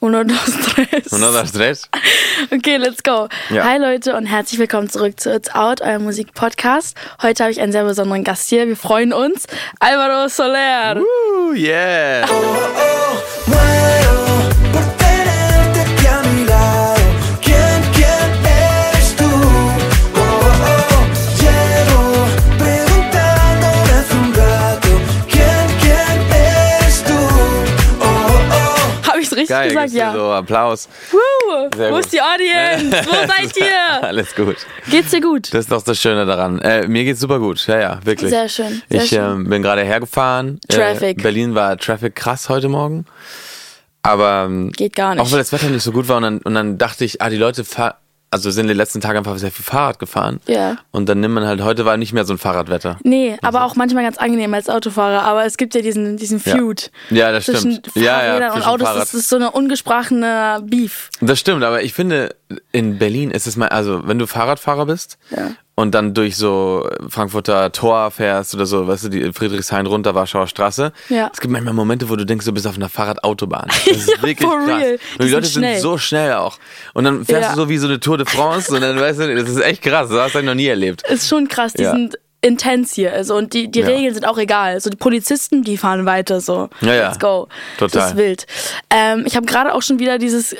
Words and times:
Uno, 0.00 0.22
dos, 0.22 0.38
tres. 0.74 1.12
Uno, 1.12 1.32
dos, 1.32 1.50
tres. 1.50 1.88
Okay, 2.52 2.76
let's 2.76 3.02
go. 3.02 3.28
Ja. 3.50 3.64
Hi 3.64 3.78
Leute 3.78 4.14
und 4.14 4.26
herzlich 4.26 4.60
willkommen 4.60 4.88
zurück 4.88 5.18
zu 5.18 5.34
It's 5.34 5.52
Out, 5.52 5.80
eurem 5.80 6.04
Musikpodcast. 6.04 6.96
Heute 7.20 7.42
habe 7.42 7.50
ich 7.50 7.60
einen 7.60 7.72
sehr 7.72 7.82
besonderen 7.84 8.22
Gast 8.22 8.48
hier. 8.48 8.68
Wir 8.68 8.76
freuen 8.76 9.12
uns. 9.12 9.46
Alvaro 9.80 10.28
Soler. 10.28 11.00
Woo, 11.00 11.52
yeah. 11.52 12.24
Muero 13.46 14.22
por 14.22 14.27
Habe 29.50 29.66
ich 29.68 29.74
es 29.74 29.78
richtig 29.78 29.78
Geil, 29.78 29.84
gesagt? 29.84 29.92
Ja. 29.94 30.12
so 30.12 30.32
Applaus. 30.32 30.88
Woo. 31.10 31.68
Sehr 31.76 31.90
Wo 31.90 31.94
gut. 31.96 32.04
ist 32.04 32.12
die 32.12 32.20
Audience? 32.20 33.06
Wo 33.10 33.14
seid 33.26 33.56
ihr? 33.56 34.02
Alles 34.02 34.34
gut. 34.34 34.56
Geht's 34.90 35.10
dir 35.10 35.20
gut? 35.20 35.52
Das 35.52 35.60
ist 35.60 35.72
doch 35.72 35.82
das 35.82 36.00
Schöne 36.00 36.26
daran. 36.26 36.58
Äh, 36.60 36.86
mir 36.88 37.04
geht's 37.04 37.20
super 37.20 37.38
gut. 37.38 37.66
Ja, 37.66 37.78
ja, 37.80 38.00
wirklich. 38.04 38.30
Sehr 38.30 38.48
schön, 38.48 38.82
sehr 38.90 39.02
ich 39.02 39.08
schön. 39.08 39.24
Ähm, 39.24 39.48
bin 39.48 39.62
gerade 39.62 39.82
hergefahren. 39.82 40.60
Traffic. 40.68 41.18
Äh, 41.18 41.22
Berlin 41.22 41.54
war 41.54 41.76
Traffic 41.76 42.14
krass 42.14 42.48
heute 42.48 42.68
Morgen. 42.68 43.06
Aber 44.02 44.44
ähm, 44.46 44.70
Geht 44.72 44.94
gar 44.96 45.14
nicht. 45.14 45.22
auch 45.22 45.30
weil 45.32 45.38
das 45.38 45.52
Wetter 45.52 45.68
nicht 45.68 45.82
so 45.82 45.92
gut 45.92 46.08
war 46.08 46.16
und 46.18 46.22
dann, 46.22 46.38
und 46.38 46.54
dann 46.54 46.78
dachte 46.78 47.04
ich, 47.04 47.20
ah, 47.20 47.28
die 47.28 47.36
Leute 47.36 47.64
fahren, 47.64 47.94
also 48.30 48.50
sind 48.50 48.68
die 48.68 48.74
letzten 48.74 49.00
Tage 49.00 49.18
einfach 49.18 49.38
sehr 49.38 49.50
viel 49.50 49.64
Fahrrad 49.64 49.98
gefahren. 49.98 50.40
Ja. 50.46 50.76
Und 50.90 51.08
dann 51.08 51.20
nimmt 51.20 51.34
man 51.34 51.46
halt, 51.46 51.62
heute 51.62 51.84
war 51.84 51.96
nicht 51.96 52.12
mehr 52.12 52.24
so 52.24 52.34
ein 52.34 52.38
Fahrradwetter. 52.38 52.98
Nee, 53.02 53.36
aber 53.42 53.64
auch 53.64 53.74
manchmal 53.74 54.02
ganz 54.04 54.18
angenehm 54.18 54.52
als 54.54 54.68
Autofahrer. 54.68 55.22
Aber 55.22 55.44
es 55.46 55.56
gibt 55.56 55.74
ja 55.74 55.80
diesen, 55.80 56.16
diesen 56.16 56.42
Ja. 56.44 56.56
Feud. 56.56 56.90
Ja, 57.10 57.32
das 57.32 57.46
zwischen 57.46 57.72
stimmt. 57.72 57.90
Ja, 57.96 58.02
ja, 58.02 58.18
Fahrrädern 58.20 58.52
und 58.52 58.66
Autos. 58.66 58.88
Fahrrad- 58.88 59.00
Das 59.02 59.14
ist 59.14 59.28
so 59.28 59.36
eine 59.36 59.50
ungesprochene 59.50 60.60
Beef. 60.64 61.10
Das 61.20 61.38
stimmt, 61.40 61.64
aber 61.64 61.82
ich 61.82 61.94
finde, 61.94 62.34
in 62.72 62.98
Berlin 62.98 63.30
ist 63.30 63.46
es 63.46 63.56
mal, 63.56 63.68
also 63.68 64.06
wenn 64.06 64.18
du 64.18 64.26
Fahrradfahrer 64.26 64.86
bist 64.86 65.18
Ja. 65.30 65.52
Und 65.78 65.92
dann 65.94 66.12
durch 66.12 66.36
so 66.36 66.88
Frankfurter 67.08 67.70
Tor 67.70 68.10
fährst 68.10 68.52
oder 68.52 68.66
so, 68.66 68.88
weißt 68.88 69.04
du, 69.04 69.08
die 69.10 69.32
Friedrichshain 69.32 69.86
runter, 69.86 70.12
Warschauer 70.12 70.48
Straße. 70.48 70.92
Ja. 71.08 71.30
Es 71.32 71.40
gibt 71.40 71.52
manchmal 71.52 71.72
Momente, 71.72 72.08
wo 72.08 72.16
du 72.16 72.26
denkst, 72.26 72.44
du 72.46 72.52
bist 72.52 72.66
auf 72.66 72.74
einer 72.74 72.88
Fahrradautobahn. 72.88 73.68
Das 73.86 73.96
ist 73.96 74.08
Ja, 74.08 74.22
wirklich 74.22 74.40
for 74.40 74.58
krass. 74.58 74.66
real. 74.80 74.92
Und 74.94 75.00
Die 75.22 75.24
die 75.26 75.30
Leute 75.32 75.46
sind 75.46 75.62
sind 75.62 75.78
so 75.80 75.96
schnell 75.96 76.32
auch. 76.32 76.58
Und 76.94 77.04
dann 77.04 77.24
fährst 77.24 77.50
Ja. 77.50 77.54
du 77.54 77.60
so 77.62 77.68
wie 77.68 77.78
so 77.78 77.86
eine 77.86 78.00
Tour 78.00 78.18
de 78.18 78.26
France 78.26 78.74
und 78.74 78.80
dann 78.80 78.98
weißt 78.98 79.20
du, 79.20 79.34
das 79.36 79.48
ist 79.48 79.60
echt 79.60 79.82
krass. 79.82 80.08
Das 80.10 80.18
hast 80.18 80.34
du 80.34 80.42
noch 80.42 80.54
nie 80.54 80.66
erlebt. 80.66 81.02
Ist 81.08 81.28
schon 81.28 81.46
krass. 81.46 81.74
Die 81.74 81.84
Ja. 81.84 81.92
sind 81.92 82.18
intens 82.40 82.94
hier. 82.94 83.12
Also, 83.12 83.36
und 83.36 83.52
die, 83.52 83.70
die 83.70 83.80
Ja. 83.80 83.86
Regeln 83.86 84.14
sind 84.14 84.26
auch 84.26 84.38
egal. 84.38 84.80
So 84.80 84.90
die 84.90 84.96
Polizisten, 84.96 85.62
die 85.62 85.76
fahren 85.76 86.06
weiter 86.06 86.40
so. 86.40 86.68
Ja, 86.80 86.94
ja. 86.94 87.06
Let's 87.08 87.20
go. 87.20 87.46
Total. 87.78 88.00
Das 88.00 88.10
ist 88.10 88.16
wild. 88.16 88.46
Ähm, 88.90 89.22
ich 89.26 89.36
habe 89.36 89.46
gerade 89.46 89.72
auch 89.74 89.82
schon 89.82 90.00
wieder 90.00 90.18
dieses 90.18 90.52
äh, 90.54 90.56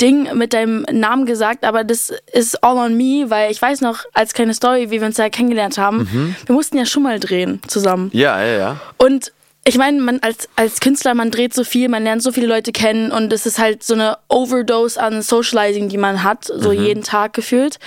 Ding 0.00 0.28
mit 0.36 0.52
deinem 0.52 0.86
Namen 0.92 1.26
gesagt, 1.26 1.64
aber 1.64 1.82
das 1.84 2.12
ist 2.32 2.62
all 2.62 2.76
on 2.76 2.96
me, 2.96 3.28
weil 3.30 3.50
ich 3.50 3.60
weiß 3.60 3.80
noch, 3.80 4.04
als 4.14 4.32
kleine 4.32 4.54
Story, 4.54 4.90
wie 4.90 5.00
wir 5.00 5.06
uns 5.06 5.16
ja 5.16 5.28
kennengelernt 5.28 5.76
haben, 5.78 5.98
Mhm. 6.12 6.36
wir 6.46 6.54
mussten 6.54 6.76
ja 6.78 6.86
schon 6.86 7.02
mal 7.02 7.18
drehen 7.18 7.60
zusammen. 7.66 8.10
Ja, 8.12 8.40
ja, 8.42 8.58
ja. 8.58 8.80
Und 8.96 9.32
ich 9.64 9.76
meine, 9.76 10.00
man 10.00 10.20
als, 10.20 10.48
als 10.56 10.80
Künstler, 10.80 11.14
man 11.14 11.30
dreht 11.30 11.52
so 11.52 11.62
viel, 11.64 11.88
man 11.88 12.04
lernt 12.04 12.22
so 12.22 12.32
viele 12.32 12.46
Leute 12.46 12.72
kennen 12.72 13.10
und 13.12 13.32
es 13.32 13.44
ist 13.44 13.58
halt 13.58 13.82
so 13.82 13.94
eine 13.94 14.16
Overdose 14.28 14.98
an 15.00 15.20
Socializing, 15.20 15.88
die 15.88 15.98
man 15.98 16.22
hat, 16.22 16.44
so 16.44 16.70
Mhm. 16.72 16.82
jeden 16.84 17.02
Tag 17.02 17.32
gefühlt. 17.34 17.78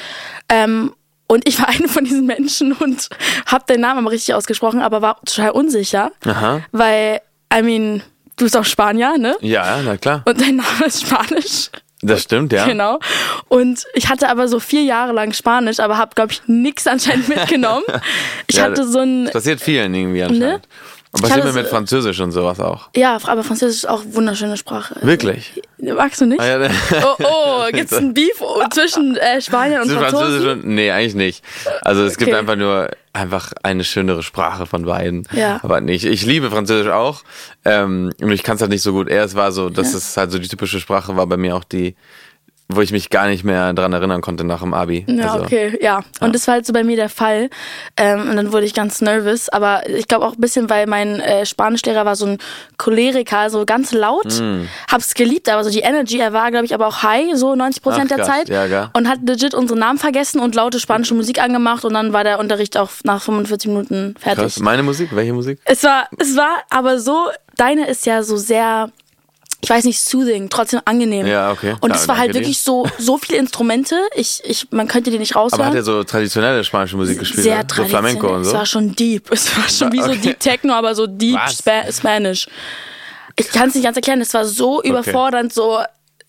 Ähm, 0.50 0.94
und 1.28 1.48
ich 1.48 1.60
war 1.60 1.70
eine 1.70 1.88
von 1.88 2.04
diesen 2.04 2.26
Menschen 2.26 2.74
und 2.74 3.08
habe 3.46 3.64
den 3.68 3.80
Namen 3.82 4.00
aber 4.00 4.12
richtig 4.12 4.36
ausgesprochen, 4.36 4.82
aber 4.82 5.02
war 5.02 5.20
total 5.26 5.52
unsicher, 5.52 6.12
Aha. 6.26 6.62
weil, 6.74 7.22
I 7.54 7.62
mean, 7.64 8.04
du 8.36 8.44
bist 8.46 8.58
auch 8.58 8.66
Spanier, 8.66 9.18
ne? 9.18 9.36
Ja, 9.40 9.80
na 9.84 9.96
klar. 9.98 10.22
Und 10.26 10.40
dein 10.42 10.58
Name 10.58 10.86
ist 10.86 11.02
Spanisch. 11.08 11.70
Das 12.02 12.24
stimmt, 12.24 12.52
ja. 12.52 12.66
Genau. 12.66 13.00
Und 13.48 13.86
ich 13.94 14.10
hatte 14.10 14.30
aber 14.30 14.48
so 14.48 14.60
vier 14.60 14.84
Jahre 14.84 15.14
lang 15.14 15.34
Spanisch, 15.34 15.80
aber 15.80 15.98
habe, 15.98 16.16
glaube 16.16 16.32
ich, 16.32 16.42
nix 16.48 16.88
anscheinend 16.88 17.30
mitgenommen. 17.30 17.84
Ich 18.48 18.58
Ja, 18.58 18.64
hatte 18.64 18.88
so 18.88 19.00
ein, 19.00 19.26
Das 19.26 19.34
passiert 19.34 19.62
vielen 19.62 19.94
irgendwie 19.94 20.24
anscheinend. 20.24 20.68
Und 21.14 21.22
passiert 21.24 21.40
hatte 21.44 21.48
mir 21.54 21.60
mit 21.62 21.66
so- 21.66 21.76
Französisch 21.76 22.20
und 22.22 22.32
sowas 22.32 22.60
auch. 22.62 22.90
ja, 22.96 23.18
aber 23.26 23.44
Französisch 23.44 23.80
ist 23.84 23.90
auch 23.90 24.04
eine 24.04 24.16
wunderschöne 24.16 24.56
Sprache. 24.56 24.96
Wirklich? 25.02 25.62
Magst 25.78 26.22
du 26.22 26.26
nicht? 26.26 26.40
Ah, 26.40 26.58
ja, 26.62 26.70
Oh, 27.04 27.24
oh, 27.24 27.64
gibt's 27.72 27.92
ein 27.94 28.14
Beef 28.14 28.42
zwischen 28.74 29.18
äh, 29.18 29.42
Spaniern 29.42 29.82
und 29.82 29.88
Zwischen 29.90 30.04
Französisch 30.04 30.46
und, 30.50 30.66
nee, 30.68 30.90
eigentlich 30.90 31.16
nicht. 31.16 31.44
Also 31.82 32.04
es 32.06 32.18
gibt 32.18 32.30
Okay. 32.32 32.40
einfach 32.40 32.56
nur 32.56 32.90
einfach 33.14 33.52
eine 33.62 33.84
schönere 33.84 34.24
Sprache 34.24 34.66
von 34.66 34.86
beiden. 34.86 35.28
Ja. 35.34 35.60
Aber 35.64 35.82
nicht. 35.82 36.06
Ich 36.06 36.26
liebe 36.26 36.50
Französisch 36.50 36.92
auch. 36.92 37.24
Ähm, 37.66 38.14
und 38.22 38.32
ich 38.32 38.44
kann 38.44 38.56
es 38.56 38.62
halt 38.62 38.72
nicht 38.72 38.82
so 38.84 38.94
gut. 38.94 39.10
Er, 39.10 39.26
es 39.26 39.36
war 39.36 39.52
so, 39.52 39.70
dass 39.70 39.94
es 39.94 40.16
halt 40.16 40.32
so 40.32 40.40
die 40.40 40.48
typische 40.48 40.80
Sprache 40.80 41.18
war 41.18 41.28
bei 41.28 41.36
mir 41.36 41.58
auch 41.58 41.66
die, 41.66 41.96
wo 42.76 42.82
ich 42.82 42.92
mich 42.92 43.10
gar 43.10 43.28
nicht 43.28 43.44
mehr 43.44 43.74
dran 43.74 43.94
erinnern 43.94 44.22
konnte 44.22 44.44
nach 44.44 44.62
dem 44.62 44.74
Abi. 44.74 45.06
Ja, 45.08 45.34
also, 45.34 45.46
okay, 45.46 45.78
ja. 45.82 46.02
Und 46.20 46.34
das 46.34 46.48
war 46.48 46.56
halt 46.56 46.66
so 46.66 46.74
bei 46.74 46.84
mir 46.84 46.96
der 46.96 47.10
Fall. 47.10 47.50
Ähm, 47.98 48.30
und 48.30 48.36
dann 48.36 48.52
wurde 48.52 48.66
ich 48.66 48.74
ganz 48.74 49.02
nervös. 49.02 49.50
Aber 49.50 49.88
ich 49.90 50.08
glaube 50.08 50.26
auch 50.26 50.34
ein 50.34 50.42
bisschen, 50.42 50.70
weil 50.70 50.88
mein 50.88 51.20
äh, 51.20 51.46
Spanischlehrer 51.46 52.06
war 52.06 52.16
so 52.16 52.26
ein 52.26 52.38
Choleriker, 52.78 53.50
so 53.50 53.66
ganz 53.66 53.92
laut. 53.92 54.40
Mm. 54.40 54.68
Hab's 54.92 55.14
geliebt, 55.14 55.50
aber 55.50 55.64
so 55.64 55.70
die 55.70 55.80
Energy, 55.80 56.20
er 56.20 56.34
war, 56.34 56.52
glaube 56.52 56.66
ich, 56.66 56.74
aber 56.74 56.88
auch 56.88 57.04
high, 57.04 57.36
so 57.36 57.56
90 57.56 57.84
Prozent 57.84 58.12
der 58.12 58.18
krass, 58.18 58.28
Zeit. 58.28 58.50
ja, 58.50 58.68
gell. 58.68 58.90
Und 58.94 59.08
hat 59.08 59.20
legit 59.26 59.54
unsere 59.54 59.80
Namen 59.80 60.00
vergessen 60.00 60.40
und 60.40 60.56
laute 60.56 60.80
spanische 60.80 61.14
Musik 61.14 61.42
angemacht. 61.42 61.86
Und 61.86 61.94
dann 61.94 62.14
war 62.14 62.24
der 62.24 62.40
Unterricht 62.40 62.78
auch 62.78 62.90
nach 63.04 63.22
45 63.22 63.70
Minuten 63.70 64.16
fertig. 64.20 64.44
Krass. 64.44 64.60
Meine 64.60 64.84
Musik? 64.84 65.10
Welche 65.14 65.34
Musik? 65.34 65.60
Es 65.66 65.84
war, 65.84 66.08
es 66.18 66.36
war 66.36 66.64
aber 66.70 67.00
so, 67.00 67.30
deine 67.58 67.88
ist 67.88 68.06
ja 68.06 68.24
so 68.24 68.38
sehr, 68.38 68.90
ich 69.64 69.70
weiß 69.70 69.84
nicht, 69.86 70.02
soothing, 70.02 70.50
trotzdem 70.50 70.82
angenehm. 70.86 71.28
Ja, 71.28 71.52
okay. 71.52 71.76
Und 71.82 71.92
Ja, 71.92 71.96
es 71.96 72.08
war 72.08 72.18
halt 72.18 72.34
wirklich 72.34 72.60
so, 72.60 72.88
so 72.98 73.18
viele 73.18 73.38
Instrumente, 73.38 73.96
ich, 74.16 74.42
ich, 74.44 74.68
man 74.72 74.88
könnte 74.88 75.12
die 75.12 75.20
nicht 75.20 75.36
Aber 75.36 75.44
raushören. 75.44 75.66
hat 75.66 75.76
er 75.76 75.84
so 75.84 76.04
traditionelle 76.04 76.64
spanische 76.64 76.98
Musik 76.98 77.20
gespielt? 77.20 77.44
sehr 77.44 77.58
ne? 77.58 77.62
So 77.62 77.76
traditionell. 77.76 78.12
Flamenco 78.12 78.36
und 78.36 78.42
Es 78.42 78.48
so? 78.50 78.54
war 78.56 78.66
schon 78.66 78.96
deep. 78.96 79.32
Es 79.32 79.56
war 79.56 79.70
schon 79.70 79.92
wie 79.92 80.00
so 80.02 80.06
Okay. 80.10 80.20
Deep 80.20 80.40
Techno, 80.40 80.74
aber 80.74 80.96
so 80.96 81.06
Deep? 81.06 81.40
Spa 81.50 81.84
Spanish. 81.92 82.48
Ich 83.36 83.50
kann 83.50 83.70
es 83.70 83.76
nicht 83.76 83.84
ganz 83.84 83.96
erklären. 83.96 84.20
Es 84.22 84.34
war 84.34 84.46
so 84.46 84.82
überfordernd, 84.84 85.54
so, 85.54 85.80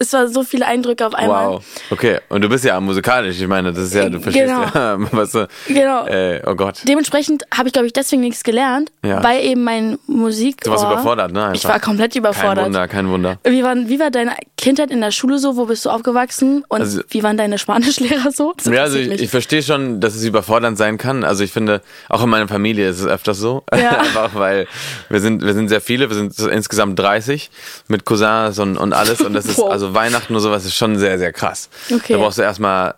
es 0.02 0.12
war 0.12 0.28
so 0.28 0.42
viele 0.42 0.66
Eindrücke 0.66 1.06
auf 1.06 1.14
einmal. 1.14 1.48
Wow. 1.54 1.64
Okay. 1.90 2.18
Und 2.28 2.42
du 2.42 2.48
bist 2.48 2.64
ja 2.64 2.78
musikalisch. 2.80 3.40
Ich 3.40 3.46
meine, 3.46 3.72
das 3.72 3.84
ist 3.84 3.94
ja, 3.94 4.08
du 4.08 4.20
verstehst 4.20 4.46
Genau. 4.48 4.62
ja, 4.74 4.96
was 5.12 5.32
du, 5.32 5.48
Genau. 5.68 6.06
äh, 6.06 6.42
oh 6.46 6.54
Gott. 6.54 6.80
Dementsprechend 6.86 7.44
habe 7.56 7.68
ich, 7.68 7.72
glaube 7.72 7.86
ich, 7.86 7.92
deswegen 7.92 8.20
nichts 8.22 8.42
gelernt, 8.44 8.90
Ja. 9.04 9.22
weil 9.22 9.44
eben 9.44 9.64
mein 9.64 9.98
Musik. 10.06 10.60
Du 10.62 10.70
warst 10.70 10.84
überfordert, 10.84 11.32
ne? 11.32 11.50
Ich 11.54 11.64
einfach. 11.64 11.70
war 11.70 11.80
komplett 11.80 12.12
Kein 12.12 12.20
überfordert. 12.20 12.64
Wunder, 12.66 12.88
kein 12.88 13.08
Wunder. 13.08 13.38
Wie 13.44 13.62
war, 13.62 13.74
wie 13.76 13.98
war 14.00 14.10
deine 14.10 14.32
Kindheit 14.56 14.90
in 14.90 15.00
der 15.00 15.10
Schule 15.10 15.38
so? 15.38 15.56
Wo 15.56 15.66
bist 15.66 15.84
du 15.84 15.90
aufgewachsen? 15.90 16.64
Und 16.68 16.80
Also- 16.80 17.00
wie 17.08 17.22
waren 17.22 17.36
deine 17.36 17.58
Spanischlehrer 17.58 18.30
so? 18.32 18.52
Das 18.56 18.66
Ja, 18.72 18.82
also 18.82 18.98
ich, 18.98 19.08
ich 19.22 19.30
verstehe 19.30 19.62
schon, 19.62 20.00
dass 20.00 20.14
es 20.14 20.24
überfordernd 20.24 20.76
sein 20.78 20.98
kann. 20.98 21.24
Also 21.24 21.44
ich 21.44 21.52
finde, 21.52 21.80
auch 22.08 22.22
in 22.22 22.28
meiner 22.30 22.48
Familie 22.48 22.88
ist 22.88 23.00
es 23.00 23.06
öfters 23.06 23.38
so. 23.38 23.62
Ja. 23.72 23.98
Einfach 23.98 24.34
weil 24.34 24.66
wir 25.08 25.20
sind, 25.20 25.42
wir 25.42 25.54
sind 25.54 25.68
sehr 25.68 25.80
viele, 25.80 26.08
wir 26.08 26.14
sind 26.16 26.38
insgesamt 26.38 26.98
30 26.98 27.50
mit 27.88 28.04
Cousins 28.04 28.58
und, 28.58 28.76
und 28.76 28.92
alles. 28.92 29.20
Und 29.20 29.32
das 29.34 29.46
ist, 29.46 29.58
Wow. 29.58 29.70
also 29.72 29.91
Weihnachten 29.94 30.34
und 30.34 30.40
sowas 30.40 30.64
ist 30.64 30.76
schon 30.76 30.98
sehr, 30.98 31.18
sehr 31.18 31.32
krass. 31.32 31.68
Okay. 31.92 32.14
Da 32.14 32.18
brauchst 32.18 32.38
du 32.38 32.42
erstmal 32.42 32.94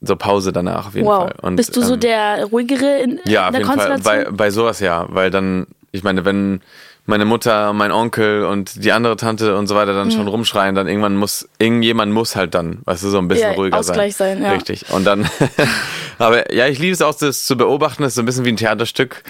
so 0.00 0.16
Pause 0.16 0.52
danach 0.52 0.86
auf 0.88 0.94
jeden 0.94 1.06
wow. 1.06 1.24
Fall. 1.24 1.34
Und, 1.42 1.56
bist 1.56 1.76
du 1.76 1.82
so 1.82 1.94
ähm, 1.94 2.00
der 2.00 2.44
ruhigere 2.44 2.98
in, 3.00 3.20
Ja, 3.26 3.42
in 3.42 3.46
auf 3.46 3.50
der 3.52 3.60
jeden 3.60 3.66
Fall. 3.66 3.88
Konstellation? 3.90 4.24
Bei, 4.24 4.30
bei 4.30 4.50
sowas 4.50 4.80
ja. 4.80 5.06
Weil 5.08 5.30
dann, 5.30 5.66
ich 5.92 6.02
meine, 6.02 6.24
wenn 6.24 6.60
meine 7.06 7.26
Mutter, 7.26 7.72
mein 7.74 7.92
Onkel 7.92 8.44
und 8.44 8.82
die 8.82 8.92
andere 8.92 9.16
Tante 9.16 9.56
und 9.56 9.66
so 9.66 9.74
weiter 9.74 9.92
dann 9.92 10.10
schon 10.10 10.26
rumschreien, 10.26 10.74
dann 10.74 10.88
irgendwann 10.88 11.16
muss, 11.16 11.46
irgendjemand 11.58 12.12
muss 12.12 12.34
halt 12.34 12.54
dann, 12.54 12.78
weißt 12.84 13.04
du, 13.04 13.10
so 13.10 13.18
ein 13.18 13.28
bisschen 13.28 13.50
Ja, 13.50 13.56
ruhiger 13.56 13.78
Ausgleich 13.78 14.16
sein, 14.16 14.42
ja. 14.42 14.52
Richtig. 14.52 14.90
Und 14.90 15.04
dann, 15.04 15.28
aber 16.18 16.54
ja, 16.54 16.66
ich 16.66 16.78
liebe 16.78 16.92
es 16.92 17.02
auch, 17.02 17.14
das 17.14 17.44
zu 17.44 17.56
beobachten, 17.56 18.02
das 18.02 18.12
ist 18.12 18.14
so 18.16 18.22
ein 18.22 18.24
bisschen 18.24 18.46
wie 18.46 18.52
ein 18.52 18.56
Theaterstück. 18.56 19.22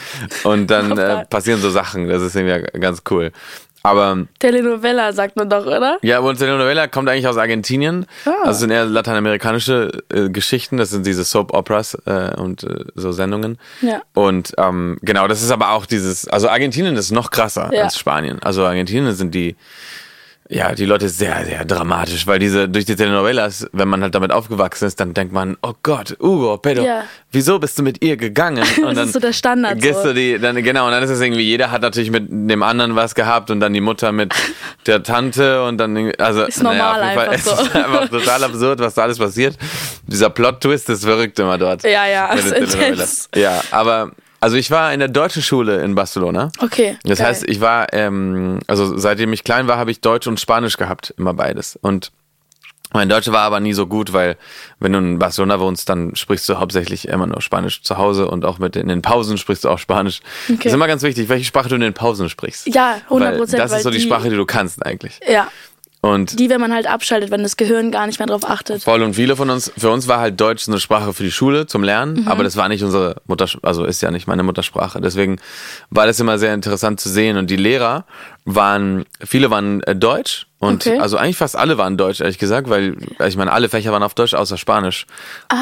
Und 0.45 0.69
dann 0.69 0.97
äh, 0.97 1.25
passieren 1.27 1.61
so 1.61 1.71
Sachen, 1.71 2.09
das 2.09 2.23
ist 2.23 2.37
irgendwie 2.37 2.79
ganz 2.79 3.03
cool. 3.11 3.33
Aber 3.85 4.27
Telenovela 4.39 5.13
sagt 5.13 5.37
man 5.37 5.51
doch, 5.51 5.67
oder? 5.67 5.99
ja, 6.01 6.19
und 6.19 6.39
Telenovela 6.39 6.87
kommt 6.89 7.09
eigentlich 7.09 7.29
aus 7.29 7.37
Argentinien. 7.37 8.07
Ah. 8.25 8.31
Also 8.45 8.61
sind 8.61 8.71
eher 8.71 8.87
lateinamerikanische 8.87 10.03
äh, 10.11 10.31
Geschichten. 10.31 10.79
Das 10.79 10.89
sind 10.89 11.05
diese 11.07 11.23
Soap 11.23 11.53
Operas 11.53 11.95
äh, 12.07 12.35
und 12.37 12.65
äh, 12.65 12.85
so 12.95 13.13
Sendungen. 13.13 13.59
Ja. 13.83 14.01
Und 14.15 14.55
ähm, 14.57 14.97
genau, 15.03 15.29
das 15.29 15.43
ist 15.43 15.51
aber 15.51 15.73
auch 15.73 15.85
dieses. 15.85 16.27
Also 16.27 16.49
Argentinien 16.49 16.97
ist 16.97 17.11
noch 17.11 17.31
krasser 17.31 17.71
Ja. 17.75 17.85
als 17.85 17.99
Spanien. 17.99 18.43
Also 18.43 18.65
Argentinien 18.65 19.15
sind 19.15 19.35
die. 19.35 19.55
Ja, 20.51 20.75
die 20.75 20.85
Leute 20.85 21.09
sehr, 21.09 21.43
sehr 21.47 21.65
dramatisch, 21.65 22.27
weil 22.27 22.39
diese, 22.39 22.69
durch 22.69 22.85
die 22.85 22.97
Telenovelas, 22.97 23.67
wenn 23.73 23.89
man 23.89 24.03
halt 24.03 24.15
damit 24.15 24.31
aufgewachsen 24.31 24.85
ist, 24.87 25.01
dann 25.01 25.15
denkt 25.15 25.33
man, 25.33 25.57
oh 25.63 25.73
Gott, 25.83 26.19
Hugo, 26.21 26.59
Pedro, 26.59 26.85
Ja. 26.85 27.05
wieso 27.33 27.59
bist 27.59 27.79
du 27.79 27.83
mit 27.83 28.05
ihr 28.05 28.19
gegangen? 28.19 28.63
Und 28.85 28.95
Das 28.97 29.07
ist 29.07 29.13
so 29.15 29.21
der 29.21 29.33
Standard, 29.33 29.81
Gehst 29.81 30.03
so. 30.03 30.09
du 30.09 30.15
die, 30.15 30.39
dann, 30.39 30.63
genau, 30.63 30.85
und 30.85 30.93
dann 30.93 31.03
ist 31.03 31.09
es 31.09 31.21
irgendwie, 31.23 31.41
jeder 31.43 31.71
hat 31.71 31.81
natürlich 31.81 32.11
mit 32.11 32.27
dem 32.29 32.63
anderen 32.63 32.95
was 32.95 33.15
gehabt 33.15 33.51
und 33.51 33.61
dann 33.61 33.73
die 33.73 33.81
Mutter 33.81 34.13
mit 34.13 34.35
der 34.87 35.03
Tante 35.03 35.65
und 35.65 35.79
dann, 35.79 36.13
also, 36.19 36.43
Ist 36.43 36.63
normal 36.63 37.01
naja, 37.01 37.23
auf 37.23 37.33
jeden 37.33 37.43
Fall, 37.43 37.57
so. 37.57 37.63
Es 37.63 37.69
ist 37.69 37.77
einfach 37.77 38.09
total 38.11 38.45
absurd, 38.45 38.81
was 38.81 38.95
da 38.95 39.03
alles 39.05 39.19
passiert. 39.19 39.57
Dieser 40.07 40.29
Plot-Twist 40.29 40.91
ist 40.91 41.05
verrückt 41.05 41.39
immer 41.39 41.57
dort. 41.57 41.85
Ja, 41.85 42.07
ja, 42.07 42.27
ist 42.35 42.53
intens. 42.53 43.31
Ja, 43.35 43.63
aber, 43.71 44.11
Also 44.45 44.59
ich 44.59 44.71
war 44.71 44.93
in 44.93 44.99
der 44.99 45.09
deutschen 45.09 45.41
Schule 45.41 45.81
in 45.81 45.95
Barcelona. 45.95 46.51
Okay. 46.59 46.99
Das 47.03 47.19
geil. 47.19 47.29
heißt, 47.29 47.49
ich 47.49 47.63
war, 47.63 47.95
ähm, 47.95 48.59
also 48.67 48.99
seitdem 48.99 49.33
ich 49.33 49.43
klein 49.43 49.69
war, 49.69 49.79
habe 49.79 49.91
ich 49.91 50.03
Deutsch 50.03 50.27
und 50.27 50.39
Spanisch 50.39 50.77
gehabt, 50.77 51.15
immer 51.17 51.33
beides. 51.33 51.77
Und 51.81 52.13
mein 52.93 53.09
Deutsch 53.09 53.29
war 53.29 53.41
aber 53.41 53.59
nie 53.61 53.73
so 53.73 53.87
gut, 53.87 54.13
weil 54.13 54.37
wenn 54.81 54.93
du 54.93 54.99
in 54.99 55.19
Barcelona 55.19 55.61
wohnst, 55.61 55.89
dann 55.89 56.15
sprichst 56.15 56.47
du 56.47 56.59
hauptsächlich 56.59 57.09
immer 57.09 57.27
nur 57.27 57.41
Spanisch 57.41 57.81
zu 57.85 57.97
Hause 57.97 58.29
und 58.29 58.45
auch 58.45 58.59
mit 58.59 58.77
in 58.77 58.89
den 58.89 59.01
Pausen 59.01 59.39
sprichst 59.39 59.65
du 59.65 59.71
auch 59.71 59.79
Spanisch. 59.79 60.21
Okay. 60.53 60.69
ist 60.69 60.75
immer 60.75 60.89
ganz 60.89 61.03
wichtig, 61.03 61.31
welche 61.31 61.47
Sprache 61.47 61.71
du 61.71 61.77
in 61.77 61.81
den 61.81 61.95
Pausen 61.95 62.29
sprichst. 62.29 62.67
Ja, 62.67 62.99
100 63.05 63.31
Weil 63.31 63.39
Prozent. 63.39 63.63
Das 63.63 63.73
ist 63.73 63.83
so 63.83 63.91
die, 63.91 64.01
Sprache, 64.01 64.29
die 64.29 64.37
du 64.37 64.45
kannst 64.45 64.85
eigentlich. 64.85 65.21
Ja, 65.27 65.49
Und 66.05 66.39
die, 66.39 66.51
wenn 66.51 66.61
man 66.61 66.73
halt 66.75 66.87
abschaltet, 66.87 67.31
wenn 67.31 67.43
das 67.43 67.57
Gehirn 67.57 67.91
gar 67.91 68.07
nicht 68.07 68.19
mehr 68.19 68.27
drauf 68.27 68.49
achtet. 68.49 68.83
Voll 68.83 69.03
und 69.03 69.15
viele 69.15 69.37
von 69.37 69.49
uns, 69.49 69.73
für 69.77 69.91
uns 69.91 70.07
war 70.07 70.21
halt 70.21 70.39
Deutsch 70.41 70.69
eine 70.69 70.79
Sprache 70.79 71.15
für 71.15 71.23
die 71.23 71.31
Schule 71.33 71.67
zum 71.67 71.83
Lernen, 71.83 72.23
Mhm. 72.23 72.29
aber 72.29 72.45
das 72.45 72.57
war 72.57 72.69
nicht 72.69 72.85
unsere 72.85 73.17
Muttersprache, 73.27 73.67
also 73.67 73.85
ist 73.85 74.03
ja 74.03 74.11
nicht 74.11 74.27
meine 74.27 74.43
Muttersprache. 74.43 75.01
Deswegen 75.01 75.39
war 75.91 76.07
das 76.07 76.21
immer 76.21 76.39
sehr 76.39 76.53
interessant 76.53 77.01
zu 77.01 77.09
sehen 77.09 77.37
und 77.39 77.49
die 77.49 77.57
Lehrer 77.57 78.05
waren, 78.45 79.05
viele 79.25 79.51
waren 79.51 79.83
äh, 79.85 79.97
Deutsch 79.97 80.47
und 80.59 80.87
Okay. 80.87 80.99
also 80.99 81.17
eigentlich 81.17 81.37
fast 81.39 81.57
alle 81.57 81.79
waren 81.79 81.97
Deutsch, 81.97 82.21
ehrlich 82.21 82.39
gesagt, 82.39 82.69
weil 82.69 82.97
ich 83.27 83.37
meine, 83.37 83.53
alle 83.53 83.69
Fächer 83.71 83.91
waren 83.93 84.03
auf 84.03 84.15
Deutsch 84.15 84.35
außer 84.35 84.59
Spanisch 84.59 85.07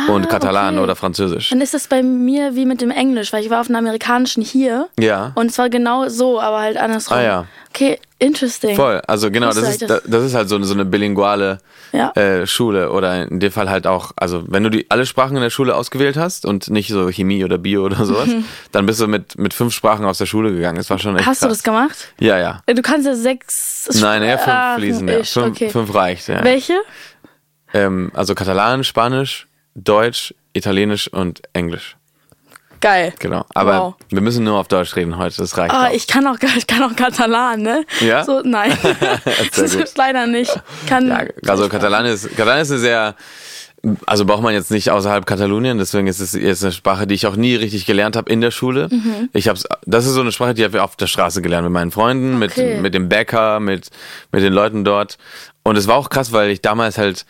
und 0.09 0.29
Katalan 0.29 0.75
Ah, 0.75 0.79
okay. 0.79 0.83
oder 0.85 0.97
Französisch. 0.97 1.51
Dann 1.51 1.61
ist 1.61 1.75
das 1.75 1.87
bei 1.87 2.03
mir 2.03 2.57
wie 2.57 2.67
mit 2.67 2.81
dem 2.81 2.91
Englisch, 2.91 3.33
weil 3.33 3.45
ich 3.45 3.51
war 3.51 3.61
auf 3.61 3.69
einem 3.69 3.77
amerikanischen 3.77 4.43
hier. 4.43 4.89
Ja. 4.99 5.31
Und 5.37 5.51
es 5.53 5.59
war 5.59 5.71
genau 5.71 6.09
so, 6.09 6.41
aber 6.41 6.61
halt 6.61 6.77
andersrum. 6.77 7.17
Ah, 7.19 7.23
ja. 7.23 7.47
Okay, 7.71 7.99
interesting. 8.23 8.77
Voll, 8.77 9.01
also 9.07 9.31
genau, 9.31 9.49
das 9.49 9.59
Wusste 9.63 9.85
ist, 9.85 9.91
das. 9.91 10.03
das 10.07 10.25
ist 10.25 10.35
halt 10.35 10.49
so, 10.49 10.57
eine- 10.57 10.65
so 10.65 10.75
eine 10.75 10.85
bilinguale 10.85 11.59
Ja. 11.93 12.11
äh, 12.13 12.47
Schule 12.47 12.91
oder 12.91 13.25
in 13.29 13.41
dem 13.41 13.53
Fall 13.53 13.69
halt 13.69 13.87
auch, 13.87 14.13
also 14.17 14.45
wenn 14.47 14.63
du 14.63 14.71
die 14.71 14.91
alle 14.91 15.05
Sprachen 15.05 15.37
in 15.37 15.43
der 15.43 15.51
Schule 15.51 15.75
ausgewählt 15.75 16.17
hast 16.17 16.47
und 16.47 16.71
nicht 16.71 16.89
so 16.89 17.09
Chemie 17.09 17.45
oder 17.45 17.59
Bio 17.59 17.85
oder 17.85 17.97
sowas, 18.07 18.29
dann 18.73 18.87
bist 18.87 19.01
du 19.01 19.07
mit, 19.09 19.39
mit 19.39 19.53
fünf 19.55 19.75
Sprachen 19.75 20.05
aus 20.07 20.19
der 20.19 20.27
Schule 20.27 20.53
gegangen. 20.53 20.77
Das 20.79 20.89
war 20.91 20.99
schon 20.99 21.17
echt 21.17 21.27
Hast 21.27 21.43
du 21.43 21.47
krass. 21.49 21.59
das 21.59 21.63
gemacht? 21.65 22.09
Ja, 22.21 22.39
ja. 22.39 22.63
Du 22.67 22.81
kannst 22.83 23.07
ja 23.07 23.15
sechs. 23.15 23.89
Nein, 24.01 24.23
eher 24.23 24.39
fünf 24.39 24.55
Ah, 24.55 24.75
fließen, 24.77 25.09
ja. 25.09 25.25
Fünf, 25.25 25.47
okay. 25.57 25.69
fünf 25.71 25.95
reicht, 25.95 26.29
ja. 26.29 26.43
Welche? 26.45 26.75
Ähm, 27.75 28.11
also 28.15 28.35
Katalan, 28.35 28.85
Spanisch, 28.85 29.47
Deutsch, 29.75 30.35
Italienisch 30.53 31.09
und 31.09 31.41
Englisch. 31.55 31.97
Geil. 32.83 33.15
Genau. 33.21 33.47
Aber 33.55 33.79
Wow. 33.81 33.95
wir 34.11 34.21
müssen 34.21 34.45
nur 34.45 34.59
auf 34.59 34.69
Deutsch 34.69 34.95
reden 34.97 35.17
heute, 35.17 35.37
das 35.39 35.57
reicht 35.57 35.73
Ah, 35.73 35.87
auch. 35.89 35.93
ich 35.95 36.07
kann 36.07 36.27
auch, 36.27 36.37
ich 36.57 36.67
kann 36.67 36.83
auch 36.83 36.95
Katalan, 36.95 37.63
ne? 37.63 37.87
Ja? 38.01 38.25
So, 38.25 38.43
nein. 38.45 38.77
das 39.57 39.75
ist 39.75 39.97
leider 39.97 40.27
nicht. 40.27 40.53
Kann, 40.87 41.09
Ja, 41.09 41.21
also 41.49 41.69
Katalan 41.71 42.05
ist, 42.07 42.29
Katalan 42.37 42.59
ist 42.61 42.71
eine 42.73 42.81
sehr, 42.81 43.15
also 44.07 44.25
braucht 44.27 44.43
man 44.43 44.53
jetzt 44.53 44.71
nicht 44.71 44.91
außerhalb 44.91 45.25
Katalonien, 45.27 45.79
deswegen 45.79 46.07
ist 46.09 46.21
es 46.21 46.35
ist 46.35 46.63
eine 46.65 46.73
Sprache, 46.73 47.07
die 47.07 47.15
ich 47.15 47.27
auch 47.27 47.37
nie 47.37 47.55
richtig 47.55 47.87
gelernt 47.87 48.17
habe 48.17 48.31
in 48.31 48.41
der 48.41 48.51
Schule. 48.51 48.89
Mhm. 48.91 49.29
Ich 49.33 49.49
hab's, 49.49 49.65
das 49.87 50.05
ist 50.07 50.13
so 50.15 50.21
eine 50.21 50.33
Sprache, 50.33 50.55
die 50.55 50.65
habe 50.65 50.77
ich 50.77 50.83
auf 50.83 50.97
der 50.97 51.07
Straße 51.07 51.41
gelernt 51.41 51.65
mit 51.65 51.73
meinen 51.73 51.91
Freunden, 51.93 52.43
Okay. 52.43 52.75
mit, 52.75 52.83
mit 52.83 52.95
dem 52.95 53.09
Bäcker, 53.09 53.61
mit, 53.61 53.91
mit 54.33 54.43
den 54.43 54.53
Leuten 54.53 54.85
dort. 54.85 55.19
Und 55.63 55.77
es 55.77 55.87
war 55.87 55.97
auch 55.97 56.11
krass, 56.11 56.33
weil 56.33 56.51
ich 56.51 56.61
damals 56.63 56.99
halt, 56.99 57.25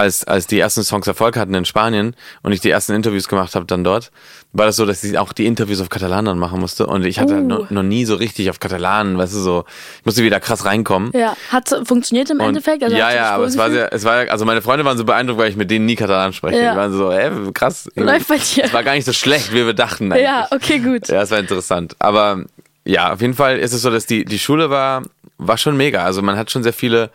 als, 0.00 0.24
als 0.24 0.46
die 0.46 0.58
ersten 0.58 0.82
Songs 0.82 1.06
Erfolg 1.06 1.36
hatten 1.36 1.54
in 1.54 1.64
Spanien 1.64 2.16
und 2.42 2.52
ich 2.52 2.60
die 2.60 2.70
ersten 2.70 2.92
Interviews 2.94 3.28
gemacht 3.28 3.54
habe 3.54 3.66
dann 3.66 3.84
dort, 3.84 4.10
war 4.52 4.66
das 4.66 4.76
so, 4.76 4.84
dass 4.86 5.04
ich 5.04 5.16
auch 5.18 5.32
die 5.32 5.46
Interviews 5.46 5.80
auf 5.80 5.88
Katalan 5.88 6.24
dann 6.24 6.38
machen 6.38 6.58
musste 6.58 6.86
und 6.86 7.04
ich 7.04 7.20
hatte 7.20 7.34
Uh. 7.34 7.40
noch, 7.46 7.70
noch 7.70 7.82
nie 7.82 8.04
so 8.04 8.14
richtig 8.16 8.50
auf 8.50 8.58
Katalan, 8.58 9.16
weißt 9.18 9.34
du, 9.34 9.38
so, 9.38 9.64
ich 10.00 10.04
musste 10.06 10.22
wieder 10.24 10.40
krass 10.40 10.64
reinkommen. 10.64 11.12
Ja, 11.14 11.36
hat 11.50 11.68
funktioniert 11.84 12.30
im 12.30 12.38
Und- 12.40 12.46
Endeffekt? 12.48 12.82
Also 12.82 12.96
ja, 12.96 13.12
ja, 13.14 13.30
aber 13.30 13.44
es 13.44 13.56
war 13.56 13.70
sehr, 13.70 13.92
es 13.92 14.04
war, 14.04 14.28
also 14.30 14.44
meine 14.44 14.62
Freunde 14.62 14.84
waren 14.84 14.98
so 14.98 15.04
beeindruckt, 15.04 15.38
weil 15.40 15.50
ich 15.50 15.56
mit 15.56 15.70
denen 15.70 15.86
nie 15.86 15.94
Katalan 15.96 16.32
spreche. 16.32 16.58
Ja. 16.60 16.72
Die 16.72 16.76
waren 16.78 16.92
so, 16.92 17.10
ey, 17.12 17.30
krass. 17.52 17.88
Läuft 17.94 18.28
bei 18.28 18.38
dir. 18.38 18.64
Es 18.64 18.72
war 18.72 18.82
gar 18.82 18.94
nicht 18.94 19.04
so 19.04 19.12
schlecht, 19.12 19.52
wie 19.52 19.64
wir 19.66 19.74
dachten 19.74 20.10
eigentlich. 20.10 20.24
Ja, 20.24 20.48
okay, 20.50 20.78
gut. 20.78 21.08
Ja, 21.08 21.22
es 21.22 21.30
war 21.30 21.38
interessant. 21.38 21.94
Aber 21.98 22.44
ja, 22.84 23.12
auf 23.12 23.20
jeden 23.20 23.34
Fall 23.34 23.58
ist 23.58 23.72
es 23.72 23.82
so, 23.82 23.90
dass 23.90 24.06
die, 24.06 24.24
die 24.24 24.38
Schule 24.38 24.70
war, 24.70 25.02
war 25.38 25.58
schon 25.58 25.76
mega. 25.76 26.02
Also 26.04 26.22
man 26.22 26.36
hat 26.36 26.50
schon 26.50 26.62
sehr 26.62 26.72
viele 26.72 27.10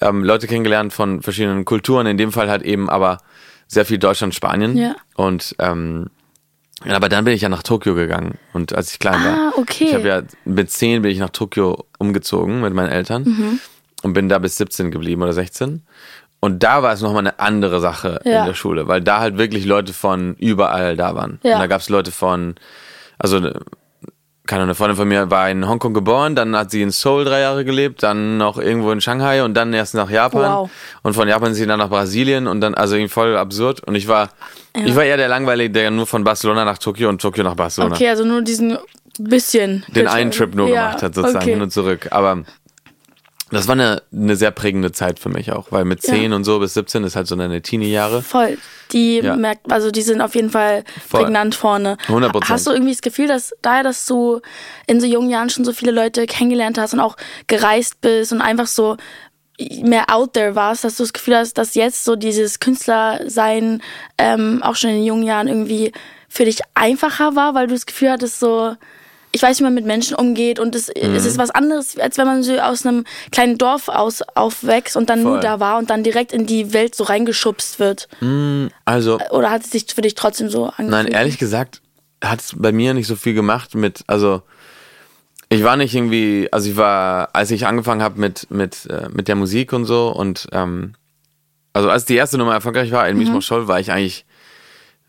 ähm, 0.00 0.24
Leute 0.24 0.46
kennengelernt 0.46 0.92
von 0.92 1.22
verschiedenen 1.22 1.64
Kulturen. 1.64 2.06
In 2.06 2.16
dem 2.18 2.32
Fall 2.32 2.48
halt 2.50 2.62
eben 2.62 2.88
aber 2.90 3.18
sehr 3.68 3.84
viel 3.86 3.98
Deutschland, 3.98 4.34
Spanien. 4.34 4.76
Ja. 4.76 4.96
Und 5.14 5.54
ähm, 5.58 6.08
aber 6.86 7.08
dann 7.08 7.24
bin 7.24 7.32
ich 7.34 7.40
ja 7.40 7.48
nach 7.48 7.62
Tokio 7.62 7.94
gegangen. 7.94 8.38
Und 8.52 8.74
als 8.74 8.92
ich 8.92 8.98
klein 8.98 9.24
war. 9.24 9.32
Ah, 9.34 9.52
okay. 9.56 9.84
Ich 9.84 9.94
habe 9.94 10.06
ja 10.08 10.22
mit 10.44 10.70
zehn 10.70 11.02
bin 11.02 11.10
ich 11.10 11.18
nach 11.18 11.30
Tokio 11.30 11.86
umgezogen 11.98 12.60
mit 12.60 12.74
meinen 12.74 12.90
Eltern 12.90 13.22
Mhm. 13.24 13.58
und 14.02 14.12
bin 14.12 14.28
da 14.28 14.38
bis 14.38 14.56
17 14.58 14.90
geblieben 14.90 15.22
oder 15.22 15.32
16. 15.32 15.82
Und 16.38 16.62
da 16.62 16.82
war 16.82 16.92
es 16.92 17.00
nochmal 17.00 17.20
eine 17.20 17.40
andere 17.40 17.80
Sache 17.80 18.20
Ja. 18.24 18.40
in 18.40 18.46
der 18.46 18.54
Schule, 18.54 18.86
weil 18.88 19.00
da 19.00 19.20
halt 19.20 19.38
wirklich 19.38 19.64
Leute 19.64 19.94
von 19.94 20.34
überall 20.34 20.96
da 20.96 21.14
waren. 21.14 21.40
Ja. 21.42 21.54
Und 21.54 21.60
da 21.60 21.66
gab 21.66 21.80
es 21.80 21.88
Leute 21.88 22.12
von, 22.12 22.56
also 23.18 23.50
keine 24.46 24.62
Ahnung, 24.62 24.68
eine 24.70 24.74
Freundin 24.74 24.96
von 24.96 25.08
mir 25.08 25.30
war 25.30 25.50
in 25.50 25.68
Hongkong 25.68 25.94
geboren, 25.94 26.34
dann 26.34 26.56
hat 26.56 26.70
sie 26.70 26.82
in 26.82 26.90
Seoul 26.90 27.24
drei 27.24 27.40
Jahre 27.40 27.64
gelebt, 27.64 28.02
dann 28.02 28.38
noch 28.38 28.58
irgendwo 28.58 28.90
in 28.92 29.00
Shanghai 29.00 29.42
und 29.42 29.54
dann 29.54 29.72
erst 29.72 29.94
nach 29.94 30.10
Japan. 30.10 30.50
Wow. 30.50 30.70
Und 31.02 31.14
von 31.14 31.28
Japan 31.28 31.46
sind 31.54 31.62
sie 31.62 31.66
dann 31.66 31.78
nach 31.78 31.90
Brasilien 31.90 32.46
und 32.46 32.60
dann, 32.60 32.74
also 32.74 32.94
irgendwie 32.94 33.12
voll 33.12 33.36
absurd. 33.36 33.80
Und 33.86 33.94
ich 33.94 34.08
war, 34.08 34.30
ich 34.74 34.94
war 34.94 35.04
eher 35.04 35.16
der 35.16 35.28
Langweilige, 35.28 35.70
der 35.70 35.90
nur 35.90 36.06
von 36.06 36.24
Barcelona 36.24 36.64
nach 36.64 36.78
Tokio 36.78 37.08
und 37.08 37.20
Tokio 37.20 37.44
nach 37.44 37.54
Barcelona 37.54 37.94
Okay, 37.94 38.08
also 38.08 38.24
nur 38.24 38.42
diesen 38.42 38.78
bisschen. 39.18 39.84
den 39.88 40.06
einen 40.08 40.30
Trip 40.30 40.54
nur 40.54 40.68
Ja, 40.68 40.88
gemacht 40.88 41.02
hat, 41.02 41.14
sozusagen 41.14 41.42
okay. 41.44 41.52
hin 41.52 41.62
und 41.62 41.72
zurück. 41.72 42.08
Aber 42.10 42.42
das 43.50 43.68
war 43.68 43.72
eine, 43.74 44.02
eine 44.12 44.34
sehr 44.36 44.50
prägende 44.50 44.90
Zeit 44.92 45.18
für 45.20 45.28
mich 45.28 45.52
auch, 45.52 45.70
weil 45.70 45.84
mit 45.84 46.02
Ja. 46.06 46.14
10 46.14 46.32
und 46.32 46.44
so 46.44 46.58
bis 46.58 46.74
17 46.74 47.04
ist 47.04 47.14
halt 47.16 47.26
so 47.28 47.36
deine 47.36 47.62
Teenie-Jahre. 47.62 48.22
Voll. 48.22 48.58
Die 48.92 49.18
Ja. 49.18 49.36
merkt, 49.36 49.70
also 49.70 49.90
die 49.90 50.02
sind 50.02 50.20
auf 50.20 50.34
jeden 50.34 50.50
Fall 50.50 50.82
Voll. 51.08 51.22
prägnant 51.22 51.54
vorne. 51.54 51.96
100%. 52.08 52.48
Hast 52.48 52.66
du 52.66 52.72
irgendwie 52.72 52.92
das 52.92 53.02
Gefühl, 53.02 53.28
dass 53.28 53.54
daher, 53.62 53.82
dass 53.84 54.04
du 54.06 54.40
in 54.86 55.00
so 55.00 55.06
jungen 55.06 55.30
Jahren 55.30 55.48
schon 55.50 55.64
so 55.64 55.72
viele 55.72 55.92
Leute 55.92 56.26
kennengelernt 56.26 56.76
hast 56.78 56.92
und 56.94 57.00
auch 57.00 57.16
gereist 57.46 58.00
bist 58.00 58.32
und 58.32 58.40
einfach 58.40 58.66
so 58.66 58.96
mehr 59.82 60.04
out 60.14 60.34
there 60.34 60.54
warst, 60.54 60.84
dass 60.84 60.96
du 60.96 61.02
das 61.02 61.12
Gefühl 61.12 61.36
hast, 61.36 61.54
dass 61.56 61.74
jetzt 61.74 62.04
so 62.04 62.14
dieses 62.16 62.60
Künstlersein 62.60 63.82
ähm, 64.18 64.62
auch 64.62 64.76
schon 64.76 64.90
in 64.90 65.04
jungen 65.04 65.22
Jahren 65.22 65.48
irgendwie 65.48 65.92
für 66.28 66.44
dich 66.44 66.60
einfacher 66.74 67.36
war, 67.36 67.54
weil 67.54 67.66
du 67.66 67.74
das 67.74 67.86
Gefühl 67.86 68.10
hattest, 68.10 68.38
so, 68.40 68.74
ich 69.36 69.42
weiß, 69.42 69.58
wie 69.60 69.64
man 69.64 69.74
mit 69.74 69.84
Menschen 69.84 70.16
umgeht 70.16 70.58
und 70.58 70.74
es, 70.74 70.88
Mhm. 70.88 71.14
es 71.14 71.26
ist 71.26 71.36
was 71.36 71.50
anderes, 71.50 71.98
als 71.98 72.16
wenn 72.16 72.26
man 72.26 72.42
so 72.42 72.58
aus 72.58 72.86
einem 72.86 73.04
kleinen 73.30 73.58
Dorf 73.58 73.88
aus 73.88 74.22
aufwächst 74.34 74.96
und 74.96 75.10
dann 75.10 75.22
nur 75.22 75.34
Voll. 75.34 75.40
da 75.40 75.60
war 75.60 75.76
und 75.76 75.90
dann 75.90 76.02
direkt 76.02 76.32
in 76.32 76.46
die 76.46 76.72
Welt 76.72 76.94
so 76.94 77.04
reingeschubst 77.04 77.78
wird. 77.78 78.08
Also, 78.86 79.18
Oder 79.30 79.50
hat 79.50 79.62
es 79.62 79.70
sich 79.70 79.86
für 79.94 80.00
dich 80.00 80.14
trotzdem 80.14 80.48
so 80.48 80.64
angefühlt? 80.64 80.90
nein, 80.90 81.06
ehrlich 81.08 81.36
gesagt 81.36 81.82
hat 82.24 82.40
es 82.40 82.54
bei 82.56 82.72
mir 82.72 82.94
nicht 82.94 83.06
so 83.06 83.14
viel 83.14 83.34
gemacht 83.34 83.74
mit, 83.74 84.02
also 84.06 84.40
ich 85.50 85.62
war 85.62 85.76
nicht 85.76 85.94
irgendwie, 85.94 86.48
also 86.50 86.70
ich 86.70 86.76
war, 86.78 87.28
als 87.34 87.50
ich 87.50 87.66
angefangen 87.66 88.02
habe 88.02 88.18
mit, 88.18 88.50
mit, 88.50 88.86
äh, 88.86 89.08
mit 89.10 89.28
der 89.28 89.36
Musik 89.36 89.74
und 89.74 89.84
so 89.84 90.08
und 90.08 90.48
ähm, 90.52 90.94
also 91.74 91.90
als 91.90 92.06
die 92.06 92.16
erste 92.16 92.38
Nummer 92.38 92.54
erfolgreich 92.54 92.90
war, 92.90 93.06
in 93.06 93.18
mhm. 93.18 93.42
Scholl, 93.42 93.68
war 93.68 93.78
ich 93.78 93.92
eigentlich 93.92 94.24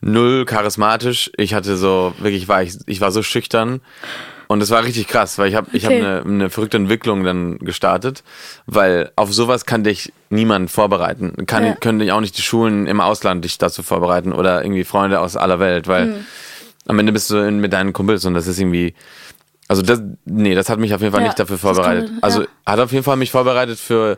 null 0.01 0.45
charismatisch. 0.45 1.31
Ich 1.37 1.53
hatte 1.53 1.75
so, 1.77 2.13
wirklich 2.19 2.47
war 2.47 2.61
ich, 2.63 2.77
ich 2.85 3.01
war 3.01 3.11
so 3.11 3.23
schüchtern. 3.23 3.81
Und 4.49 4.63
es 4.63 4.69
war 4.69 4.85
richtig 4.85 5.09
krass, 5.09 5.37
weil 5.37 5.49
ich 5.49 5.55
habe 5.55 5.67
ich 5.73 5.83
hab 5.85 5.91
Okay. 5.91 6.01
eine, 6.01 6.21
eine 6.21 6.49
verrückte 6.49 6.77
Entwicklung 6.77 7.25
dann 7.25 7.57
gestartet, 7.59 8.23
weil 8.65 9.11
auf 9.17 9.33
sowas 9.33 9.65
kann 9.65 9.83
dich 9.83 10.13
niemand 10.29 10.71
vorbereiten. 10.71 11.45
Kann, 11.47 11.65
Ja. 11.65 11.75
Können 11.75 11.99
dich 11.99 12.13
auch 12.13 12.21
nicht 12.21 12.37
die 12.37 12.41
Schulen 12.41 12.87
im 12.87 13.01
Ausland 13.01 13.43
dich 13.43 13.57
dazu 13.57 13.83
vorbereiten 13.83 14.31
oder 14.31 14.63
irgendwie 14.63 14.85
Freunde 14.85 15.19
aus 15.19 15.35
aller 15.35 15.59
Welt, 15.59 15.87
weil 15.89 16.05
Mhm. 16.05 16.25
am 16.85 16.97
Ende 16.99 17.11
bist 17.11 17.29
du 17.29 17.37
in, 17.45 17.59
mit 17.59 17.73
deinen 17.73 17.91
Kumpels 17.91 18.23
und 18.23 18.35
das 18.35 18.47
ist 18.47 18.57
irgendwie, 18.57 18.93
also 19.67 19.81
das, 19.81 20.01
nee, 20.23 20.55
das 20.55 20.69
hat 20.69 20.79
mich 20.79 20.93
auf 20.93 21.01
jeden 21.01 21.11
Fall 21.11 21.23
Ja, 21.23 21.27
nicht 21.27 21.39
dafür 21.39 21.57
kann 21.57 21.75
vorbereitet. 21.75 22.09
man- 22.11 22.23
also 22.23 22.43
ja. 22.43 22.47
hat 22.65 22.79
auf 22.79 22.93
jeden 22.93 23.03
Fall 23.03 23.17
mich 23.17 23.31
vorbereitet 23.31 23.77
für 23.77 24.17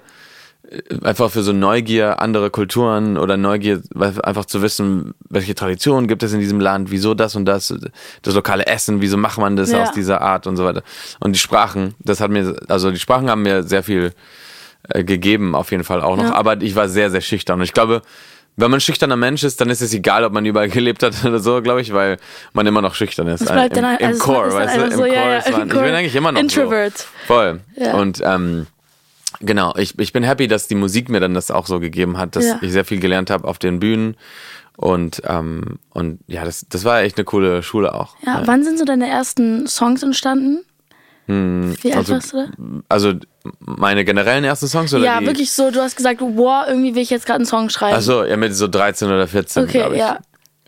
einfach 1.04 1.32
für 1.32 1.42
so 1.44 1.52
Neugier, 1.54 2.22
andere 2.22 2.50
Kulturen 2.50 3.18
oder 3.18 3.38
Neugier, 3.38 3.82
einfach 4.24 4.46
zu 4.46 4.62
wissen, 4.62 5.14
welche 5.30 5.56
Traditionen 5.56 6.08
gibt 6.08 6.22
es 6.24 6.34
in 6.34 6.40
diesem 6.40 6.60
Land, 6.60 6.92
wieso 6.92 7.14
das 7.14 7.36
und 7.36 7.46
das, 7.46 7.74
das 8.22 8.36
lokale 8.36 8.68
Essen, 8.68 9.02
wieso 9.02 9.18
macht 9.18 9.40
man 9.40 9.56
das 9.56 9.72
Ja. 9.72 9.84
aus 9.84 9.92
dieser 9.92 10.22
Art 10.22 10.46
und 10.48 10.58
so 10.58 10.66
weiter. 10.66 10.84
Und 11.20 11.34
die 11.34 11.40
Sprachen, 11.40 11.96
das 12.00 12.22
hat 12.22 12.30
mir, 12.32 12.56
also 12.68 12.92
die 12.92 13.00
Sprachen 13.00 13.30
haben 13.30 13.42
mir 13.42 13.64
sehr 13.64 13.84
viel 13.84 14.12
äh, 14.90 15.04
gegeben, 15.04 15.56
auf 15.56 15.72
jeden 15.72 15.84
Fall 15.84 16.02
auch 16.02 16.16
noch, 16.18 16.26
Ja. 16.26 16.34
aber 16.36 16.62
ich 16.62 16.76
war 16.76 16.88
sehr, 16.88 17.10
sehr 17.10 17.22
schüchtern 17.22 17.60
und 17.60 17.64
ich 17.64 17.74
glaube, 17.74 18.02
wenn 18.56 18.70
man 18.72 18.82
schüchterner 18.82 19.16
Mensch 19.16 19.44
ist, 19.44 19.62
dann 19.62 19.70
ist 19.70 19.82
es 19.82 19.94
egal, 19.94 20.24
ob 20.26 20.34
man 20.34 20.46
überall 20.46 20.70
gelebt 20.70 21.02
hat 21.02 21.24
oder 21.26 21.40
so, 21.40 21.62
glaube 21.62 21.82
ich, 21.82 21.94
weil 21.94 22.18
man 22.54 22.68
immer 22.68 22.82
noch 22.82 22.94
schüchtern 22.94 23.28
ist. 23.28 23.46
Bleibt 23.46 23.76
Im, 23.78 23.84
dann, 23.84 23.98
also 23.98 24.20
Core, 24.24 24.54
weißt 24.54 24.78
du? 24.78 24.82
Im 24.84 24.92
so, 24.92 24.98
Core 24.98 25.08
ja, 25.16 25.30
ja, 25.30 25.38
ist 25.38 25.48
im 25.48 25.54
man, 25.58 25.68
ich 25.70 25.74
bin 25.74 25.84
eigentlich 25.96 26.16
immer 26.16 26.32
noch 26.32 26.40
Introvert. 26.42 26.98
So. 26.98 27.06
Voll. 27.28 27.60
Ja. 27.78 27.94
Und 27.94 28.22
ähm, 28.24 28.68
genau, 29.40 29.74
ich, 29.78 29.98
ich 30.00 30.14
bin 30.14 30.24
happy, 30.24 30.48
dass 30.48 30.68
die 30.68 30.76
Musik 30.76 31.10
mir 31.10 31.20
dann 31.20 31.34
das 31.34 31.52
auch 31.52 31.68
so 31.68 31.80
gegeben 31.80 32.18
hat, 32.18 32.36
dass 32.36 32.46
Ja. 32.46 32.60
ich 32.62 32.72
sehr 32.72 32.86
viel 32.86 33.00
gelernt 33.00 33.30
habe 33.30 33.48
auf 33.48 33.60
den 33.60 33.80
Bühnen. 33.80 34.16
Und, 34.78 35.22
ähm, 35.26 35.78
und 35.90 36.20
ja, 36.28 36.46
das, 36.46 36.66
das 36.70 36.86
war 36.86 37.02
echt 37.02 37.18
eine 37.18 37.26
coole 37.26 37.64
Schule 37.64 37.94
auch. 37.94 38.16
Ja, 38.26 38.44
wann 38.46 38.64
sind 38.64 38.80
so 38.80 38.86
deine 38.86 39.10
ersten 39.10 39.68
Songs 39.68 40.04
entstanden? 40.04 40.60
Wie 41.28 41.92
alt 41.92 41.96
also, 41.98 42.14
warst 42.14 42.34
du 42.34 42.38
da? 42.38 42.48
Also 42.90 43.14
meine 43.60 44.04
generellen 44.04 44.44
ersten 44.46 44.68
Songs 44.68 44.92
oder 44.96 45.04
Ja, 45.06 45.20
die? 45.20 45.28
wirklich 45.28 45.52
so, 45.52 45.70
du 45.70 45.80
hast 45.80 45.96
gesagt, 45.96 46.22
wow, 46.22 46.66
irgendwie 46.68 46.96
will 46.96 47.04
ich 47.04 47.12
jetzt 47.12 47.28
gerade 47.28 47.36
einen 47.38 47.46
Song 47.46 47.70
schreiben. 47.70 47.96
Achso, 47.96 48.24
ja, 48.24 48.36
mit 48.36 48.56
so 48.56 48.68
13 48.68 49.10
oder 49.10 49.28
14, 49.28 49.64
okay, 49.64 49.72
glaube 49.80 49.94
ich. 49.94 50.00
ja. 50.00 50.18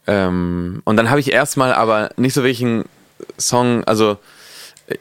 Ähm, 0.05 0.81
und 0.83 0.97
dann 0.97 1.09
habe 1.09 1.19
ich 1.19 1.31
erstmal 1.31 1.73
aber 1.73 2.11
nicht 2.17 2.33
so 2.35 2.41
wirklich 2.43 2.61
einen 2.63 2.85
Song, 3.39 3.83
also 3.85 4.17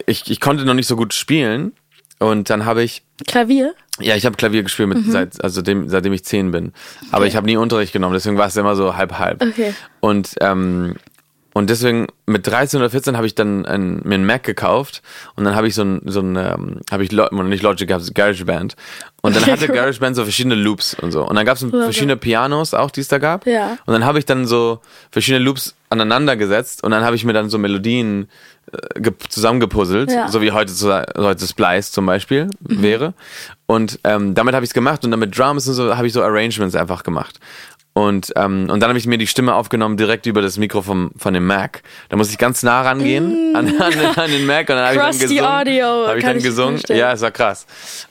ich, 0.06 0.30
ich 0.30 0.40
konnte 0.40 0.64
noch 0.64 0.72
nicht 0.74 0.86
so 0.86 0.96
gut 0.96 1.12
spielen 1.12 1.72
und 2.20 2.48
dann 2.50 2.64
habe 2.64 2.82
ich 2.84 3.02
Klavier? 3.26 3.74
ja, 3.98 4.14
ich 4.14 4.24
habe 4.24 4.36
Klavier 4.36 4.62
gespielt 4.62 4.88
mit, 4.88 5.04
Mhm. 5.06 5.10
seit, 5.10 5.42
also 5.44 5.60
dem, 5.62 5.88
seitdem 5.88 6.12
ich 6.12 6.24
zehn 6.24 6.52
bin. 6.52 6.72
Aber 7.10 7.26
ich 7.26 7.34
habe 7.36 7.46
nie 7.46 7.56
Unterricht 7.56 7.92
genommen, 7.92 8.14
deswegen 8.14 8.38
war 8.38 8.46
es 8.46 8.56
immer 8.56 8.76
so 8.76 8.96
halb 8.96 9.18
halb. 9.18 9.42
Okay. 9.42 9.74
Und 10.00 10.34
ähm, 10.40 10.94
und 11.52 11.68
deswegen 11.68 12.06
mit 12.26 12.46
13 12.46 12.78
oder 12.78 12.90
14 12.90 13.16
habe 13.16 13.26
ich 13.26 13.34
dann 13.34 13.66
ein, 13.66 14.02
mir 14.04 14.14
einen 14.14 14.24
Mac 14.24 14.44
gekauft 14.44 15.02
und 15.34 15.44
dann 15.44 15.56
habe 15.56 15.66
ich 15.66 15.74
so 15.74 15.82
ein 15.82 16.00
so 16.06 16.20
ein 16.20 16.36
ähm, 16.36 16.80
habe 16.92 17.02
ich 17.02 17.10
Lo 17.10 17.26
nicht 17.42 17.64
Logic 17.64 17.88
gehabt, 17.88 18.14
GarageBand 18.14 18.76
und 19.20 19.34
dann 19.34 19.42
Okay, 19.42 19.52
hatte. 19.52 19.66
GarageBand 19.66 20.14
so 20.14 20.22
verschiedene 20.22 20.54
Loops 20.54 20.94
und 20.94 21.10
so 21.10 21.26
und 21.26 21.34
dann 21.34 21.44
gab 21.44 21.56
es 21.56 21.66
verschiedene 21.68 22.16
Pianos 22.16 22.72
auch, 22.72 22.92
die 22.92 23.00
es 23.00 23.08
da 23.08 23.18
gab. 23.18 23.46
Ja. 23.48 23.76
Und 23.84 23.92
dann 23.92 24.04
habe 24.04 24.20
ich 24.20 24.26
dann 24.26 24.46
so 24.46 24.78
verschiedene 25.10 25.42
Loops 25.44 25.74
aneinander 25.88 26.36
gesetzt 26.36 26.84
und 26.84 26.92
dann 26.92 27.02
habe 27.02 27.16
ich 27.16 27.24
mir 27.24 27.32
dann 27.32 27.50
so 27.50 27.58
Melodien 27.58 28.28
zusammengepuzzelt, 29.28 30.10
Ja. 30.10 30.28
so 30.28 30.40
wie 30.40 30.52
heute, 30.52 30.72
heute 31.16 31.46
Splice 31.46 31.92
zum 31.92 32.06
Beispiel 32.06 32.48
wäre. 32.60 33.14
Und 33.66 34.00
ähm, 34.04 34.34
damit 34.34 34.54
habe 34.54 34.64
ich 34.64 34.70
es 34.70 34.74
gemacht 34.74 35.04
und 35.04 35.10
dann 35.10 35.20
mit 35.20 35.36
Drums 35.36 35.66
und 35.68 35.74
so 35.74 35.96
habe 35.96 36.06
ich 36.06 36.12
so 36.12 36.22
Arrangements 36.22 36.74
einfach 36.74 37.02
gemacht. 37.02 37.38
Und, 37.92 38.32
ähm, 38.36 38.68
und 38.70 38.80
dann 38.80 38.88
habe 38.88 38.98
ich 38.98 39.06
mir 39.06 39.18
die 39.18 39.26
Stimme 39.26 39.52
aufgenommen 39.54 39.96
direkt 39.96 40.24
über 40.26 40.40
das 40.40 40.58
Mikro 40.58 40.80
vom, 40.80 41.10
von 41.16 41.34
dem 41.34 41.44
Mac. 41.44 41.82
Da 42.08 42.16
muss 42.16 42.30
ich 42.30 42.38
ganz 42.38 42.62
nah 42.62 42.82
rangehen 42.82 43.54
an, 43.56 43.66
an, 43.80 43.92
an 44.16 44.30
den 44.30 44.46
Mac 44.46 44.68
und 44.68 44.76
dann 44.76 44.84
habe 44.84 44.94
ich 44.94 45.00
dann 45.00 45.18
gesungen. 45.18 45.44
Audio, 45.44 46.06
Habe 46.06 46.18
ich 46.18 46.24
dann 46.24 46.36
ich 46.36 46.44
gesungen. 46.44 46.80
Ja, 46.88 47.12
es 47.12 47.20
war 47.20 47.32
krass. 47.32 47.66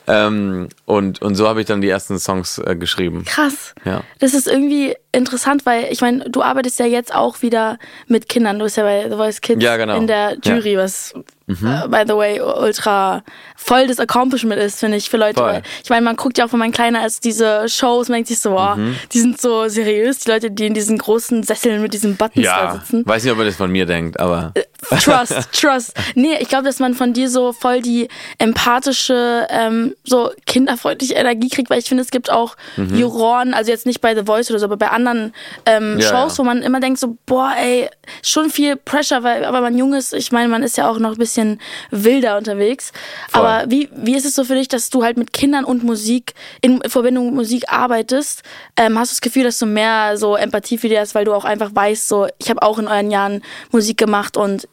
Ähm, 0.05 0.67
und, 0.83 1.21
und 1.21 1.35
so 1.35 1.47
habe 1.47 1.61
ich 1.61 1.65
dann 1.67 1.79
die 1.79 1.87
ersten 1.87 2.19
Songs 2.19 2.57
äh, 2.59 2.75
geschrieben. 2.75 3.23
Krass. 3.23 3.73
Ja. 3.85 4.03
Das 4.19 4.33
ist 4.33 4.47
irgendwie 4.47 4.95
interessant, 5.11 5.65
weil 5.65 5.87
ich 5.91 6.01
meine, 6.01 6.29
du 6.29 6.41
arbeitest 6.43 6.79
ja 6.79 6.85
jetzt 6.85 7.13
auch 7.13 7.41
wieder 7.41 7.77
mit 8.07 8.29
Kindern. 8.29 8.59
Du 8.59 8.65
bist 8.65 8.77
ja 8.77 8.83
bei 8.83 9.09
The 9.09 9.15
Voice 9.15 9.41
Kids 9.41 9.63
Ja, 9.63 9.75
genau. 9.77 9.95
in 9.97 10.07
der 10.07 10.37
Jury, 10.43 10.77
was 10.77 11.13
äh, 11.47 11.53
by 11.87 12.03
the 12.07 12.13
way 12.15 12.39
ultra 12.39 13.23
voll 13.55 13.87
das 13.87 13.99
Accomplishment 13.99 14.61
ist, 14.61 14.79
finde 14.79 14.97
ich, 14.97 15.09
für 15.09 15.17
Leute. 15.17 15.39
Voll. 15.39 15.61
Ich 15.83 15.89
meine, 15.89 16.03
man 16.05 16.15
guckt 16.15 16.37
ja 16.37 16.45
auch 16.45 16.49
von 16.49 16.59
meinen 16.59 16.71
Kleinen 16.73 16.95
als 16.95 17.19
diese 17.19 17.67
Shows, 17.67 18.07
man 18.07 18.17
denkt 18.17 18.27
sich 18.29 18.39
so, 18.39 18.51
wow, 18.51 18.75
Mhm. 18.77 18.95
die 19.11 19.19
sind 19.19 19.41
so 19.41 19.67
seriös, 19.67 20.19
die 20.19 20.29
Leute, 20.29 20.51
die 20.51 20.67
in 20.67 20.75
diesen 20.75 20.97
großen 20.99 21.41
Sesseln 21.41 21.81
mit 21.81 21.93
diesen 21.93 22.15
Buttons 22.15 22.45
da 22.45 22.65
Ja, 22.65 22.71
sitzen. 22.79 23.03
weiß 23.05 23.23
nicht, 23.23 23.33
ob 23.33 23.39
er 23.39 23.45
das 23.45 23.55
von 23.55 23.71
mir 23.71 23.87
denkt, 23.87 24.19
aber 24.19 24.53
Trust, 25.01 25.33
Trust. 25.51 25.93
Nee, 26.15 26.37
ich 26.39 26.47
glaube, 26.49 26.63
dass 26.65 26.79
man 26.79 26.93
von 26.93 27.13
dir 27.13 27.29
so 27.29 27.53
voll 27.53 27.81
die 27.81 28.07
empathische, 28.37 29.47
ähm, 29.49 29.95
so 30.03 30.31
kinderfreundliche 30.45 31.13
Energie 31.15 31.49
kriegt, 31.49 31.69
weil 31.69 31.79
ich 31.79 31.85
finde, 31.85 32.03
es 32.03 32.11
gibt 32.11 32.31
auch 32.31 32.55
Juroren, 32.77 33.53
also 33.53 33.71
jetzt 33.71 33.85
nicht 33.85 34.01
bei 34.01 34.15
The 34.15 34.23
Voice 34.25 34.49
oder 34.49 34.59
so, 34.59 34.65
aber 34.65 34.77
bei 34.77 34.89
anderen 34.89 35.33
ähm, 35.65 35.99
Ja, 35.99 36.07
Shows, 36.07 36.33
ja. 36.33 36.37
wo 36.39 36.43
man 36.43 36.61
immer 36.61 36.79
denkt 36.79 36.99
so, 36.99 37.17
boah, 37.25 37.53
ey, 37.57 37.89
schon 38.23 38.49
viel 38.49 38.75
Pressure, 38.77 39.23
weil 39.23 39.43
aber 39.45 39.61
man 39.61 39.77
jung 39.77 39.93
ist, 39.93 40.13
ich 40.13 40.31
meine, 40.31 40.47
man 40.47 40.63
ist 40.63 40.77
ja 40.77 40.89
auch 40.89 40.99
noch 40.99 41.11
ein 41.11 41.17
bisschen 41.17 41.59
wilder 41.91 42.37
unterwegs. 42.37 42.91
Voll. 43.29 43.41
Aber 43.45 43.69
wie, 43.69 43.89
wie 43.95 44.15
ist 44.15 44.25
es 44.25 44.35
so 44.35 44.43
für 44.43 44.55
dich, 44.55 44.67
dass 44.69 44.89
du 44.89 45.03
halt 45.03 45.17
mit 45.17 45.33
Kindern 45.33 45.65
und 45.65 45.83
Musik, 45.83 46.33
in 46.61 46.81
Verbindung 46.87 47.25
mit 47.27 47.35
Musik 47.35 47.65
arbeitest? 47.69 48.43
Ähm, 48.77 48.97
hast 48.97 49.11
du 49.11 49.15
das 49.15 49.21
Gefühl, 49.21 49.43
dass 49.43 49.59
du 49.59 49.65
mehr 49.65 50.17
so 50.17 50.35
Empathie 50.35 50.77
für 50.77 50.87
dich 50.89 50.97
hast, 50.99 51.15
weil 51.15 51.25
du 51.25 51.33
auch 51.33 51.45
einfach 51.45 51.71
weißt, 51.73 52.07
so, 52.07 52.27
ich 52.37 52.49
habe 52.49 52.61
auch 52.61 52.79
in 52.79 52.87
euren 52.87 53.11
Jahren 53.11 53.41
Musik 53.71 53.97
gemacht 53.97 54.37
und 54.37 54.68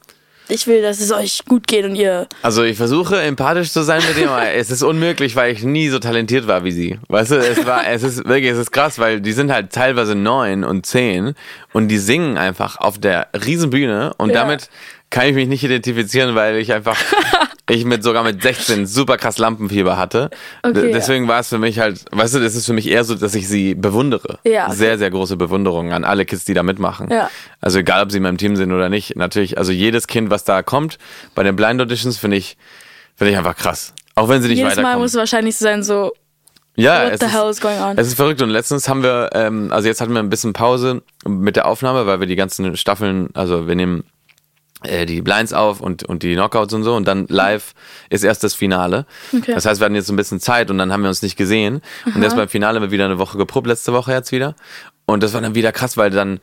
ich 0.48 0.66
will, 0.66 0.82
dass 0.82 1.00
es 1.00 1.12
euch 1.12 1.44
gut 1.46 1.66
geht 1.66 1.84
und 1.84 1.94
ihr. 1.96 2.26
Also 2.42 2.62
ich 2.62 2.76
versuche 2.76 3.20
empathisch 3.20 3.70
zu 3.72 3.82
sein 3.82 4.02
mit 4.06 4.16
dem, 4.16 4.28
aber 4.28 4.52
es 4.52 4.70
ist 4.70 4.82
unmöglich, 4.82 5.34
weil 5.36 5.52
ich 5.52 5.62
nie 5.62 5.88
so 5.88 5.98
talentiert 5.98 6.46
war 6.46 6.64
wie 6.64 6.72
sie. 6.72 6.98
Weißt 7.08 7.32
du, 7.32 7.36
es 7.36 7.66
war, 7.66 7.86
es 7.86 8.02
ist 8.02 8.26
wirklich, 8.26 8.52
es 8.52 8.58
ist 8.58 8.70
krass, 8.72 8.98
weil 8.98 9.20
die 9.20 9.32
sind 9.32 9.50
halt 9.52 9.72
teilweise 9.72 10.14
neun 10.14 10.64
und 10.64 10.86
zehn 10.86 11.34
und 11.72 11.88
die 11.88 11.98
singen 11.98 12.38
einfach 12.38 12.78
auf 12.78 12.98
der 12.98 13.28
Riesenbühne 13.34 14.14
und 14.18 14.30
Ja. 14.30 14.36
damit 14.40 14.68
kann 15.16 15.28
ich 15.28 15.35
mich 15.35 15.49
nicht 15.49 15.64
identifizieren, 15.64 16.35
weil 16.35 16.56
ich 16.56 16.75
einfach, 16.75 16.96
ich 17.70 17.87
mit 17.87 18.02
sogar 18.04 18.23
mit 18.23 18.42
16 18.42 18.87
super 18.87 19.16
krass 19.16 19.38
Lampenfieber 19.38 19.96
hatte. 19.96 20.28
Okay, 20.62 20.75
D- 20.75 20.87
ja. 20.88 20.92
Deswegen 20.92 21.26
war 21.26 21.40
es 21.40 21.49
für 21.49 21.56
mich 21.58 21.78
halt, 21.78 22.04
weißt 22.12 22.35
du, 22.35 22.40
das 22.40 22.54
ist 22.54 22.66
für 22.66 22.75
mich 22.75 22.87
eher 22.87 23.02
so, 23.02 23.14
dass 23.14 23.35
ich 23.35 23.49
sie 23.49 23.75
bewundere. 23.75 24.38
Ja, 24.44 24.66
okay. 24.66 24.76
Sehr, 24.76 24.99
sehr 24.99 25.11
große 25.11 25.38
Bewunderung 25.38 25.90
an 25.92 26.04
alle 26.04 26.26
Kids, 26.26 26.44
die 26.44 26.52
da 26.52 26.62
mitmachen. 26.62 27.11
Ja. 27.11 27.30
Also 27.62 27.78
egal, 27.78 28.02
ob 28.02 28.11
sie 28.11 28.18
in 28.18 28.25
meinem 28.25 28.37
Team 28.37 28.56
sind 28.56 28.73
oder 28.73 28.90
nicht. 28.90 29.16
Natürlich, 29.16 29.56
also 29.56 29.73
jedes 29.73 30.06
Kind, 30.06 30.28
was 30.28 30.44
da 30.44 30.62
kommt, 30.62 30.99
bei 31.35 31.42
den 31.42 31.56
Blind 31.56 31.80
Auditions 31.80 32.18
finde 32.18 32.37
ich, 32.37 32.58
finde 33.16 33.32
ich 33.32 33.38
einfach 33.38 33.56
krass. 33.56 33.94
Auch 34.16 34.28
wenn 34.28 34.42
sie 34.42 34.49
nicht 34.49 34.58
Jedes 34.58 34.75
Mal 34.76 34.82
weiterkommen. 34.82 35.02
muss 35.02 35.12
es 35.12 35.16
wahrscheinlich 35.18 35.56
so 35.56 35.64
sein, 35.64 35.82
so, 35.82 36.12
ja, 36.76 37.04
what 37.06 37.12
es 37.14 37.20
the 37.20 37.26
hell 37.26 37.49
is 37.49 37.58
going 37.61 37.80
on? 37.80 37.96
es 37.96 38.06
ist 38.08 38.14
verrückt 38.16 38.42
und 38.42 38.50
letztens 38.50 38.87
haben 38.87 39.02
wir, 39.02 39.30
ähm, 39.32 39.73
also 39.73 39.88
jetzt 39.88 40.02
hatten 40.02 40.12
wir 40.12 40.20
ein 40.20 40.28
bisschen 40.28 40.52
Pause 40.52 41.00
mit 41.26 41.56
der 41.56 41.66
Aufnahme, 41.66 42.06
weil 42.06 42.20
wir 42.20 42.26
die 42.26 42.37
ganzen 42.37 42.76
Staffeln, 42.76 43.30
also 43.32 43.66
wir 43.66 43.75
nehmen 43.75 44.04
die 44.85 45.23
Blinds 45.23 45.52
auf 45.52 45.80
und, 45.80 46.04
und 46.04 46.23
die 46.23 46.35
Knockouts 46.35 46.75
und 46.75 46.85
so 46.85 46.95
und 46.95 47.06
dann 47.06 47.26
live 47.28 47.75
ist 48.11 48.25
erst 48.25 48.45
das 48.45 48.54
Finale. 48.54 49.06
Okay. 49.35 49.54
Das 49.54 49.64
heißt, 49.64 49.80
wir 49.80 49.87
hatten 49.87 49.95
jetzt 49.95 50.11
ein 50.11 50.16
bisschen 50.16 50.38
Zeit 50.38 50.71
und 50.71 50.78
dann 50.78 50.92
haben 50.92 51.02
wir 51.02 51.09
uns 51.09 51.23
nicht 51.23 51.37
gesehen. 51.37 51.80
Und 52.14 52.23
erst 52.23 52.37
beim 52.37 52.49
Finale 52.49 52.76
haben 52.76 52.83
wir 52.83 52.90
wieder 52.90 53.06
eine 53.06 53.18
Woche 53.18 53.38
geprobt, 53.38 53.66
letzte 53.66 53.92
Woche 53.92 54.12
jetzt 54.12 54.33
wieder. 54.33 54.54
Und 55.06 55.23
das 55.23 55.33
war 55.33 55.40
dann 55.40 55.54
wieder 55.54 55.73
krass, 55.73 55.97
weil 55.97 56.11
dann 56.11 56.40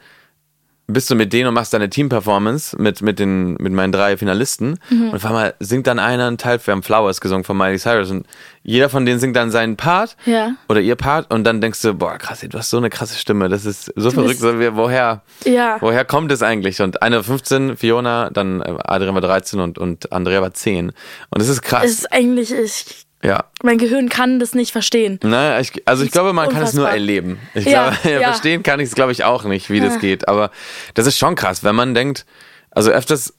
bist 0.88 1.10
du 1.10 1.16
mit 1.16 1.32
denen 1.32 1.48
und 1.48 1.54
machst 1.54 1.74
deine 1.74 1.90
Team-Performance 1.90 2.76
mit, 2.80 3.02
mit, 3.02 3.18
den, 3.18 3.54
mit 3.54 3.72
meinen 3.72 3.94
drei 3.94 4.18
Finalisten. 4.18 4.78
Und 4.92 5.16
auf 5.16 5.26
einmal 5.26 5.54
singt 5.60 5.88
dann 5.88 5.98
einer 5.98 6.28
einen 6.28 6.38
Teil, 6.38 6.60
wir 6.64 6.74
haben 6.74 6.84
Flowers 6.84 7.22
gesungen 7.22 7.46
von 7.46 7.58
Miley 7.58 7.80
Cyrus 7.80 8.12
und 8.12 8.28
jeder 8.64 8.90
von 8.90 9.06
denen 9.06 9.20
singt 9.20 9.36
dann 9.38 9.50
seinen 9.50 9.78
Part 9.78 10.18
Ja. 10.26 10.56
oder 10.68 10.82
ihr 10.82 10.96
Part 10.96 11.34
und 11.34 11.46
dann 11.46 11.62
denkst 11.62 11.82
du, 11.82 11.94
boah, 11.94 12.18
krass, 12.18 12.42
du 12.48 12.58
hast 12.58 12.70
so 12.70 12.78
eine 12.78 12.90
krasse 12.90 13.18
Stimme, 13.18 13.48
das 13.48 13.66
ist 13.66 13.94
so 13.96 14.12
verrückt, 14.12 14.42
bist- 14.42 14.42
so, 14.42 14.76
woher, 14.76 15.22
Ja. 15.46 15.78
woher 15.80 16.04
kommt 16.04 16.32
es 16.34 16.44
eigentlich? 16.44 16.82
Und 16.82 17.02
eine 17.02 17.16
war 17.18 17.24
15, 17.24 17.78
Fiona, 17.78 18.30
dann 18.30 18.62
Adrian 18.62 19.14
war 19.16 19.22
13 19.22 19.62
und, 19.62 19.78
und 19.80 20.12
Andrea 20.12 20.42
war 20.42 20.54
10. 20.54 20.92
Und 21.30 21.42
es 21.42 21.48
ist 21.48 21.62
krass, 21.62 21.86
Es 21.86 21.92
ist 22.00 22.12
eigentlich, 22.14 22.54
ich, 22.54 23.06
ja. 23.24 23.46
mein 23.64 23.78
Gehirn 23.78 24.10
kann 24.10 24.40
das 24.40 24.54
nicht 24.54 24.72
verstehen. 24.72 25.20
Na, 25.24 25.60
ich, 25.60 25.72
also 25.88 26.04
ich 26.04 26.12
glaube, 26.12 26.34
man 26.34 26.50
kann 26.50 26.62
es 26.64 26.74
nur 26.74 26.84
unfassbar. 26.86 26.94
erleben. 26.94 27.40
Ich 27.54 27.66
Ja, 27.66 27.90
glaube, 27.90 28.10
ja. 28.22 28.32
verstehen 28.32 28.62
kann 28.64 28.80
ich 28.80 28.90
es, 28.90 28.96
glaube 28.96 29.12
ich, 29.12 29.24
auch 29.24 29.44
nicht, 29.46 29.70
wie 29.70 29.80
das 29.80 30.00
geht. 30.00 30.28
Aber 30.28 30.52
das 30.94 31.08
ist 31.08 31.18
schon 31.18 31.36
krass, 31.36 31.64
wenn 31.64 31.76
man 31.76 31.94
denkt, 31.96 32.26
also 32.72 32.92
öfters 32.92 33.34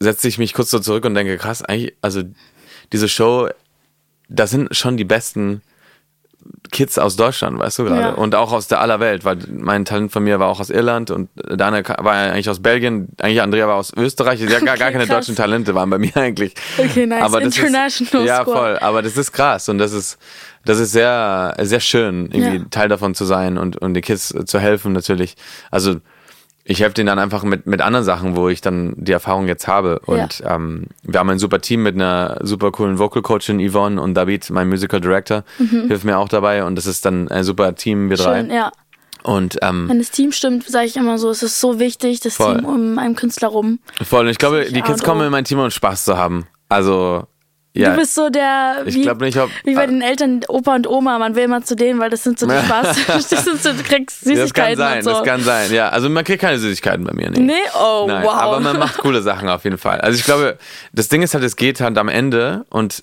setze 0.00 0.28
ich 0.28 0.38
mich 0.38 0.54
kurz 0.54 0.70
so 0.70 0.78
zurück 0.78 1.04
und 1.04 1.14
denke, 1.14 1.36
krass, 1.38 1.62
eigentlich, 1.62 1.94
also 2.02 2.22
diese 2.92 3.08
Show, 3.08 3.48
das 4.28 4.50
sind 4.50 4.74
schon 4.74 4.96
die 4.96 5.04
besten 5.04 5.62
Kids 6.72 6.98
aus 6.98 7.16
Deutschland, 7.16 7.58
weißt 7.58 7.80
du 7.80 7.84
gerade? 7.84 8.00
Ja. 8.00 8.10
Und 8.10 8.34
auch 8.34 8.52
aus 8.52 8.68
der 8.68 8.80
aller 8.80 9.00
Welt, 9.00 9.24
weil 9.24 9.38
mein 9.50 9.84
Talent 9.84 10.12
von 10.12 10.22
mir 10.22 10.38
war 10.38 10.48
auch 10.48 10.60
aus 10.60 10.70
Irland 10.70 11.10
und 11.10 11.28
Dana 11.34 11.82
war 11.98 12.12
eigentlich 12.12 12.48
aus 12.48 12.60
Belgien, 12.60 13.08
eigentlich 13.20 13.42
Andrea 13.42 13.66
war 13.66 13.74
aus 13.76 13.92
Österreich, 13.96 14.40
ja, 14.40 14.46
gar, 14.48 14.60
gar 14.60 14.74
Okay, 14.74 14.92
keine 14.92 15.06
krass. 15.06 15.16
deutschen 15.26 15.34
Talente 15.36 15.74
waren 15.74 15.90
bei 15.90 15.98
mir 15.98 16.16
eigentlich. 16.16 16.54
Okay, 16.78 17.06
nice. 17.06 17.22
Aber 17.22 17.40
das 17.40 17.56
International 17.56 18.24
ist, 18.24 18.28
Ja, 18.28 18.42
Squad. 18.42 18.56
voll, 18.56 18.78
aber 18.78 19.02
das 19.02 19.16
ist 19.16 19.32
krass 19.32 19.68
und 19.68 19.78
das 19.78 19.92
ist, 19.92 20.18
das 20.64 20.78
ist 20.78 20.92
sehr, 20.92 21.56
sehr 21.60 21.80
schön, 21.80 22.30
irgendwie 22.32 22.58
Ja. 22.58 22.64
Teil 22.70 22.88
davon 22.88 23.14
zu 23.14 23.24
sein 23.24 23.58
und, 23.58 23.76
und 23.76 23.94
den 23.94 24.02
Kids 24.02 24.32
zu 24.44 24.58
helfen 24.60 24.92
natürlich. 24.92 25.34
Also 25.70 25.96
ich 26.70 26.80
helfe 26.80 26.94
denen 26.94 27.08
dann 27.08 27.18
einfach 27.18 27.42
mit, 27.42 27.66
mit 27.66 27.82
anderen 27.82 28.04
Sachen, 28.04 28.36
wo 28.36 28.48
ich 28.48 28.60
dann 28.60 28.94
die 28.96 29.10
Erfahrung 29.10 29.48
jetzt 29.48 29.66
habe. 29.66 29.98
Und 30.06 30.40
ähm, 30.46 30.86
wir 31.02 31.18
haben 31.18 31.28
ein 31.28 31.40
super 31.40 31.60
Team 31.60 31.82
mit 31.82 31.96
einer 31.96 32.38
super 32.42 32.70
coolen 32.70 33.00
Vocal 33.00 33.22
Coachin 33.22 33.58
Yvonne 33.58 34.00
und 34.00 34.14
David, 34.14 34.48
mein 34.50 34.68
Musical 34.68 35.00
Director, 35.00 35.42
hilft 35.58 36.04
mir 36.04 36.16
auch 36.16 36.28
dabei 36.28 36.64
und 36.64 36.76
das 36.76 36.86
ist 36.86 37.04
dann 37.04 37.26
ein 37.28 37.42
super 37.42 37.74
Team, 37.74 38.08
wir 38.08 38.16
drei. 38.16 38.44
Mhm. 38.44 38.46
Schön, 38.46 38.56
ja. 38.56 38.72
Und 39.24 39.58
ähm, 39.62 39.88
Wenn 39.88 39.98
das 39.98 40.12
Team 40.12 40.30
stimmt, 40.30 40.64
sage 40.68 40.86
ich 40.86 40.96
immer 40.96 41.18
so, 41.18 41.28
es 41.28 41.42
ist 41.42 41.60
so 41.60 41.80
wichtig, 41.80 42.20
das 42.20 42.36
Voll. 42.36 42.56
Team 42.56 42.64
um 42.64 42.98
einen 43.00 43.16
Künstler 43.16 43.48
rum. 43.48 43.80
voll. 44.02 44.20
Und 44.26 44.30
ich 44.30 44.38
glaube, 44.38 44.66
die 44.70 44.80
Kids 44.80 45.02
kommen 45.02 45.26
in 45.26 45.32
mein 45.32 45.44
Team, 45.44 45.58
um 45.58 45.70
Spaß 45.70 46.04
zu 46.04 46.16
haben. 46.16 46.46
Also, 46.68 47.26
ja. 47.72 47.90
Du 47.90 47.96
bist 48.00 48.14
so 48.14 48.30
der, 48.30 48.82
Ich 48.86 48.94
wie, 48.96 49.02
glaub 49.02 49.20
nicht, 49.20 49.38
ob- 49.38 49.50
wie 49.64 49.74
bei 49.74 49.86
den 49.86 50.02
Eltern, 50.02 50.40
Opa 50.48 50.74
und 50.74 50.86
Oma, 50.88 51.18
man 51.18 51.34
will 51.36 51.44
immer 51.44 51.62
zu 51.62 51.76
denen, 51.76 52.00
weil 52.00 52.10
das 52.10 52.24
sind 52.24 52.38
so 52.38 52.46
die 52.46 52.52
Spaß. 52.66 52.96
das 53.06 53.28
sind 53.44 53.62
so, 53.62 53.72
du 53.72 53.82
kriegst 53.82 54.22
das 54.22 54.28
kann 54.28 54.36
Süßigkeiten 54.36 54.76
sein, 54.78 54.98
und 54.98 55.04
so. 55.04 55.10
das 55.10 55.22
kann 55.24 55.40
sein. 55.42 55.72
Ja, 55.72 55.88
also 55.90 56.08
man 56.08 56.24
kriegt 56.24 56.40
keine 56.40 56.58
Süßigkeiten 56.58 57.04
bei 57.04 57.12
mir. 57.12 57.30
Nee. 57.30 57.40
Nee? 57.40 57.52
Oh, 57.80 58.06
Nein, 58.08 58.24
wow. 58.24 58.34
aber 58.34 58.60
man 58.60 58.78
macht 58.78 58.98
coole 58.98 59.22
Sachen 59.22 59.48
auf 59.48 59.64
jeden 59.64 59.78
Fall. 59.78 60.00
Also 60.00 60.18
ich 60.18 60.24
glaube, 60.24 60.58
das 60.92 61.08
Ding 61.08 61.22
ist 61.22 61.34
halt, 61.34 61.44
es 61.44 61.56
geht 61.56 61.80
halt 61.80 61.96
am 61.98 62.08
Ende 62.08 62.64
und 62.70 63.02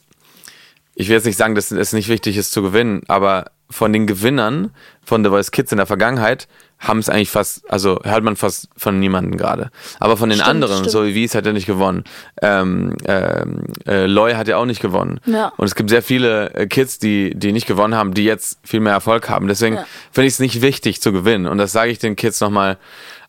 ich 0.96 1.08
will 1.10 1.16
jetzt 1.16 1.26
nicht 1.26 1.38
sagen, 1.38 1.56
dass 1.56 1.72
es 1.72 1.94
nicht 1.94 2.10
wichtig 2.10 2.38
ist 2.38 2.52
zu 2.52 2.62
gewinnen, 2.62 3.04
aber 3.08 3.52
von 3.70 3.94
den 3.94 4.08
Gewinnern 4.08 4.72
von 5.06 5.24
The 5.24 5.30
Voice 5.30 5.52
Kids 5.52 5.72
in 5.72 5.78
der 5.78 5.86
Vergangenheit 5.86 6.48
haben 6.80 7.00
es 7.00 7.10
eigentlich 7.10 7.30
fast, 7.32 7.70
also 7.72 8.00
hört 8.04 8.24
man 8.24 8.36
fast 8.36 8.70
von 8.78 9.00
niemandem 9.00 9.38
gerade. 9.38 9.72
Aber 10.00 10.16
von 10.16 10.30
den 10.30 10.38
Stimmt, 10.38 10.50
anderen, 10.50 10.78
stimmt. 10.78 10.92
so 10.92 11.06
wie 11.06 11.16
Wies 11.16 11.34
hat 11.34 11.46
er 11.46 11.54
nicht 11.54 11.66
gewonnen. 11.66 12.04
Ähm, 12.42 12.96
ähm, 13.06 13.64
äh, 13.88 14.06
Loy 14.06 14.34
hat 14.34 14.48
ja 14.48 14.58
auch 14.58 14.66
nicht 14.66 14.82
gewonnen. 14.82 15.20
Ja. 15.26 15.52
Und 15.58 15.66
es 15.66 15.74
gibt 15.76 15.90
sehr 15.90 16.04
viele 16.04 16.54
äh, 16.54 16.68
Kids, 16.68 17.00
die, 17.00 17.34
die 17.36 17.52
nicht 17.52 17.66
gewonnen 17.68 17.96
haben, 17.96 18.14
die 18.14 18.26
jetzt 18.26 18.60
viel 18.64 18.80
mehr 18.80 18.94
Erfolg 18.94 19.28
haben. 19.30 19.48
Deswegen 19.48 19.78
Ja. 19.78 19.86
finde 20.12 20.28
ich 20.28 20.34
es 20.34 20.40
nicht 20.40 20.62
wichtig 20.62 21.02
zu 21.02 21.12
gewinnen. 21.12 21.48
Und 21.48 21.58
das 21.58 21.72
sage 21.72 21.90
ich 21.92 21.98
den 22.00 22.16
Kids 22.16 22.40
nochmal 22.42 22.78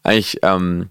eigentlich 0.02 0.38
ähm, 0.42 0.88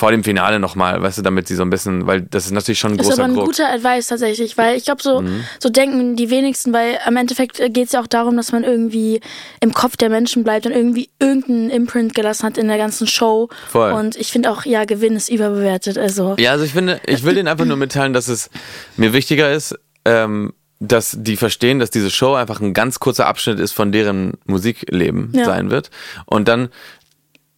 vor 0.00 0.10
dem 0.12 0.24
Finale 0.24 0.58
nochmal, 0.58 1.02
weißt 1.02 1.18
du, 1.18 1.22
damit 1.22 1.46
sie 1.46 1.54
so 1.56 1.62
ein 1.62 1.68
bisschen, 1.68 2.06
weil 2.06 2.22
das 2.22 2.46
ist 2.46 2.52
natürlich 2.52 2.78
schon 2.78 2.92
ein 2.92 2.96
Das 2.96 3.06
ist 3.06 3.10
großer 3.12 3.22
aber 3.24 3.32
ein 3.32 3.36
Druck. 3.36 3.44
guter 3.48 3.68
Advice 3.70 4.06
tatsächlich, 4.06 4.56
weil 4.56 4.74
ich 4.78 4.84
glaube, 4.86 5.02
so, 5.02 5.20
Mhm. 5.20 5.44
so 5.58 5.68
denken 5.68 6.16
die 6.16 6.30
wenigsten, 6.30 6.72
weil 6.72 6.98
am 7.04 7.16
Endeffekt 7.18 7.58
geht 7.58 7.86
es 7.86 7.92
ja 7.92 8.00
auch 8.00 8.06
darum, 8.06 8.34
dass 8.38 8.50
man 8.50 8.64
irgendwie 8.64 9.20
im 9.60 9.74
Kopf 9.74 9.98
der 9.98 10.08
Menschen 10.08 10.42
bleibt 10.42 10.64
und 10.64 10.72
irgendwie 10.72 11.10
irgendeinen 11.18 11.68
Imprint 11.68 12.14
gelassen 12.14 12.44
hat 12.46 12.56
in 12.56 12.66
der 12.68 12.78
ganzen 12.78 13.06
Show. 13.06 13.50
Voll. 13.68 13.92
Und 13.92 14.16
ich 14.16 14.32
finde 14.32 14.50
auch, 14.50 14.64
ja, 14.64 14.86
Gewinn 14.86 15.16
ist 15.16 15.28
überbewertet. 15.28 15.98
Also, 15.98 16.34
Ja, 16.38 16.52
also 16.52 16.64
ich 16.64 16.72
finde, 16.72 16.98
ich 17.06 17.22
will 17.22 17.34
denen 17.34 17.46
einfach 17.48 17.66
nur 17.66 17.76
mitteilen, 17.76 18.14
dass 18.14 18.28
es 18.28 18.48
mir 18.96 19.12
wichtiger 19.12 19.52
ist, 19.52 19.74
ähm, 20.06 20.54
dass 20.82 21.14
die 21.20 21.36
verstehen, 21.36 21.78
dass 21.78 21.90
diese 21.90 22.08
Show 22.08 22.32
einfach 22.32 22.58
ein 22.62 22.72
ganz 22.72 23.00
kurzer 23.00 23.26
Abschnitt 23.26 23.60
ist 23.60 23.72
von 23.72 23.92
deren 23.92 24.38
Musikleben 24.46 25.30
Ja. 25.34 25.44
sein 25.44 25.70
wird. 25.70 25.90
Und 26.24 26.48
dann 26.48 26.70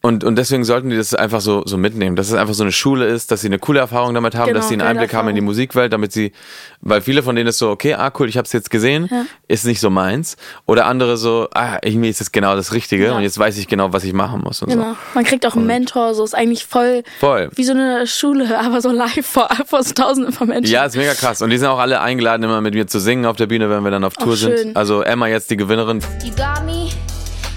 und, 0.03 0.25
und 0.25 0.37
deswegen 0.37 0.65
sollten 0.65 0.91
die 0.91 0.97
das 0.97 1.15
einfach 1.15 1.41
so, 1.41 1.63
so 1.65 1.77
mitnehmen, 1.79 2.17
dass 2.17 2.29
es 2.29 2.35
einfach 2.35 2.55
so 2.55 2.65
eine 2.65 2.73
Schule 2.73 3.07
ist, 3.07 3.31
dass 3.31 3.41
sie 3.41 3.47
eine 3.47 3.59
coole 3.61 3.79
Erfahrung 3.79 4.15
damit 4.15 4.35
haben, 4.35 4.49
Genau, 4.49 4.59
dass 4.59 4.69
sie 4.69 4.75
einen 4.75 4.83
Einblick 4.83 5.15
haben 5.15 5.29
in 5.29 5.37
die 5.37 5.39
Erfahrung. 5.39 5.45
Musikwelt, 5.55 5.93
damit 5.93 6.13
sie, 6.13 6.33
weil 6.81 7.01
viele 7.01 7.23
von 7.23 7.37
denen 7.37 7.49
ist 7.49 7.59
so, 7.59 7.71
okay, 7.71 7.95
ah 7.95 8.13
cool, 8.19 8.29
ich 8.29 8.37
habe 8.37 8.45
es 8.47 8.53
jetzt 8.53 8.71
gesehen, 8.71 9.09
Ja. 9.11 9.25
ist 9.47 9.65
nicht 9.65 9.79
so 9.81 9.91
meins. 9.91 10.37
Oder 10.67 10.87
andere 10.87 11.17
so, 11.17 11.49
ah, 11.55 11.79
irgendwie 11.85 12.09
ist 12.09 12.21
es 12.21 12.33
genau 12.33 12.57
das 12.57 12.73
Richtige 12.73 13.07
Ja. 13.07 13.13
und 13.17 13.23
jetzt 13.23 13.39
weiß 13.39 13.57
ich 13.59 13.69
genau, 13.69 13.93
was 13.93 14.03
ich 14.03 14.13
machen 14.13 14.41
muss 14.43 14.61
und 14.63 14.71
genau. 14.71 14.97
Man 15.15 15.23
kriegt 15.25 15.47
auch 15.47 15.55
einen 15.55 15.67
Mentor, 15.67 16.15
so 16.15 16.25
ist 16.25 16.35
eigentlich 16.35 16.67
voll, 16.67 17.05
Voll. 17.21 17.51
wie 17.55 17.63
so 17.65 17.73
eine 17.73 18.07
Schule, 18.09 18.59
aber 18.65 18.81
so 18.81 18.91
live 18.91 19.25
vor, 19.25 19.49
vor 19.67 19.83
so 19.85 19.95
tausenden 19.95 20.33
von 20.33 20.49
Menschen. 20.49 20.73
Ja, 20.73 20.85
ist 20.85 20.97
mega 20.97 21.15
krass. 21.15 21.43
Und 21.43 21.51
die 21.51 21.59
sind 21.59 21.69
auch 21.69 21.79
alle 21.79 22.01
eingeladen, 22.01 22.43
immer 22.43 22.61
mit 22.61 22.75
mir 22.75 22.89
zu 22.89 22.99
singen 22.99 23.25
auf 23.25 23.37
der 23.37 23.47
Bühne, 23.47 23.71
wenn 23.71 23.85
wir 23.85 23.91
dann 23.93 24.03
auf 24.05 24.15
Tour 24.15 24.37
schön. 24.37 24.57
sind. 24.57 24.77
Also 24.77 25.03
Emma 25.03 25.29
jetzt 25.29 25.51
die 25.51 25.57
Gewinnerin. 25.57 26.01
You 26.25 26.31
got 26.31 26.65
me? 26.67 26.89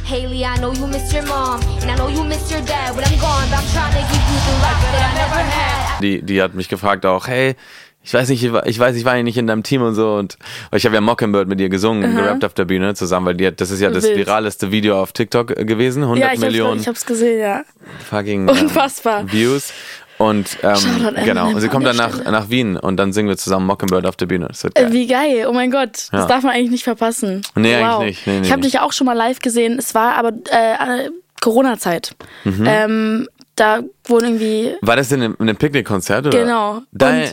Haley, 0.06 0.46
I 0.46 0.56
know 0.60 0.72
you 0.72 0.86
miss 0.86 1.12
your 1.12 1.24
mom, 1.26 1.60
and 1.82 1.90
I 1.90 1.96
know 1.96 2.08
you 2.10 2.24
miss 2.24 2.52
your 2.52 2.62
dad 2.62 2.96
when 2.96 3.04
I'm 3.06 3.20
gone, 3.20 3.50
but 3.50 3.58
I'm 3.58 3.68
trying 3.74 3.92
to 3.92 4.02
give 4.14 4.24
you 4.30 4.38
the 4.46 4.54
life 4.62 4.80
that 4.92 5.02
I 5.02 5.16
never 5.18 5.42
had. 5.42 6.02
Die, 6.02 6.22
die 6.22 6.42
hat 6.44 6.54
mich 6.54 6.70
gefragt 6.70 7.08
auch, 7.08 7.28
hey, 7.28 7.56
ich 8.04 8.14
weiß 8.14 8.30
nicht, 8.30 8.44
ich 8.44 8.80
weiß, 8.80 8.96
ich 8.98 9.04
war 9.06 9.18
ja 9.18 9.24
nicht 9.24 9.38
in 9.38 9.48
deinem 9.48 9.64
Team 9.64 9.82
und 9.82 9.96
so 9.96 10.14
und 10.14 10.38
ich 10.72 10.86
habe 10.86 10.94
ja 10.94 11.02
Mockingbird 11.02 11.48
mit 11.48 11.60
ihr 11.60 11.70
gesungen, 11.70 12.16
gerappt 12.16 12.46
auf 12.46 12.54
der 12.54 12.66
Bühne 12.66 12.94
zusammen, 12.94 13.26
weil 13.26 13.34
die 13.34 13.48
hat, 13.48 13.60
das 13.60 13.72
ist 13.72 13.82
ja 13.82 13.90
das 13.90 14.04
Wild. 14.04 14.18
viraleste 14.18 14.72
Video 14.72 15.02
auf 15.02 15.12
TikTok 15.12 15.48
gewesen, 15.48 16.04
100 16.04 16.24
ja 16.24 16.34
ich, 16.34 16.40
Millionen 16.40 16.74
Hab's, 16.74 16.82
ich 16.82 16.88
hab's 16.88 17.06
gesehen, 17.08 17.40
ja. 17.40 17.64
fucking 18.08 18.48
Unfassbar. 18.62 19.22
Ähm, 19.22 19.32
Views 19.32 19.74
und 20.18 20.58
ähm, 20.64 21.16
genau 21.26 21.50
und 21.50 21.60
sie 21.62 21.68
kommt 21.68 21.86
dann 21.86 21.98
nach, 21.98 22.24
nach 22.26 22.50
Wien 22.50 22.78
und 22.78 22.98
dann 22.98 23.12
singen 23.14 23.28
wir 23.30 23.38
zusammen 23.38 23.66
Mockingbird 23.68 24.06
auf 24.06 24.16
der 24.16 24.26
Bühne. 24.28 24.48
Das 24.48 24.64
wird 24.64 24.76
geil. 24.76 24.86
Äh, 24.88 24.92
Wie 24.94 25.08
geil, 25.08 25.46
oh 25.50 25.54
mein 25.54 25.72
Gott, 25.72 25.94
das 25.94 26.10
Ja. 26.22 26.26
darf 26.28 26.44
man 26.44 26.54
eigentlich 26.54 26.72
nicht 26.72 26.84
verpassen. 26.84 27.42
Nee, 27.56 27.76
wow. 27.82 28.00
eigentlich 28.02 28.18
nicht. 28.18 28.28
Nee, 28.28 28.40
nee, 28.40 28.46
ich 28.46 28.52
habe 28.52 28.62
dich 28.62 28.74
ja 28.74 28.82
auch 28.84 28.94
schon 28.94 29.06
mal 29.06 29.14
live 29.14 29.40
gesehen, 29.40 29.78
es 29.80 29.94
war 29.96 30.16
aber 30.16 30.30
äh, 30.50 31.10
Corona-Zeit. 31.42 32.16
Mhm. 32.44 32.66
Ähm, 32.68 33.28
da 33.56 33.80
wurden 34.06 34.26
irgendwie, 34.26 34.76
War 34.82 34.96
das 34.96 35.10
denn 35.10 35.22
in 35.22 35.36
einem 35.40 35.56
Picknickkonzert 35.56 36.28
oder? 36.28 36.38
Genau. 36.38 36.82
Da 36.92 37.24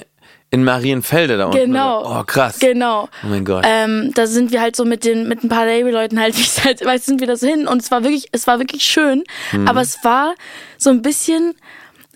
in 0.50 0.64
Marienfelde 0.64 1.38
da 1.38 1.46
unten. 1.46 1.56
genau. 1.58 2.00
oder? 2.02 2.20
Oh 2.20 2.24
krass. 2.24 2.58
Genau. 2.58 3.08
Oh 3.24 3.28
mein 3.28 3.44
Gott. 3.44 3.64
Ähm, 3.66 4.12
da 4.14 4.26
sind 4.26 4.52
wir 4.52 4.60
halt 4.60 4.76
so 4.76 4.84
mit 4.84 5.04
den 5.06 5.26
mit 5.26 5.42
ein 5.42 5.48
paar 5.48 5.64
Label-Leuten 5.64 6.20
halt, 6.20 6.36
wie 6.38 6.42
es 6.42 6.62
halt, 6.62 6.84
weißt, 6.84 7.06
sind 7.06 7.20
wir 7.20 7.26
da 7.26 7.36
so 7.36 7.46
hin 7.46 7.66
und 7.66 7.80
es 7.80 7.90
war 7.90 8.02
wirklich, 8.04 8.28
es 8.32 8.46
war 8.46 8.58
wirklich 8.58 8.82
schön, 8.82 9.24
Mhm. 9.52 9.66
aber 9.66 9.80
es 9.80 9.98
war 10.04 10.34
so 10.76 10.90
ein 10.90 11.00
bisschen 11.00 11.54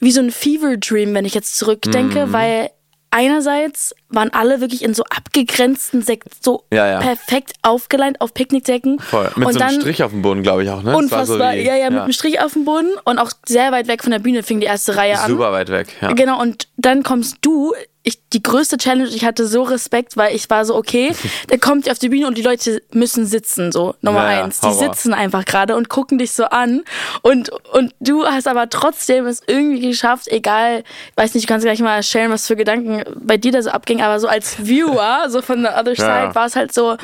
wie 0.01 0.13
so 0.13 0.21
ein 0.21 0.31
Fever 0.31 0.77
Dream, 0.77 1.15
wenn 1.15 1.25
ich 1.25 1.35
jetzt 1.35 1.57
zurückdenke, 1.57 2.27
Mhm. 2.27 2.33
weil 2.33 2.71
einerseits 3.11 3.95
waren 4.11 4.31
alle 4.33 4.61
wirklich 4.61 4.83
in 4.85 4.93
so 4.93 5.03
abgegrenzten 5.05 6.03
Sekt 6.03 6.45
so 6.45 6.65
Ja, 6.73 6.87
ja. 6.87 6.99
perfekt 7.01 7.53
aufgeleint 7.63 8.21
auf 8.21 8.35
Picknickdecken 8.35 8.99
Voll. 9.01 9.31
Mit 9.37 9.47
und 9.47 9.53
so 9.55 9.59
dann 9.59 9.69
einem 9.71 9.81
Strich 9.81 10.03
auf 10.03 10.11
dem 10.11 10.23
Boden, 10.23 10.43
glaube 10.43 10.65
ich 10.65 10.71
auch, 10.71 10.83
ne? 10.83 10.95
Unfassbar, 10.95 11.53
so 11.53 11.59
wie- 11.59 11.63
ja, 11.65 11.77
ja, 11.77 11.89
mit 11.91 12.01
einem 12.01 12.13
Strich 12.13 12.41
auf 12.41 12.53
dem 12.53 12.65
Boden 12.65 12.91
und 13.05 13.19
auch 13.19 13.31
sehr 13.47 13.73
weit 13.73 13.89
weg 13.89 14.03
von 14.03 14.13
der 14.13 14.19
Bühne 14.19 14.43
fing 14.43 14.61
die 14.61 14.67
erste 14.67 14.97
Reihe 14.97 15.19
an. 15.19 15.31
Super 15.31 15.53
weit 15.53 15.71
weg, 15.71 15.89
ja. 16.03 16.13
Genau, 16.13 16.41
und 16.41 16.69
dann 16.77 17.03
kommst 17.03 17.39
du. 17.41 17.73
Ich, 18.09 18.21
die 18.33 18.41
größte 18.41 18.77
Challenge, 18.77 19.09
ich 19.09 19.25
hatte 19.25 19.49
so 19.49 19.65
Respekt, 19.65 20.17
weil 20.17 20.33
ich 20.37 20.49
war 20.49 20.65
so, 20.65 20.77
okay, 20.77 21.13
der 21.51 21.59
kommt 21.59 21.91
auf 21.91 21.99
die 21.99 22.09
Bühne 22.09 22.29
und 22.29 22.39
die 22.39 22.43
Leute 22.43 22.81
müssen 22.93 23.27
sitzen, 23.27 23.73
so 23.73 23.97
Nummer 24.01 24.23
Ja, 24.31 24.33
ja, 24.39 24.45
eins. 24.45 24.61
Die 24.61 24.67
Horror. 24.69 24.95
sitzen 24.95 25.13
einfach 25.13 25.45
gerade 25.45 25.75
und 25.75 25.89
gucken 25.89 26.17
dich 26.19 26.31
so 26.31 26.45
an. 26.45 26.85
Und, 27.23 27.51
und 27.73 27.95
du 27.99 28.25
hast 28.25 28.47
aber 28.47 28.69
trotzdem 28.71 29.27
es 29.27 29.43
irgendwie 29.45 29.81
geschafft, 29.89 30.29
egal, 30.29 30.85
ich 31.11 31.17
weiß 31.17 31.35
nicht, 31.35 31.49
du 31.49 31.53
kannst 31.53 31.65
gleich 31.67 31.81
mal 31.81 32.01
sharen, 32.05 32.31
was 32.31 32.47
für 32.47 32.55
Gedanken 32.55 33.03
bei 33.17 33.39
dir 33.39 33.51
da 33.51 33.61
so 33.61 33.71
abging, 33.71 34.01
aber 34.03 34.21
so 34.21 34.29
als 34.29 34.57
Viewer, 34.65 35.25
so 35.29 35.43
von 35.43 35.63
the 35.63 35.69
other 35.69 35.97
side, 35.97 36.07
Ja. 36.07 36.35
war 36.35 36.47
es 36.47 36.55
halt 36.55 36.73
so, 36.73 36.97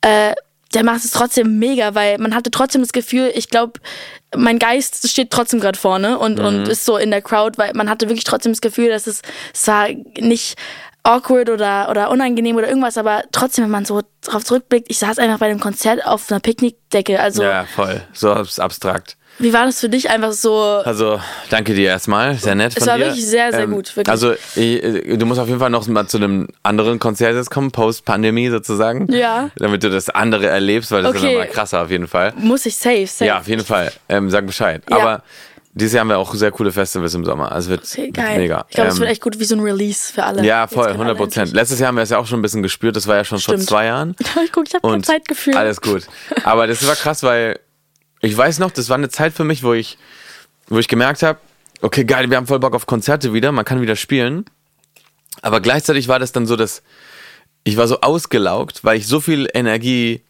äh, 0.00 0.32
der 0.74 0.84
macht 0.84 1.04
es 1.04 1.10
trotzdem 1.12 1.58
mega, 1.58 1.94
weil 1.94 2.18
man 2.18 2.34
hatte 2.34 2.50
trotzdem 2.50 2.82
das 2.82 2.92
Gefühl, 2.92 3.30
ich 3.34 3.48
glaube, 3.48 3.80
mein 4.36 4.58
Geist 4.58 5.08
steht 5.08 5.30
trotzdem 5.30 5.60
gerade 5.60 5.78
vorne 5.78 6.18
und, 6.18 6.38
Mhm. 6.38 6.44
und 6.44 6.68
ist 6.68 6.84
so 6.84 6.96
in 6.96 7.10
der 7.10 7.22
Crowd, 7.22 7.56
weil 7.58 7.72
man 7.74 7.88
hatte 7.88 8.08
wirklich 8.08 8.24
trotzdem 8.24 8.52
das 8.52 8.60
Gefühl, 8.60 8.88
dass 8.88 9.06
es, 9.06 9.22
es 9.54 9.66
war 9.68 9.88
nicht 10.18 10.56
awkward 11.04 11.48
oder, 11.50 11.88
oder 11.88 12.10
unangenehm 12.10 12.56
oder 12.56 12.68
irgendwas, 12.68 12.98
aber 12.98 13.22
trotzdem, 13.30 13.64
wenn 13.64 13.70
man 13.70 13.84
so 13.84 14.02
drauf 14.22 14.44
zurückblickt, 14.44 14.88
ich 14.90 14.98
saß 14.98 15.18
einfach 15.20 15.38
bei 15.38 15.48
dem 15.48 15.60
Konzert 15.60 16.04
auf 16.04 16.30
einer 16.30 16.40
Picknickdecke. 16.40 17.20
Also, 17.20 17.44
Ja, 17.44 17.64
voll. 17.64 18.02
So 18.12 18.32
abs- 18.32 18.58
abstrakt. 18.58 19.16
Wie 19.38 19.52
war 19.52 19.66
das 19.66 19.80
für 19.80 19.88
dich 19.88 20.08
einfach 20.10 20.32
so? 20.32 20.54
Also, 20.60 21.20
danke 21.50 21.74
dir 21.74 21.88
erstmal. 21.88 22.34
Sehr 22.36 22.54
nett 22.54 22.72
Es 22.74 22.78
von 22.78 22.86
war 22.88 22.98
dir. 22.98 23.06
wirklich 23.06 23.26
sehr, 23.26 23.52
sehr 23.52 23.66
gut, 23.66 23.96
wirklich. 23.96 24.08
Also, 24.10 24.32
ich, 24.54 24.82
äh, 24.82 25.16
du 25.16 25.26
musst 25.26 25.40
auf 25.40 25.48
jeden 25.48 25.60
Fall 25.60 25.70
noch 25.70 25.86
mal 25.88 26.06
zu 26.06 26.16
einem 26.16 26.48
anderen 26.62 26.98
Konzert 26.98 27.34
jetzt 27.34 27.50
kommen, 27.50 27.70
Post-Pandemie 27.70 28.48
sozusagen. 28.50 29.10
Ja. 29.12 29.50
Damit 29.56 29.82
du 29.82 29.90
das 29.90 30.08
andere 30.10 30.46
erlebst, 30.48 30.90
weil 30.92 31.02
das 31.02 31.14
ist 31.14 31.22
Okay. 31.22 31.32
nochmal 31.32 31.48
krasser 31.48 31.82
auf 31.82 31.90
jeden 31.90 32.06
Fall. 32.08 32.32
Muss 32.38 32.66
ich 32.66 32.76
safe, 32.76 33.06
safe. 33.06 33.26
Ja, 33.26 33.38
auf 33.38 33.48
jeden 33.48 33.64
Fall. 33.64 33.92
Ähm, 34.08 34.30
sag 34.30 34.46
Bescheid. 34.46 34.82
Ja. 34.90 34.96
Aber 34.96 35.22
dieses 35.74 35.92
Jahr 35.92 36.00
haben 36.00 36.08
wir 36.08 36.18
auch 36.18 36.34
sehr 36.34 36.50
coole 36.52 36.72
Festivals 36.72 37.12
im 37.12 37.24
Sommer. 37.26 37.52
Also 37.52 37.68
wird, 37.68 37.82
Okay, 37.84 38.04
wird 38.06 38.14
geil. 38.14 38.38
mega. 38.38 38.64
Ich 38.70 38.74
glaube, 38.76 38.88
es 38.88 38.94
Ähm, 38.94 39.00
wird 39.00 39.10
echt 39.10 39.20
gut 39.20 39.38
wie 39.38 39.44
so 39.44 39.54
ein 39.56 39.60
Release 39.60 40.10
für 40.10 40.24
alle. 40.24 40.42
Ja, 40.42 40.66
voll, 40.66 40.84
können 40.84 41.00
alle 41.00 41.10
100 41.10 41.16
Prozent. 41.18 41.52
Letztes 41.52 41.78
Jahr 41.80 41.88
haben 41.88 41.96
wir 41.96 42.02
es 42.02 42.08
ja 42.10 42.16
auch 42.18 42.26
schon 42.26 42.38
ein 42.38 42.42
bisschen 42.42 42.62
gespürt. 42.62 42.96
Das 42.96 43.06
war 43.06 43.16
ja 43.16 43.24
schon 43.24 43.38
vor 43.38 43.54
Stimmt. 43.54 43.68
zwei 43.68 43.84
Jahren. 43.84 44.16
Ich 44.18 44.26
guck, 44.52 44.66
ich 44.66 44.72
habe 44.74 44.80
keine 44.82 44.94
Und 44.94 45.04
Zeit 45.04 45.28
gefühlt. 45.28 45.54
Alles 45.56 45.82
gut. 45.82 46.06
Aber 46.44 46.66
das 46.66 46.86
war 46.88 46.94
krass, 46.94 47.22
weil 47.22 47.58
ich 48.26 48.36
weiß 48.36 48.58
noch, 48.58 48.70
das 48.70 48.88
war 48.88 48.96
eine 48.96 49.08
Zeit 49.08 49.32
für 49.32 49.44
mich, 49.44 49.62
wo 49.62 49.72
ich, 49.72 49.98
wo 50.68 50.78
ich 50.78 50.88
gemerkt 50.88 51.22
habe, 51.22 51.38
okay, 51.82 52.04
geil, 52.04 52.30
wir 52.30 52.36
haben 52.36 52.46
voll 52.46 52.58
Bock 52.60 52.74
auf 52.74 52.86
Konzerte 52.86 53.32
wieder, 53.32 53.52
man 53.52 53.64
kann 53.64 53.80
wieder 53.80 53.96
spielen. 53.96 54.44
Aber 55.42 55.60
gleichzeitig 55.60 56.08
war 56.08 56.18
das 56.18 56.32
dann 56.32 56.46
so, 56.46 56.56
dass 56.56 56.82
ich 57.64 57.76
war 57.76 57.88
so 57.88 58.00
ausgelaugt, 58.00 58.84
weil 58.84 58.96
ich 58.98 59.06
so 59.06 59.20
viel 59.20 59.48
Energie 59.52 60.22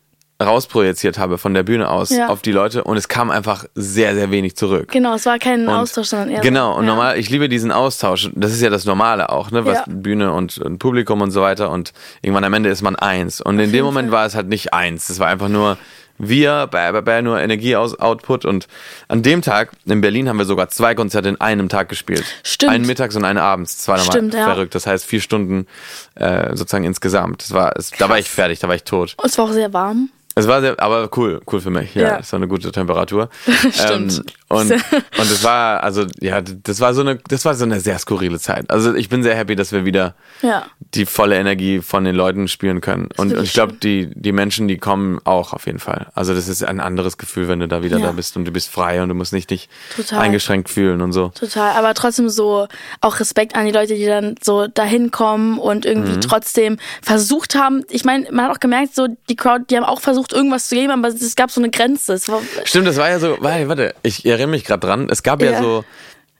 rausprojiziert 0.43 1.19
habe 1.19 1.39
von 1.39 1.55
der 1.55 1.63
Bühne 1.63 1.89
aus 1.89 2.11
Ja. 2.11 2.29
auf 2.29 2.43
die 2.43 2.53
Leute 2.53 2.85
und 2.85 2.97
es 2.99 3.09
kam 3.09 3.31
einfach 3.31 3.65
sehr, 3.75 4.15
sehr 4.15 4.31
wenig 4.31 4.55
zurück. 4.57 4.91
Genau, 4.93 5.15
es 5.15 5.25
war 5.25 5.39
kein 5.39 5.67
Und- 5.67 5.75
Austausch, 5.75 6.09
sondern 6.09 6.29
eher. 6.31 6.41
Genau, 6.43 6.77
und 6.77 6.85
ja. 6.85 6.91
normal, 6.91 7.19
ich 7.19 7.31
liebe 7.31 7.49
diesen 7.49 7.73
Austausch. 7.73 8.29
Das 8.35 8.53
ist 8.53 8.61
ja 8.61 8.69
das 8.69 8.85
Normale 8.85 9.31
auch, 9.31 9.51
ne? 9.51 9.65
Was 9.65 9.79
Ja. 9.79 9.85
Bühne 9.87 10.33
und, 10.33 10.59
und 10.59 10.79
Publikum 10.79 11.23
und 11.23 11.31
so 11.31 11.41
weiter. 11.41 11.71
Und 11.71 11.95
irgendwann 12.21 12.45
am 12.45 12.53
Ende 12.53 12.69
ist 12.69 12.83
man 12.83 12.97
eins. 12.97 13.41
Und 13.41 13.59
in 13.61 13.73
dem 13.73 13.85
Moment 13.85 14.11
Fall. 14.11 14.19
war 14.19 14.27
es 14.27 14.35
halt 14.35 14.49
nicht 14.49 14.75
eins. 14.75 15.09
Es 15.09 15.19
war 15.21 15.29
einfach 15.29 15.49
nur 15.49 15.79
wir, 16.19 16.67
bäh, 16.69 16.93
bäh, 16.93 17.01
bäh, 17.03 17.23
nur 17.23 17.41
Energie-Output. 17.41 18.45
Und 18.45 18.69
an 19.09 19.23
dem 19.23 19.43
Tag 19.43 19.71
in 19.87 20.01
Berlin 20.01 20.29
haben 20.29 20.39
wir 20.39 20.45
sogar 20.45 20.69
zwei 20.69 20.95
Konzerte 20.95 21.29
in 21.29 21.41
einem 21.41 21.69
Tag 21.69 21.89
gespielt. 21.89 22.25
Stimmt. 22.43 22.73
Einen 22.73 22.87
mittags 22.87 23.17
und 23.17 23.25
einen 23.25 23.39
abends. 23.39 23.87
Nochmal 23.87 24.05
Stimmt, 24.05 24.35
ja. 24.35 24.45
verrückt. 24.47 24.75
Das 24.75 24.87
heißt 24.87 25.05
vier 25.07 25.21
Stunden 25.21 25.67
äh, 26.15 26.51
sozusagen 26.57 26.85
insgesamt. 26.85 27.43
Das 27.43 27.53
war, 27.53 27.77
es, 27.77 27.91
da 27.91 28.09
war 28.09 28.19
ich 28.19 28.29
fertig, 28.31 28.59
da 28.61 28.69
war 28.69 28.75
ich 28.75 28.85
tot. 28.85 29.15
Und 29.19 29.27
es 29.27 29.39
war 29.39 29.47
auch 29.47 29.53
sehr 29.53 29.73
warm. 29.73 30.11
Es 30.39 30.47
war 30.47 30.61
sehr, 30.61 30.79
aber 30.79 31.09
cool, 31.17 31.41
cool 31.51 31.61
für 31.63 31.71
mich. 31.71 31.95
Ja, 31.95 32.03
Ja. 32.03 32.19
es 32.19 32.31
war 32.31 32.39
eine 32.39 32.47
gute 32.47 32.71
Temperatur. 32.71 33.31
Stimmt. 33.73 34.19
Ähm, 34.19 34.25
und, 34.49 34.71
und 34.71 34.81
es 35.19 35.43
war, 35.43 35.83
also, 35.83 36.07
ja, 36.21 36.41
das 36.41 36.81
war 36.81 36.95
so 36.95 37.01
eine, 37.01 37.17
das 37.29 37.45
war 37.45 37.55
so 37.55 37.65
eine 37.65 37.81
sehr 37.81 37.99
skurrile 37.99 38.39
Zeit. 38.39 38.71
Also 38.71 38.95
ich 38.95 39.09
bin 39.09 39.23
sehr 39.23 39.35
happy, 39.35 39.57
dass 39.57 39.73
wir 39.73 39.85
wieder 39.85 40.15
Ja. 40.43 40.67
die 40.95 41.05
volle 41.07 41.37
Energie 41.37 41.81
von 41.81 42.05
den 42.05 42.15
Leuten 42.15 42.47
spüren 42.49 42.81
können. 42.81 43.09
Und, 43.17 43.35
und 43.35 43.43
ich 43.43 43.53
glaube, 43.55 43.73
die, 43.75 44.09
die 44.15 44.33
Menschen, 44.33 44.69
die 44.69 44.79
kommen 44.79 45.19
auch 45.25 45.53
auf 45.53 45.67
jeden 45.67 45.79
Fall. 45.81 46.07
Also 46.15 46.35
das 46.35 46.47
ist 46.49 46.63
ein 46.63 46.79
anderes 46.81 47.19
Gefühl, 47.19 47.49
wenn 47.49 47.59
du 47.61 47.67
da 47.69 47.83
wieder 47.83 47.99
Ja. 47.99 48.07
da 48.07 48.13
bist 48.13 48.37
und 48.37 48.45
du 48.45 48.53
bist 48.53 48.69
frei 48.69 49.03
und 49.03 49.09
du 49.09 49.15
musst 49.15 49.33
nicht 49.33 49.51
dich 49.51 49.69
Total. 49.97 50.21
eingeschränkt 50.21 50.69
fühlen 50.71 51.01
und 51.03 51.13
so. 51.13 51.29
Total, 51.35 51.73
aber 51.77 51.95
trotzdem 51.95 52.29
so 52.29 52.69
auch 53.01 53.19
Respekt 53.21 53.57
an 53.57 53.67
die 53.67 53.73
Leute, 53.73 53.95
die 53.97 54.07
dann 54.07 54.37
so 54.43 54.67
dahin 54.69 55.11
kommen 55.11 55.59
und 55.59 55.85
irgendwie 55.87 56.13
Mhm. 56.13 56.21
trotzdem 56.21 56.79
versucht 57.03 57.55
haben. 57.57 57.85
Ich 57.91 58.05
meine, 58.05 58.31
man 58.31 58.45
hat 58.47 58.57
auch 58.57 58.61
gemerkt, 58.61 58.95
so 58.95 59.09
die 59.29 59.37
Crowd, 59.37 59.65
die 59.71 59.77
haben 59.77 59.85
auch 59.85 60.01
versucht, 60.01 60.33
irgendwas 60.33 60.69
zu 60.69 60.75
geben, 60.77 60.93
aber 60.93 61.09
es 61.09 61.35
gab 61.37 61.51
so 61.51 61.61
eine 61.61 61.71
Grenze. 61.71 62.19
Stimmt, 62.65 62.87
das 62.87 62.97
war 62.97 63.09
ja 63.11 63.19
so, 63.19 63.37
warte, 63.41 63.69
warte, 63.69 63.95
ich 64.03 64.25
erinnere 64.37 64.57
mich 64.57 64.65
gerade 64.65 64.87
dran. 64.87 65.09
Es 65.11 65.23
gab 65.23 65.43
ja, 65.43 65.53
Ja. 65.53 65.63
so, 65.63 65.85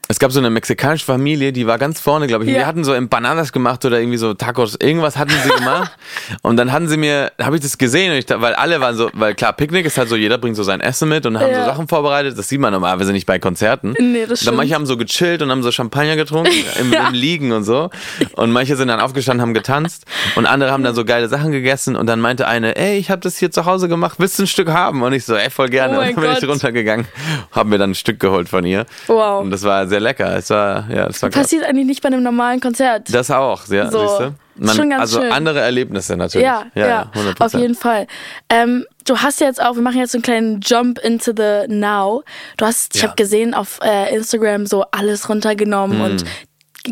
es 0.09 0.19
gab 0.19 0.31
so 0.31 0.39
eine 0.39 0.49
mexikanische 0.49 1.05
Familie, 1.05 1.51
die 1.51 1.67
war 1.67 1.77
ganz 1.77 1.99
vorne, 1.99 2.27
glaube 2.27 2.45
ich. 2.45 2.51
Ja. 2.51 2.59
Die 2.59 2.65
hatten 2.65 2.83
so 2.83 2.93
Empanadas 2.93 3.51
gemacht 3.51 3.83
oder 3.83 3.99
irgendwie 3.99 4.17
so 4.17 4.33
Tacos, 4.33 4.75
irgendwas 4.81 5.17
hatten 5.17 5.33
sie 5.43 5.49
gemacht. 5.49 5.91
und 6.43 6.57
dann 6.57 6.71
hatten 6.71 6.87
sie 6.87 6.97
mir, 6.97 7.31
habe 7.41 7.57
ich 7.57 7.61
das 7.61 7.77
gesehen, 7.77 8.13
ich, 8.13 8.25
weil 8.29 8.53
alle 8.55 8.79
waren 8.79 8.95
so, 8.95 9.09
weil 9.13 9.35
klar, 9.35 9.53
Picknick 9.53 9.85
ist 9.85 9.97
halt 9.97 10.07
so, 10.09 10.15
jeder 10.15 10.37
bringt 10.37 10.55
so 10.55 10.63
sein 10.63 10.79
Essen 10.81 11.09
mit 11.09 11.25
und 11.25 11.37
haben 11.39 11.51
Ja. 11.51 11.59
so 11.65 11.65
Sachen 11.71 11.87
vorbereitet. 11.87 12.37
Das 12.37 12.47
sieht 12.47 12.59
man 12.61 12.71
normalerweise 12.73 13.11
nicht 13.11 13.25
bei 13.25 13.37
Konzerten. 13.39 13.93
Nee, 13.99 14.21
das 14.21 14.27
Dann 14.29 14.37
stimmt. 14.37 14.57
manche 14.57 14.75
haben 14.75 14.85
so 14.85 14.95
gechillt 14.97 15.41
und 15.41 15.51
haben 15.51 15.61
so 15.63 15.71
Champagner 15.71 16.15
getrunken 16.15 16.51
im, 16.79 16.93
Ja. 16.93 17.07
im 17.09 17.13
Liegen 17.13 17.51
und 17.51 17.63
so. 17.65 17.89
Und 18.33 18.51
manche 18.51 18.75
sind 18.77 18.87
dann 18.87 18.99
aufgestanden, 19.01 19.41
haben 19.41 19.53
getanzt 19.53 20.05
und 20.35 20.45
andere 20.45 20.71
haben 20.71 20.83
dann 20.83 20.95
so 20.95 21.03
geile 21.03 21.27
Sachen 21.27 21.51
gegessen 21.51 21.95
und 21.97 22.07
dann 22.07 22.21
meinte 22.21 22.47
eine, 22.47 22.75
ey, 22.77 22.97
ich 22.97 23.11
habe 23.11 23.21
das 23.21 23.37
hier 23.37 23.51
zu 23.51 23.65
Hause 23.65 23.87
gemacht, 23.89 24.15
willst 24.19 24.39
du 24.39 24.43
ein 24.43 24.47
Stück 24.47 24.69
haben? 24.69 25.01
Und 25.03 25.13
ich 25.13 25.25
so, 25.25 25.35
ey, 25.35 25.49
voll 25.49 25.67
gerne. 25.69 25.97
Oh 25.97 26.01
und 26.01 26.07
dann 26.07 26.15
bin 26.15 26.31
ich 26.31 26.39
Gott. 26.41 26.49
runtergegangen, 26.49 27.07
haben 27.51 27.69
mir 27.69 27.77
dann 27.77 27.91
ein 27.91 27.95
Stück 27.95 28.19
geholt 28.19 28.47
von 28.49 28.65
ihr. 28.65 28.85
Wow. 29.07 29.41
Und 29.41 29.51
das 29.51 29.63
war 29.63 29.85
sehr 29.87 29.96
sehr 29.97 29.99
lecker. 30.01 30.35
Es 30.37 30.49
war, 30.49 30.89
ja, 30.89 31.07
es 31.07 31.21
war. 31.21 31.29
Passiert 31.29 31.63
eigentlich 31.65 31.85
nicht 31.87 32.01
bei 32.01 32.07
einem 32.07 32.23
normalen 32.23 32.59
Konzert. 32.59 33.13
Das 33.13 33.31
auch, 33.31 33.67
ja, 33.67 33.89
So, 33.91 33.99
siehst 34.07 34.19
du? 34.19 34.33
Man, 34.59 34.75
schon 34.75 34.89
ganz 34.89 35.01
also 35.01 35.21
schön. 35.21 35.31
andere 35.31 35.59
Erlebnisse 35.59 36.17
natürlich. 36.17 36.45
Ja, 36.45 36.65
ja, 36.73 37.11
100%. 37.13 37.41
auf 37.45 37.53
jeden 37.53 37.75
Fall. 37.75 38.07
Ähm, 38.49 38.85
du 39.05 39.17
hast 39.19 39.39
jetzt 39.39 39.61
auch, 39.61 39.75
wir 39.75 39.81
machen 39.83 39.97
jetzt 39.99 40.13
so 40.13 40.17
einen 40.17 40.23
kleinen 40.23 40.61
Jump 40.61 40.97
into 40.99 41.31
the 41.35 41.67
Now. 41.67 42.23
Du 42.57 42.65
hast, 42.65 42.95
ich 42.95 43.01
Ja. 43.03 43.09
habe 43.09 43.15
gesehen 43.15 43.53
auf 43.53 43.79
äh, 43.83 44.15
Instagram 44.15 44.65
so 44.65 44.83
alles 44.91 45.29
runtergenommen 45.29 46.01
und 46.01 46.25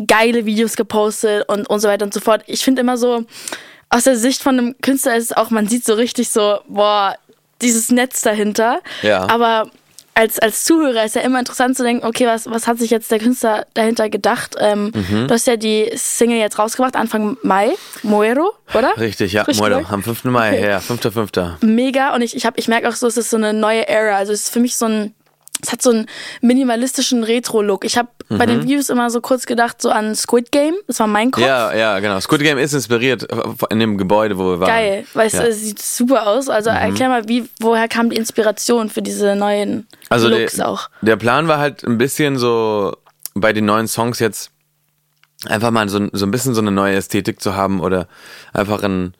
geile 0.06 0.44
Videos 0.46 0.76
gepostet 0.76 1.48
und, 1.48 1.68
und 1.68 1.80
so 1.80 1.88
weiter 1.88 2.04
und 2.04 2.14
so 2.14 2.20
fort. 2.20 2.42
Ich 2.46 2.62
finde 2.64 2.82
immer 2.82 2.96
so, 2.96 3.24
aus 3.88 4.04
der 4.04 4.16
Sicht 4.16 4.42
von 4.42 4.58
einem 4.58 4.76
Künstler 4.82 5.16
ist 5.16 5.30
es 5.30 5.36
auch, 5.36 5.50
man 5.50 5.66
sieht 5.68 5.84
so 5.84 5.94
richtig 5.94 6.30
so, 6.30 6.58
boah, 6.68 7.16
dieses 7.62 7.90
Netz 7.90 8.20
dahinter. 8.22 8.80
Ja. 9.02 9.28
Aber 9.28 9.70
als, 10.16 10.38
als 10.38 10.64
Zuhörer 10.64 11.04
ist 11.04 11.14
ja 11.14 11.20
immer 11.20 11.38
interessant 11.38 11.76
zu 11.76 11.82
denken, 11.84 12.06
okay, 12.06 12.26
was, 12.26 12.50
was 12.50 12.66
hat 12.66 12.78
sich 12.78 12.90
jetzt 12.90 13.10
der 13.10 13.18
Künstler 13.18 13.66
dahinter 13.74 14.08
gedacht? 14.08 14.56
Ähm, 14.58 14.90
Mhm. 14.94 15.28
Du 15.28 15.34
hast 15.34 15.46
ja 15.46 15.56
die 15.56 15.90
Single 15.94 16.38
jetzt 16.38 16.58
rausgebracht, 16.58 16.96
Anfang 16.96 17.36
Mai, 17.42 17.70
Moero, 18.02 18.52
oder? 18.74 18.96
Richtig, 18.96 19.32
ja. 19.34 19.42
Richtig 19.42 19.62
gesagt? 19.64 19.92
am 19.92 20.02
5. 20.02 20.24
Mai, 20.24 20.54
Okay. 20.58 20.68
ja, 20.70 20.78
5.5. 20.78 21.64
mega 21.64 22.14
und 22.14 22.22
ich, 22.22 22.34
ich, 22.34 22.46
hab, 22.46 22.58
ich 22.58 22.66
merke 22.66 22.88
auch 22.88 22.94
so, 22.94 23.06
es 23.06 23.16
ist 23.18 23.28
so 23.30 23.36
eine 23.36 23.52
neue 23.52 23.86
Era. 23.88 24.16
Also 24.16 24.32
es 24.32 24.42
ist 24.46 24.52
für 24.52 24.60
mich 24.60 24.76
so 24.76 24.86
ein, 24.86 25.14
es 25.62 25.72
hat 25.72 25.82
so 25.82 25.90
einen 25.90 26.06
minimalistischen 26.40 27.24
Retro-Look. 27.24 27.84
Ich 27.84 27.96
habe 27.96 28.08
bei 28.28 28.46
den 28.46 28.66
Views 28.66 28.88
immer 28.88 29.08
so 29.10 29.20
kurz 29.20 29.46
gedacht 29.46 29.80
so 29.80 29.90
an 29.90 30.14
Squid 30.14 30.50
Game. 30.50 30.74
Das 30.86 30.98
war 31.00 31.06
mein 31.06 31.30
Kopf. 31.30 31.42
Mhm. 31.42 31.48
Ja, 31.48 31.74
ja, 31.74 31.98
genau. 32.00 32.20
Squid 32.20 32.40
Game 32.42 32.58
ist 32.58 32.72
inspiriert 32.74 33.26
in 33.70 33.78
dem 33.78 33.98
Gebäude, 33.98 34.36
wo 34.36 34.50
wir 34.50 34.60
waren. 34.60 34.68
Geil, 34.68 35.06
weißt 35.14 35.34
ja. 35.36 35.40
Mhm. 35.40 35.44
du, 35.44 35.50
es 35.50 35.60
sieht 35.60 35.80
super 35.80 36.26
aus. 36.26 36.48
Also 36.48 36.70
erklär 36.70 37.08
mal, 37.08 37.28
wie, 37.28 37.48
woher 37.60 37.88
kam 37.88 38.10
die 38.10 38.16
Inspiration 38.16 38.90
für 38.90 39.02
diese 39.02 39.36
neuen 39.36 39.86
Also 40.08 40.28
Looks 40.28 40.56
der, 40.56 40.68
auch? 40.68 40.90
der 41.02 41.16
Plan 41.16 41.48
war 41.48 41.58
halt 41.58 41.84
ein 41.84 41.98
bisschen 41.98 42.36
so 42.38 42.96
bei 43.34 43.52
den 43.52 43.64
neuen 43.64 43.86
Songs 43.86 44.18
jetzt 44.18 44.50
einfach 45.44 45.70
mal 45.70 45.88
so, 45.88 46.08
so 46.12 46.26
ein 46.26 46.30
bisschen 46.30 46.54
so 46.54 46.60
eine 46.60 46.70
neue 46.72 46.96
Ästhetik 46.96 47.40
zu 47.40 47.54
haben 47.54 47.80
oder 47.80 48.08
einfach 48.52 48.82
ein, 48.82 49.14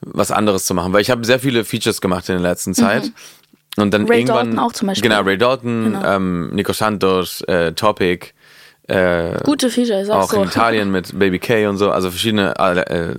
was 0.00 0.30
anderes 0.30 0.66
zu 0.66 0.74
machen. 0.74 0.92
Weil 0.92 1.00
ich 1.00 1.10
habe 1.10 1.24
sehr 1.24 1.40
viele 1.40 1.64
Features 1.64 2.00
gemacht 2.00 2.28
in 2.28 2.34
der 2.40 2.50
letzten 2.50 2.74
Zeit. 2.74 3.10
Und 3.76 3.92
dann. 3.92 4.06
Ray 4.06 4.18
irgendwann, 4.20 4.46
Dalton 4.46 4.58
auch 4.58 4.72
zum 4.72 4.88
Beispiel. 4.88 5.08
Genau, 5.10 5.22
Ray 5.22 5.36
Dalton, 5.38 5.84
Genau. 5.84 6.04
ähm, 6.04 6.50
Nico 6.54 6.72
Santos, 6.72 7.40
äh, 7.42 7.72
Topic, 7.72 8.28
äh, 8.86 9.38
Gute 9.44 9.70
Features, 9.70 10.10
auch, 10.10 10.24
auch 10.24 10.30
so. 10.30 10.42
in 10.42 10.48
Italien 10.48 10.90
mit 10.92 11.18
Baby 11.18 11.38
K 11.38 11.66
und 11.68 11.78
so, 11.78 11.90
also 11.90 12.10
verschiedene, 12.10 12.54
äh, 12.58 12.78
äh, 12.80 13.14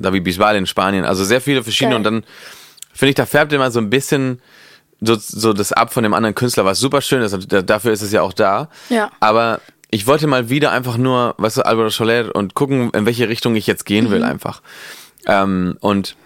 David 0.00 0.24
Bisbal 0.24 0.56
in 0.56 0.66
Spanien, 0.66 1.04
also 1.04 1.24
sehr 1.24 1.40
viele 1.40 1.62
verschiedene 1.62 1.96
Geil. 1.96 1.98
und 1.98 2.04
dann 2.04 2.24
finde 2.92 3.10
ich, 3.10 3.14
da 3.16 3.26
färbt 3.26 3.52
immer 3.52 3.70
so 3.70 3.78
ein 3.80 3.90
bisschen 3.90 4.40
so, 5.02 5.16
so 5.18 5.52
das 5.52 5.72
ab 5.72 5.92
von 5.92 6.02
dem 6.02 6.12
anderen 6.14 6.34
Künstler, 6.34 6.64
was 6.64 6.78
super 6.78 7.00
schön 7.00 7.22
ist, 7.22 7.52
da- 7.52 7.62
dafür 7.62 7.92
ist 7.92 8.02
es 8.02 8.12
ja 8.12 8.20
auch 8.22 8.32
da. 8.34 8.68
Ja. 8.90 9.10
Aber 9.20 9.60
ich 9.90 10.06
wollte 10.06 10.26
mal 10.26 10.50
wieder 10.50 10.72
einfach 10.72 10.96
nur, 10.98 11.34
weißt 11.38 11.58
du, 11.58 11.62
Alvaro 11.66 11.88
Soler 11.90 12.34
und 12.34 12.54
gucken, 12.54 12.90
in 12.90 13.06
welche 13.06 13.28
Richtung 13.28 13.56
ich 13.56 13.66
jetzt 13.66 13.84
gehen 13.86 14.06
Mhm. 14.06 14.10
will 14.10 14.24
einfach. 14.24 14.60
Ähm, 15.26 15.76
und 15.80 16.16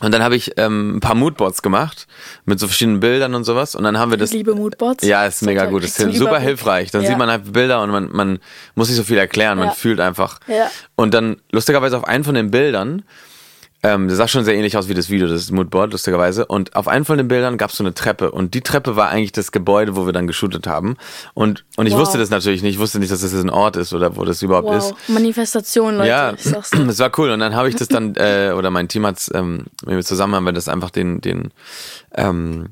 und 0.00 0.12
dann 0.12 0.22
habe 0.22 0.36
ich 0.36 0.52
ähm, 0.56 0.96
ein 0.96 1.00
paar 1.00 1.14
Moodboards 1.14 1.62
gemacht 1.62 2.06
mit 2.44 2.58
so 2.58 2.66
verschiedenen 2.66 3.00
Bildern 3.00 3.34
und 3.34 3.44
sowas 3.44 3.74
und 3.74 3.84
dann 3.84 3.98
haben 3.98 4.10
wir 4.10 4.18
das 4.18 4.32
liebe 4.32 4.54
Moodboards. 4.54 5.04
ja, 5.04 5.24
ist 5.26 5.42
mega 5.42 5.66
gut. 5.66 5.84
Ist 5.84 5.96
super 5.96 6.10
Überblick. 6.14 6.42
hilfreich. 6.42 6.90
Dann 6.90 7.02
Ja. 7.02 7.08
sieht 7.08 7.18
man 7.18 7.30
halt 7.30 7.52
Bilder 7.52 7.82
und 7.82 7.90
man, 7.90 8.10
man 8.12 8.38
muss 8.74 8.88
nicht 8.88 8.96
so 8.96 9.04
viel 9.04 9.18
erklären. 9.18 9.58
Man 9.58 9.68
Ja. 9.68 9.74
fühlt 9.74 10.00
einfach. 10.00 10.40
Ja. 10.46 10.70
Und 10.96 11.14
dann, 11.14 11.36
lustigerweise, 11.52 11.96
auf 11.96 12.04
einen 12.04 12.24
von 12.24 12.34
den 12.34 12.50
Bildern, 12.50 13.02
ähm, 13.82 14.08
das 14.08 14.18
sah 14.18 14.28
schon 14.28 14.44
sehr 14.44 14.54
ähnlich 14.54 14.76
aus 14.76 14.88
wie 14.88 14.94
das 14.94 15.08
Video, 15.08 15.26
das 15.26 15.50
Moodboard, 15.50 15.92
lustigerweise. 15.92 16.44
Und 16.46 16.76
auf 16.76 16.86
einen 16.86 17.04
von 17.04 17.16
den 17.16 17.28
Bildern 17.28 17.56
gab 17.56 17.70
es 17.70 17.76
so 17.76 17.84
eine 17.84 17.94
Treppe. 17.94 18.30
Und 18.30 18.52
die 18.54 18.60
Treppe 18.60 18.96
war 18.96 19.08
eigentlich 19.08 19.32
das 19.32 19.52
Gebäude, 19.52 19.96
wo 19.96 20.04
wir 20.04 20.12
dann 20.12 20.26
geshootet 20.26 20.66
haben. 20.66 20.96
Und, 21.34 21.64
und 21.76 21.86
ich 21.86 21.94
Wow. 21.94 22.00
wusste 22.00 22.18
das 22.18 22.30
natürlich 22.30 22.62
nicht. 22.62 22.74
Ich 22.74 22.80
wusste 22.80 22.98
nicht, 22.98 23.10
dass 23.10 23.20
das 23.22 23.32
ein 23.34 23.48
Ort 23.50 23.76
ist 23.76 23.94
oder 23.94 24.16
wo 24.16 24.24
das 24.24 24.42
überhaupt 24.42 24.70
ist. 24.70 24.90
Wow, 24.90 24.98
Manifestation, 25.08 25.96
Leute. 25.96 26.08
Ja, 26.08 26.32
das 26.32 26.72
war 26.98 27.10
cool. 27.18 27.30
Und 27.30 27.40
dann 27.40 27.54
habe 27.54 27.68
ich 27.68 27.76
das 27.76 27.88
dann, 27.88 28.14
äh, 28.16 28.52
oder 28.56 28.70
mein 28.70 28.88
Team 28.88 29.06
hat's, 29.06 29.30
ähm, 29.34 29.64
zusammen 30.02 30.34
haben 30.34 30.44
wir 30.44 30.52
das 30.52 30.68
einfach 30.68 30.90
den, 30.90 31.20
den, 31.20 31.50
ähm, 32.14 32.70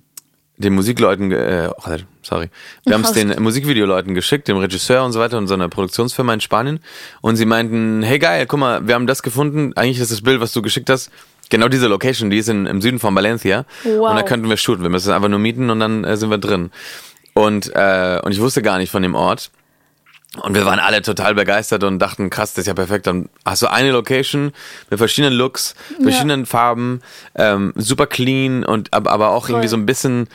den 0.58 0.74
Musikleuten, 0.74 1.30
äh, 1.32 1.70
oh, 1.74 1.90
sorry, 2.22 2.50
wir 2.84 2.94
haben 2.94 3.04
es 3.04 3.12
den 3.12 3.40
Musikvideoleuten 3.42 4.14
geschickt, 4.14 4.48
dem 4.48 4.56
Regisseur 4.56 5.04
und 5.04 5.12
so 5.12 5.20
weiter 5.20 5.38
und 5.38 5.46
so 5.46 5.54
einer 5.54 5.68
Produktionsfirma 5.68 6.34
in 6.34 6.40
Spanien. 6.40 6.80
Und 7.20 7.36
sie 7.36 7.46
meinten, 7.46 8.02
hey 8.02 8.18
geil, 8.18 8.46
guck 8.46 8.58
mal, 8.58 8.86
wir 8.86 8.94
haben 8.94 9.06
das 9.06 9.22
gefunden. 9.22 9.72
Eigentlich 9.76 10.00
ist 10.00 10.12
das 10.12 10.22
Bild, 10.22 10.40
was 10.40 10.52
du 10.52 10.60
geschickt 10.60 10.90
hast, 10.90 11.10
genau 11.48 11.68
diese 11.68 11.86
Location, 11.86 12.30
die 12.30 12.38
ist 12.38 12.48
in, 12.48 12.66
im 12.66 12.80
Süden 12.80 12.98
von 12.98 13.14
Valencia. 13.14 13.64
Wow. 13.84 14.10
Und 14.10 14.16
da 14.16 14.22
könnten 14.22 14.48
wir 14.48 14.56
shooten. 14.56 14.82
Wir 14.82 14.90
müssen 14.90 15.08
es 15.08 15.14
einfach 15.14 15.28
nur 15.28 15.38
mieten 15.38 15.70
und 15.70 15.80
dann 15.80 16.04
äh, 16.04 16.16
sind 16.16 16.30
wir 16.30 16.38
drin. 16.38 16.70
Und, 17.34 17.70
äh, 17.74 18.20
und 18.22 18.32
ich 18.32 18.40
wusste 18.40 18.62
gar 18.62 18.78
nicht 18.78 18.90
von 18.90 19.02
dem 19.02 19.14
Ort. 19.14 19.50
Und 20.42 20.54
wir 20.54 20.66
waren 20.66 20.78
alle 20.78 21.00
total 21.00 21.34
begeistert 21.34 21.84
und 21.84 21.98
dachten, 21.98 22.28
krass, 22.28 22.52
das 22.52 22.62
ist 22.62 22.66
ja 22.66 22.74
perfekt. 22.74 23.06
Dann 23.06 23.30
hast 23.46 23.62
du 23.62 23.70
eine 23.70 23.90
Location 23.92 24.52
mit 24.90 24.98
verschiedenen 24.98 25.34
Looks, 25.34 25.74
verschiedenen 26.02 26.44
Farben, 26.44 27.00
ähm, 27.34 27.72
super 27.76 28.06
clean 28.06 28.62
und 28.62 28.92
aber, 28.92 29.10
aber 29.10 29.30
auch 29.30 29.48
irgendwie 29.48 29.68
so 29.68 29.76
ein 29.76 29.86
bisschen, 29.86 30.28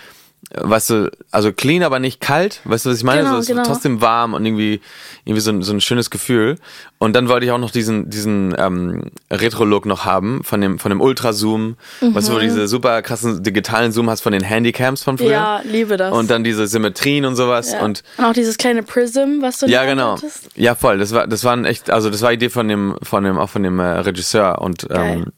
weißt 0.56 0.90
du, 0.92 1.12
also 1.32 1.52
clean, 1.54 1.84
aber 1.84 2.00
nicht 2.00 2.20
kalt. 2.22 2.62
Weißt 2.66 2.86
du, 2.86 2.90
was 2.92 2.98
ich 2.98 3.04
meine? 3.04 3.22
Genau, 3.22 3.34
so, 3.34 3.40
es 3.40 3.50
war 3.50 3.56
genau. 3.56 3.68
trotzdem 3.68 4.02
warm 4.02 4.34
und 4.34 4.46
irgendwie, 4.46 4.82
irgendwie 5.26 5.42
so, 5.42 5.52
ein- 5.52 5.62
so 5.64 5.74
ein 5.74 5.82
schönes 5.82 6.10
Gefühl. 6.10 6.58
Und 7.00 7.16
dann 7.16 7.28
wollte 7.28 7.46
ich 7.46 7.52
auch 7.52 7.58
noch 7.58 7.72
diesen, 7.72 8.10
diesen 8.10 8.54
ähm, 8.58 9.04
Retro-Look 9.32 9.86
noch 9.86 10.06
haben 10.06 10.44
von 10.44 10.62
dem, 10.62 10.80
von 10.80 10.90
dem 10.90 11.02
Ultra-Zoom, 11.02 11.76
weißt 12.02 12.28
du, 12.30 12.34
wo 12.34 12.38
du 12.38 12.44
diese 12.44 12.68
super 12.68 13.02
krassen 13.02 13.44
digitalen 13.44 13.92
Zoom 13.92 14.10
hast 14.10 14.22
von 14.22 14.32
den 14.34 14.44
Handycams 14.44 15.04
von 15.04 15.18
früher. 15.18 15.28
Mhm. 15.28 15.34
Ja, 15.34 15.62
liebe 15.66 15.98
das. 15.98 16.14
Und 16.14 16.30
dann 16.30 16.44
diese 16.44 16.68
Symmetrien 16.68 17.26
und 17.26 17.36
sowas. 17.36 17.72
ja. 17.74 17.80
Und 17.82 18.04
und 18.18 18.26
auch 18.26 18.34
dieses 18.34 18.58
kleine 18.58 18.84
Prism, 18.84 19.42
was 19.42 19.60
du 19.60 19.68
ja, 19.68 19.84
genau. 19.86 20.18
hattest. 20.18 20.50
Ja, 20.56 20.76
voll. 20.76 20.98
Das 20.98 21.14
war, 21.14 21.28
das 21.28 21.44
waren 21.44 21.66
echt, 21.66 21.90
also 21.90 22.10
das 22.10 22.22
war 22.22 22.32
Idee 22.34 22.50
von 22.50 22.68
dem, 22.68 22.96
von 23.04 23.24
dem, 23.24 23.38
auch 23.38 23.50
von 23.50 23.64
dem 23.64 23.80
äh, 23.80 23.84
Regisseur 23.84 24.62
und 24.62 24.88
Geil. 24.90 25.24
ähm, 25.26 25.32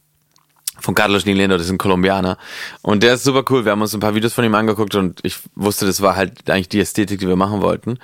von 0.86 0.96
Carlos 0.96 1.26
Nilendo, 1.26 1.58
das 1.58 1.66
ist 1.66 1.72
ein 1.74 1.78
Kolumbianer. 1.78 2.38
Und 2.82 3.04
der 3.04 3.16
ist 3.16 3.24
super 3.24 3.44
cool. 3.50 3.66
Wir 3.66 3.72
haben 3.74 3.82
uns 3.82 3.94
ein 3.94 4.00
paar 4.00 4.16
Videos 4.16 4.34
von 4.34 4.46
ihm 4.46 4.56
angeguckt 4.56 4.96
und 4.96 5.20
ich 5.24 5.38
wusste, 5.56 5.86
das 5.86 6.02
war 6.02 6.16
halt 6.16 6.50
eigentlich 6.50 6.70
die 6.70 6.80
Ästhetik, 6.80 7.20
die 7.20 7.28
wir 7.28 7.36
machen 7.36 7.62
wollten. 7.62 7.98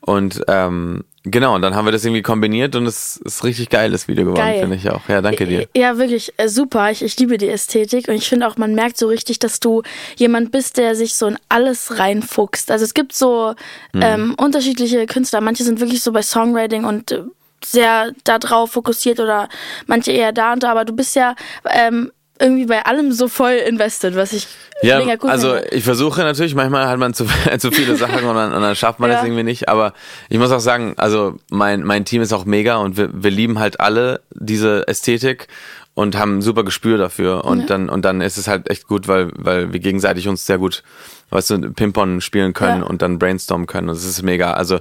Und 0.00 0.42
ähm, 0.46 1.02
genau, 1.24 1.54
und 1.56 1.62
dann 1.62 1.74
haben 1.74 1.84
wir 1.86 1.92
das 1.92 2.04
irgendwie 2.04 2.22
kombiniert 2.22 2.76
und 2.76 2.86
es 2.86 3.16
ist 3.16 3.42
richtig 3.42 3.70
geiles 3.70 4.06
Video 4.06 4.24
geworden, 4.24 4.38
Geil. 4.40 4.60
finde 4.60 4.76
ich 4.76 4.88
auch. 4.90 5.00
Ja, 5.08 5.20
danke 5.22 5.46
dir. 5.46 5.66
Ja, 5.74 5.98
wirklich 5.98 6.32
äh, 6.36 6.48
super. 6.48 6.90
Ich, 6.92 7.02
ich 7.02 7.18
liebe 7.18 7.38
die 7.38 7.48
Ästhetik 7.48 8.06
und 8.08 8.14
ich 8.14 8.28
finde 8.28 8.46
auch, 8.46 8.56
man 8.56 8.74
merkt 8.74 8.98
so 8.98 9.08
richtig, 9.08 9.38
dass 9.40 9.58
du 9.58 9.82
jemand 10.16 10.52
bist, 10.52 10.76
der 10.76 10.94
sich 10.94 11.14
so 11.16 11.26
in 11.26 11.38
alles 11.48 11.98
reinfuchst. 11.98 12.70
Also 12.70 12.84
es 12.84 12.94
gibt 12.94 13.12
so 13.14 13.54
Mhm. 13.94 14.02
ähm, 14.02 14.34
unterschiedliche 14.38 15.06
Künstler. 15.06 15.40
Manche 15.40 15.64
sind 15.64 15.80
wirklich 15.80 16.02
so 16.02 16.12
bei 16.12 16.22
Songwriting 16.22 16.84
und 16.84 17.10
äh, 17.12 17.22
sehr 17.64 18.12
da 18.24 18.38
drauf 18.38 18.72
fokussiert 18.72 19.18
oder 19.18 19.48
manche 19.86 20.12
eher 20.12 20.32
da 20.32 20.52
und 20.52 20.62
da, 20.62 20.70
aber 20.70 20.84
du 20.84 20.92
bist 20.94 21.16
ja 21.16 21.34
ähm, 21.72 22.12
irgendwie 22.40 22.66
bei 22.66 22.84
allem 22.84 23.12
so 23.12 23.28
voll 23.28 23.52
invested, 23.66 24.14
was 24.16 24.32
ich 24.32 24.46
Ja, 24.82 24.98
mega 24.98 25.16
cool 25.22 25.30
also 25.30 25.54
finde. 25.54 25.68
ich 25.70 25.84
versuche 25.84 26.20
natürlich, 26.22 26.54
manchmal 26.54 26.86
hat 26.88 26.98
man 26.98 27.14
zu, 27.14 27.26
zu 27.58 27.70
viele 27.70 27.96
Sachen 27.96 28.24
und 28.24 28.34
dann, 28.34 28.52
und 28.52 28.62
dann 28.62 28.76
schafft 28.76 29.00
man 29.00 29.10
Ja. 29.10 29.16
das 29.16 29.24
irgendwie 29.24 29.42
nicht. 29.42 29.68
Aber 29.68 29.92
ich 30.28 30.38
muss 30.38 30.50
auch 30.50 30.60
sagen, 30.60 30.94
also 30.96 31.36
mein, 31.50 31.82
mein 31.82 32.04
Team 32.04 32.22
ist 32.22 32.32
auch 32.32 32.44
mega 32.44 32.76
und 32.76 32.96
wir, 32.96 33.08
wir 33.12 33.30
lieben 33.30 33.58
halt 33.58 33.80
alle 33.80 34.20
diese 34.32 34.86
Ästhetik 34.88 35.48
und 35.94 36.16
haben 36.18 36.38
ein 36.38 36.42
super 36.42 36.62
Gespür 36.62 36.98
dafür. 36.98 37.44
Und 37.46 37.70
dann, 37.70 37.88
und 37.88 38.04
dann 38.04 38.20
ist 38.20 38.36
es 38.36 38.48
halt 38.48 38.68
echt 38.68 38.86
gut, 38.86 39.08
weil, 39.08 39.30
weil 39.34 39.72
wir 39.72 39.80
gegenseitig 39.80 40.28
uns 40.28 40.44
sehr 40.44 40.58
gut, 40.58 40.82
weißt 41.30 41.50
du, 41.50 41.72
Ping-Pong 41.72 42.20
spielen 42.20 42.52
können 42.52 42.82
Ja. 42.82 42.86
und 42.86 43.00
dann 43.00 43.18
brainstormen 43.18 43.66
können. 43.66 43.88
Und 43.88 43.96
es 43.96 44.04
ist 44.04 44.22
mega. 44.22 44.52
Also 44.52 44.80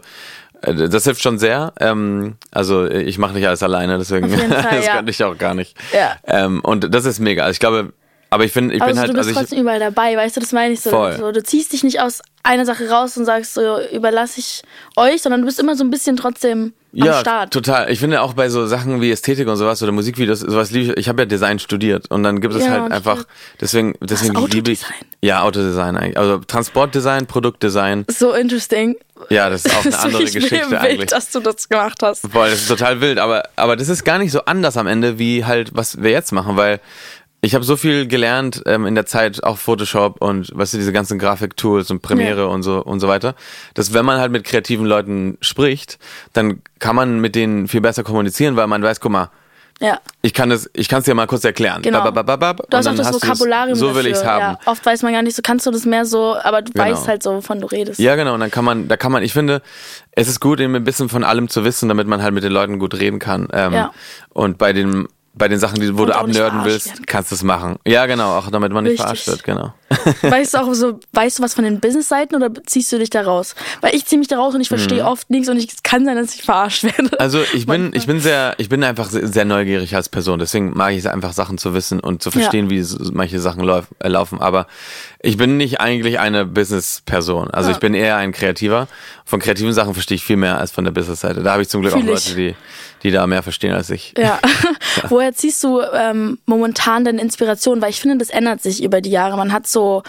das 0.73 1.03
hilft 1.03 1.21
schon 1.21 1.37
sehr. 1.39 1.73
Ähm, 1.79 2.35
also 2.51 2.85
ich 2.85 3.17
mache 3.17 3.33
nicht 3.33 3.47
alles 3.47 3.63
alleine, 3.63 3.97
deswegen 3.97 4.29
Fall, 4.29 4.49
das 4.49 4.85
ja. 4.85 4.95
könnte 4.95 5.11
ich 5.11 5.23
auch 5.23 5.37
gar 5.37 5.53
nicht. 5.53 5.75
Ja. 5.93 6.15
Ähm, 6.25 6.61
und 6.61 6.93
das 6.93 7.05
ist 7.05 7.19
mega. 7.19 7.43
Also 7.43 7.53
ich 7.53 7.59
glaube, 7.59 7.93
aber 8.29 8.43
ich 8.43 8.51
finde, 8.51 8.75
ich 8.75 8.81
Also 8.81 8.91
bin 8.93 8.99
halt, 8.99 9.09
du 9.09 9.13
bist 9.13 9.27
also 9.27 9.31
ich, 9.31 9.37
trotzdem 9.37 9.59
überall 9.59 9.79
dabei, 9.79 10.17
weißt 10.17 10.35
du, 10.35 10.41
das 10.41 10.51
meine 10.51 10.73
ich 10.73 10.81
so. 10.81 10.89
Voll. 10.89 11.15
so. 11.17 11.31
Du 11.31 11.43
ziehst 11.43 11.73
dich 11.73 11.83
nicht 11.83 12.01
aus 12.01 12.21
einer 12.43 12.65
Sache 12.65 12.89
raus 12.89 13.17
und 13.17 13.25
sagst 13.25 13.53
so, 13.53 13.79
überlasse 13.93 14.39
ich 14.39 14.63
euch, 14.95 15.21
sondern 15.21 15.41
du 15.41 15.47
bist 15.47 15.59
immer 15.59 15.75
so 15.75 15.83
ein 15.83 15.89
bisschen 15.89 16.17
trotzdem 16.17 16.73
am 17.01 17.07
ja, 17.07 17.19
Start. 17.19 17.53
total. 17.53 17.91
Ich 17.91 17.99
finde 17.99 18.21
auch 18.21 18.33
bei 18.33 18.49
so 18.49 18.65
Sachen 18.67 19.01
wie 19.01 19.11
Ästhetik 19.11 19.47
und 19.47 19.57
sowas 19.57 19.81
oder 19.83 19.91
Musikvideos, 19.91 20.39
sowas 20.39 20.71
liebe 20.71 20.93
ich. 20.93 20.97
Ich 20.97 21.09
habe 21.09 21.21
ja 21.23 21.25
Design 21.25 21.59
studiert 21.59 22.09
und 22.09 22.23
dann 22.23 22.41
gibt 22.41 22.53
es 22.53 22.63
Ja, 22.63 22.71
halt 22.71 22.91
einfach, 22.91 23.25
deswegen, 23.59 23.95
deswegen 24.01 24.35
liebe 24.47 24.71
ich. 24.71 24.81
Ja, 25.21 25.41
Autodesign 25.41 25.97
eigentlich. 25.97 26.17
Also 26.17 26.37
Transportdesign, 26.39 27.25
Produktdesign. 27.25 28.05
So 28.09 28.33
interesting. 28.33 28.95
Ja, 29.29 29.49
das 29.49 29.65
ist 29.65 29.75
auch 29.75 29.85
eine 29.85 29.99
andere 29.99 30.23
Geschichte 30.23 30.69
wild, 30.69 30.73
eigentlich. 30.73 31.09
dass 31.09 31.31
du 31.31 31.39
das 31.39 31.67
gemacht 31.69 31.99
hast. 32.01 32.27
Voll, 32.31 32.49
das 32.49 32.61
ist 32.61 32.67
total 32.67 33.01
wild, 33.01 33.19
aber, 33.19 33.43
aber 33.55 33.75
das 33.75 33.89
ist 33.89 34.03
gar 34.03 34.17
nicht 34.17 34.31
so 34.31 34.45
anders 34.45 34.77
am 34.77 34.87
Ende, 34.87 35.17
wie 35.19 35.45
halt, 35.45 35.71
was 35.73 36.01
wir 36.01 36.11
jetzt 36.11 36.31
machen, 36.31 36.57
weil 36.57 36.79
ich 37.45 37.53
habe 37.55 37.63
so 37.63 37.77
viel 37.77 38.07
gelernt 38.07 38.63
ähm, 38.65 38.85
in 38.85 38.95
der 38.95 39.05
Zeit, 39.05 39.43
auch 39.43 39.57
Photoshop 39.57 40.21
und 40.21 40.49
weißt 40.55 40.73
du, 40.73 40.77
diese 40.77 40.91
ganzen 40.91 41.19
Grafiktools 41.19 41.91
und 41.91 42.01
Premiere 42.01 42.41
Ja. 42.41 42.47
und 42.47 42.63
so 42.63 42.81
und 42.83 42.99
so 42.99 43.07
weiter, 43.07 43.35
dass 43.75 43.93
wenn 43.93 44.05
man 44.05 44.19
halt 44.19 44.31
mit 44.31 44.43
kreativen 44.43 44.85
Leuten 44.85 45.37
spricht, 45.41 45.99
dann 46.33 46.61
kann 46.79 46.95
man 46.95 47.19
mit 47.19 47.35
denen 47.35 47.67
viel 47.67 47.81
besser 47.81 48.03
kommunizieren, 48.03 48.55
weil 48.55 48.67
man 48.67 48.81
weiß, 48.81 48.99
guck 48.99 49.11
mal, 49.11 49.29
Ja. 49.81 49.99
ich 50.21 50.33
kann 50.33 50.49
es, 50.51 50.69
ich 50.73 50.87
kann 50.87 50.99
es 50.99 51.05
dir 51.05 51.13
mal 51.15 51.27
kurz 51.27 51.43
erklären. 51.43 51.81
Genau. 51.81 52.01
Babababab, 52.03 52.63
Du 52.69 52.77
hast 52.77 52.87
auch 52.87 52.95
das 52.95 53.13
Vokabularium 53.13 53.75
So 53.77 53.93
will 53.93 54.07
ich 54.07 54.13
es 54.13 54.25
haben. 54.25 54.39
Ja. 54.41 54.59
Oft 54.65 54.85
weiß 54.85 55.03
man 55.03 55.11
gar 55.13 55.21
nicht, 55.21 55.35
so 55.35 55.41
kannst 55.43 55.65
du 55.67 55.71
das 55.71 55.85
mehr 55.85 56.05
so, 56.05 56.35
aber 56.41 56.61
du 56.61 56.71
Genau. 56.71 56.85
weißt 56.85 57.07
halt 57.07 57.21
so, 57.23 57.33
wovon 57.35 57.59
du 57.59 57.67
redest. 57.67 57.99
Ja, 57.99 58.15
genau. 58.15 58.33
Und 58.33 58.39
dann 58.39 58.51
kann 58.51 58.63
man, 58.65 58.87
da 58.87 58.95
kann 58.97 59.11
man, 59.11 59.21
ich 59.21 59.33
finde, 59.33 59.61
es 60.11 60.27
ist 60.29 60.39
gut, 60.39 60.59
eben 60.61 60.75
ein 60.75 60.83
bisschen 60.85 61.09
von 61.09 61.23
allem 61.25 61.49
zu 61.49 61.63
wissen, 61.65 61.89
damit 61.89 62.07
man 62.07 62.23
halt 62.23 62.33
mit 62.33 62.43
den 62.43 62.53
Leuten 62.53 62.79
gut 62.79 62.95
reden 62.95 63.19
kann. 63.19 63.49
Ähm, 63.51 63.73
Ja. 63.73 63.91
Und 64.29 64.57
bei 64.57 64.71
den, 64.73 65.07
bei 65.37 65.47
den 65.47 65.59
Sachen, 65.59 65.79
die, 65.79 65.97
wo 65.97 66.03
Und 66.03 66.09
du 66.09 66.15
abnörden 66.15 66.63
willst, 66.63 66.87
werden 66.87 67.05
kannst 67.05 67.31
du 67.31 67.35
es 67.35 67.43
machen. 67.43 67.77
Ja, 67.85 68.05
genau. 68.05 68.37
Auch 68.37 68.49
damit 68.49 68.71
man 68.71 68.83
nicht 68.83 68.93
Richtig. 68.93 69.03
verarscht 69.03 69.27
wird, 69.27 69.43
genau. 69.43 69.73
Weißt 70.23 70.55
du 70.55 70.57
auch 70.59 70.73
so, 70.73 70.99
weißt 71.13 71.37
du 71.39 71.43
was 71.43 71.53
von 71.53 71.63
den 71.63 71.79
Business-Seiten 71.79 72.35
oder 72.35 72.49
ziehst 72.65 72.91
du 72.91 72.97
dich 72.97 73.11
da 73.11 73.21
raus? 73.21 73.53
Weil 73.81 73.93
ich 73.93 74.05
ziehe 74.05 74.17
mich 74.17 74.27
da 74.27 74.37
raus 74.37 74.55
und 74.55 74.61
ich 74.61 74.67
verstehe 74.69 75.05
oft 75.05 75.29
nichts 75.29 75.47
und 75.47 75.57
ich, 75.57 75.71
es 75.71 75.83
kann 75.83 76.05
sein, 76.05 76.15
dass 76.15 76.33
ich 76.33 76.41
verarscht 76.43 76.83
werde. 76.83 77.03
Mhm. 77.03 77.09
Also 77.19 77.39
ich 77.53 77.67
bin, 77.67 77.83
Manchmal. 77.83 77.97
ich 77.99 78.07
bin 78.07 78.19
sehr, 78.19 78.55
ich 78.57 78.67
bin 78.67 78.83
einfach 78.83 79.09
sehr, 79.11 79.45
neugierig 79.45 79.95
als 79.95 80.09
Person. 80.09 80.39
Deswegen 80.39 80.71
mag 80.75 80.93
ich 80.93 80.99
es 80.99 81.05
einfach, 81.05 81.33
Sachen 81.33 81.59
zu 81.59 81.75
wissen 81.75 81.99
und 81.99 82.23
zu 82.23 82.31
verstehen, 82.31 82.69
wie 82.71 82.81
so- 82.81 82.97
manche 83.13 83.39
Sachen 83.39 83.61
lauf, 83.63 83.85
äh, 83.99 84.07
laufen. 84.07 84.41
Aber 84.41 84.65
ich 85.19 85.37
bin 85.37 85.57
nicht 85.57 85.79
eigentlich 85.79 86.17
eine 86.19 86.45
Business-Person. 86.45 87.51
Also 87.51 87.69
Ja. 87.69 87.75
ich 87.75 87.79
bin 87.79 87.93
eher 87.93 88.17
ein 88.17 88.31
Kreativer. 88.31 88.87
Von 89.23 89.39
kreativen 89.39 89.73
Sachen 89.73 89.93
verstehe 89.93 90.15
ich 90.15 90.23
viel 90.23 90.37
mehr 90.37 90.59
als 90.59 90.71
von 90.71 90.83
der 90.83 90.91
Business-Seite. 90.91 91.41
Da 91.43 91.53
habe 91.53 91.61
ich 91.61 91.69
zum 91.69 91.81
Glück 91.81 91.93
Fühl 91.93 92.01
auch 92.11 92.17
ich. 92.17 92.29
Leute, 92.29 92.35
die, 92.35 92.55
die 93.03 93.11
da 93.11 93.25
mehr 93.27 93.41
verstehen 93.43 93.73
als 93.73 93.89
ich. 93.91 94.13
Ja. 94.17 94.39
Woher 95.09 95.33
ziehst 95.33 95.63
du 95.63 95.81
ähm, 95.81 96.37
momentan 96.45 97.05
deine 97.05 97.21
Inspiration? 97.21 97.81
Weil 97.81 97.89
ich 97.91 97.99
finde, 97.99 98.17
das 98.17 98.29
ändert 98.29 98.61
sich 98.61 98.83
über 98.83 99.01
die 99.01 99.09
Jahre. 99.11 99.35
Man 99.37 99.51
hat 99.51 99.67
so 99.75 100.01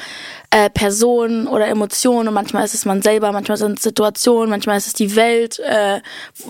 äh, 0.51 0.71
Personen 0.71 1.47
oder 1.47 1.67
Emotionen 1.67 2.29
und 2.29 2.35
manchmal 2.35 2.65
ist 2.65 2.73
es 2.73 2.87
man 2.87 3.03
selber, 3.03 3.33
manchmal 3.33 3.59
sind 3.59 3.79
es 3.79 3.83
Situationen, 3.83 4.49
manchmal 4.49 4.79
ist 4.79 4.87
es 4.87 4.93
die 4.95 5.15
Welt. 5.17 5.59
Äh, 5.59 6.01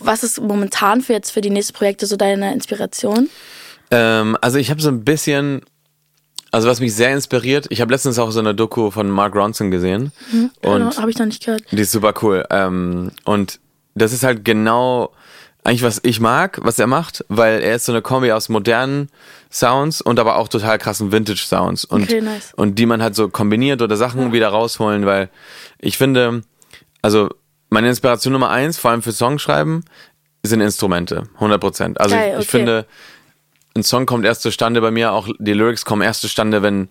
was 0.00 0.22
ist 0.22 0.40
momentan 0.40 1.00
für 1.00 1.14
jetzt 1.14 1.32
für 1.32 1.40
die 1.40 1.50
nächsten 1.50 1.72
Projekte 1.72 2.06
so 2.06 2.16
deine 2.16 2.52
Inspiration? 2.52 3.28
Ähm, 3.90 4.36
also 4.40 4.58
ich 4.58 4.70
habe 4.70 4.80
so 4.80 4.88
ein 4.88 5.02
bisschen, 5.04 5.62
also 6.52 6.68
was 6.68 6.80
mich 6.80 6.94
sehr 6.94 7.12
inspiriert, 7.12 7.66
ich 7.70 7.80
habe 7.80 7.92
letztens 7.92 8.18
auch 8.18 8.30
so 8.30 8.40
eine 8.40 8.54
Doku 8.54 8.90
von 8.90 9.10
Mark 9.10 9.34
Ronson 9.34 9.70
gesehen 9.70 10.12
und 10.62 10.98
habe 10.98 11.10
ich 11.10 11.18
noch 11.18 11.26
nicht 11.26 11.44
gehört. 11.44 11.62
die 11.72 11.80
ist 11.80 11.92
super 11.92 12.14
cool. 12.22 12.44
Ähm, 12.50 13.10
und 13.24 13.58
das 13.94 14.12
ist 14.12 14.22
halt 14.22 14.44
genau 14.44 15.10
eigentlich, 15.66 15.82
was 15.82 16.00
ich 16.04 16.20
mag, 16.20 16.60
was 16.62 16.78
er 16.78 16.86
macht, 16.86 17.24
weil 17.28 17.60
er 17.60 17.74
ist 17.74 17.86
so 17.86 17.92
eine 17.92 18.00
Kombi 18.00 18.30
aus 18.30 18.48
modernen 18.48 19.08
Sounds 19.50 20.00
und 20.00 20.20
aber 20.20 20.36
auch 20.36 20.48
total 20.48 20.78
krassen 20.78 21.10
Vintage-Sounds. 21.10 21.84
Und, 21.84 22.04
Okay, 22.04 22.20
nice. 22.20 22.52
und 22.54 22.78
die 22.78 22.86
man 22.86 23.02
halt 23.02 23.16
so 23.16 23.28
kombiniert 23.28 23.82
oder 23.82 23.96
Sachen 23.96 24.32
wieder 24.32 24.48
rausholen, 24.48 25.06
weil 25.06 25.28
ich 25.78 25.98
finde, 25.98 26.42
also 27.02 27.28
meine 27.68 27.88
Inspiration 27.88 28.32
Nummer 28.32 28.50
eins, 28.50 28.78
vor 28.78 28.92
allem 28.92 29.02
für 29.02 29.12
Songschreiben, 29.12 29.84
sind 30.44 30.60
Instrumente, 30.60 31.24
100 31.34 31.60
Prozent. 31.60 32.00
Also 32.00 32.14
Geil, 32.14 32.34
ich, 32.34 32.42
ich 32.42 32.48
okay. 32.48 32.58
finde, 32.58 32.86
ein 33.74 33.82
Song 33.82 34.06
kommt 34.06 34.24
erst 34.24 34.42
zustande 34.42 34.80
bei 34.80 34.92
mir, 34.92 35.12
auch 35.12 35.28
die 35.38 35.52
Lyrics 35.52 35.84
kommen 35.84 36.02
erst 36.02 36.20
zustande, 36.20 36.62
wenn, 36.62 36.88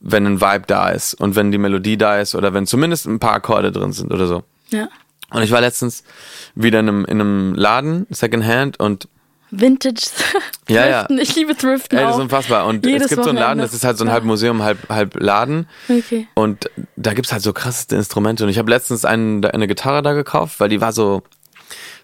wenn 0.00 0.26
ein 0.26 0.40
Vibe 0.40 0.64
da 0.66 0.90
ist 0.90 1.14
und 1.14 1.34
wenn 1.34 1.50
die 1.50 1.58
Melodie 1.58 1.96
da 1.96 2.18
ist 2.18 2.34
oder 2.34 2.52
wenn 2.52 2.66
zumindest 2.66 3.06
ein 3.06 3.18
paar 3.20 3.32
Akkorde 3.32 3.72
drin 3.72 3.92
sind 3.92 4.12
oder 4.12 4.26
so. 4.26 4.42
Ja. 4.68 4.88
Und 5.30 5.42
ich 5.42 5.50
war 5.50 5.60
letztens 5.60 6.04
wieder 6.54 6.80
in 6.80 6.88
einem, 6.88 7.04
in 7.04 7.20
einem 7.20 7.54
Laden, 7.54 8.06
Secondhand, 8.10 8.80
und 8.80 9.08
Vintage. 9.50 10.02
Ja, 10.68 10.86
ja. 10.86 11.06
Ich 11.18 11.34
liebe 11.34 11.56
Thriften 11.56 11.98
ey, 11.98 12.04
das 12.04 12.16
ist 12.16 12.20
unfassbar. 12.20 12.66
Und 12.66 12.84
Jedes 12.84 13.04
es 13.04 13.08
gibt 13.08 13.24
so 13.24 13.30
einen 13.30 13.38
Laden, 13.38 13.52
Wochenende. 13.52 13.64
das 13.64 13.72
ist 13.72 13.84
halt 13.84 13.96
so 13.96 14.04
ein 14.04 14.10
halb 14.10 14.22
Museum, 14.24 14.62
halb, 14.62 14.86
halb 14.90 15.18
Laden. 15.18 15.66
Okay. 15.88 16.28
Und 16.34 16.68
da 16.96 17.14
gibt's 17.14 17.32
halt 17.32 17.40
so 17.42 17.54
krasseste 17.54 17.96
Instrumente. 17.96 18.44
Und 18.44 18.50
ich 18.50 18.58
habe 18.58 18.68
letztens 18.70 19.06
einen, 19.06 19.42
eine 19.46 19.66
Gitarre 19.66 20.02
da 20.02 20.12
gekauft, 20.12 20.60
weil 20.60 20.68
die 20.68 20.82
war 20.82 20.92
so. 20.92 21.22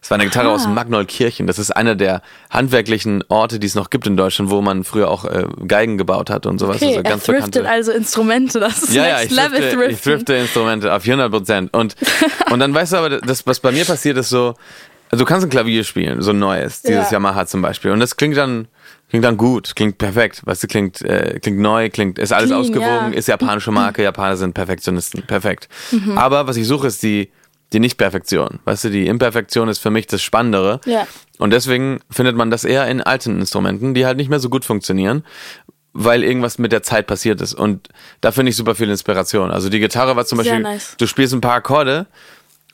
Es 0.04 0.10
war 0.10 0.16
eine 0.16 0.26
Gitarre 0.26 0.50
aus 0.50 0.66
Magnoldkirchen. 0.68 1.46
Das 1.46 1.58
ist 1.58 1.70
einer 1.70 1.94
der 1.94 2.20
handwerklichen 2.50 3.24
Orte, 3.28 3.58
die 3.58 3.66
es 3.66 3.74
noch 3.74 3.88
gibt 3.88 4.06
in 4.06 4.18
Deutschland, 4.18 4.50
wo 4.50 4.60
man 4.60 4.84
früher 4.84 5.10
auch 5.10 5.24
äh, 5.24 5.46
Geigen 5.66 5.96
gebaut 5.96 6.28
hat 6.28 6.44
und 6.44 6.58
sowas. 6.58 6.76
Okay, 6.76 6.88
also 6.88 6.96
er 6.98 7.02
ganz 7.04 7.24
thriftet 7.24 7.52
bekannte. 7.52 7.70
also 7.70 7.92
Instrumente. 7.92 8.60
Das 8.60 8.82
ist 8.82 8.92
Ja, 8.92 9.06
ja, 9.08 9.22
ich 9.22 9.30
Level 9.30 9.48
thrifte, 9.60 9.70
Thriften. 9.76 9.90
ich 9.94 10.00
thrifte 10.02 10.34
Instrumente 10.34 10.92
auf 10.92 11.06
100 11.06 11.30
Prozent. 11.32 11.74
Und, 11.74 11.96
und 12.50 12.60
dann 12.60 12.74
weißt 12.74 12.92
du 12.92 12.96
aber, 12.98 13.08
das, 13.18 13.46
was 13.46 13.60
bei 13.60 13.72
mir 13.72 13.86
passiert, 13.86 14.18
ist 14.18 14.28
so, 14.28 14.54
also 15.10 15.24
du 15.24 15.26
kannst 15.26 15.46
ein 15.46 15.50
Klavier 15.50 15.84
spielen, 15.84 16.20
so 16.20 16.32
ein 16.32 16.38
neues, 16.38 16.82
dieses 16.82 17.06
Ja. 17.10 17.12
Yamaha 17.12 17.46
zum 17.46 17.62
Beispiel. 17.62 17.90
Und 17.90 18.00
das 18.00 18.16
klingt 18.18 18.36
dann, 18.36 18.68
klingt 19.08 19.24
dann 19.24 19.38
gut, 19.38 19.74
klingt 19.74 19.96
perfekt, 19.96 20.42
weißt 20.44 20.64
du, 20.64 20.66
klingt, 20.66 21.00
äh, 21.00 21.38
klingt 21.40 21.60
neu, 21.60 21.88
klingt, 21.88 22.18
ist 22.18 22.30
alles 22.30 22.48
Clean, 22.50 22.60
ausgewogen, 22.60 23.12
ja. 23.12 23.18
ist 23.18 23.28
japanische 23.28 23.70
Marke, 23.70 24.02
Japaner 24.02 24.36
sind 24.36 24.52
Perfektionisten, 24.52 25.22
perfekt. 25.26 25.70
Mhm. 25.92 26.18
Aber 26.18 26.46
was 26.46 26.58
ich 26.58 26.66
suche, 26.66 26.88
ist 26.88 27.02
die, 27.02 27.30
die 27.72 27.80
Nicht-Perfektion. 27.80 28.60
Weißt 28.64 28.84
du, 28.84 28.90
die 28.90 29.06
Imperfektion 29.06 29.68
ist 29.68 29.78
für 29.78 29.90
mich 29.90 30.06
das 30.06 30.22
Spannendere. 30.22 30.80
Ja. 30.86 31.06
Und 31.38 31.50
deswegen 31.52 32.00
findet 32.10 32.36
man 32.36 32.50
das 32.50 32.64
eher 32.64 32.86
in 32.86 33.00
alten 33.00 33.40
Instrumenten, 33.40 33.94
die 33.94 34.06
halt 34.06 34.16
nicht 34.16 34.30
mehr 34.30 34.38
so 34.40 34.48
gut 34.48 34.64
funktionieren, 34.64 35.24
weil 35.92 36.22
irgendwas 36.22 36.58
mit 36.58 36.70
der 36.72 36.82
Zeit 36.82 37.06
passiert 37.06 37.40
ist. 37.40 37.54
Und 37.54 37.88
da 38.20 38.30
finde 38.32 38.50
ich 38.50 38.56
super 38.56 38.74
viel 38.74 38.88
Inspiration. 38.90 39.50
Also 39.50 39.68
die 39.68 39.80
Gitarre 39.80 40.14
war 40.16 40.24
zum 40.26 40.38
Sehr 40.42 40.52
Beispiel, 40.52 40.62
nice. 40.62 40.94
du 40.98 41.06
spielst 41.06 41.34
ein 41.34 41.40
paar 41.40 41.54
Akkorde 41.54 42.06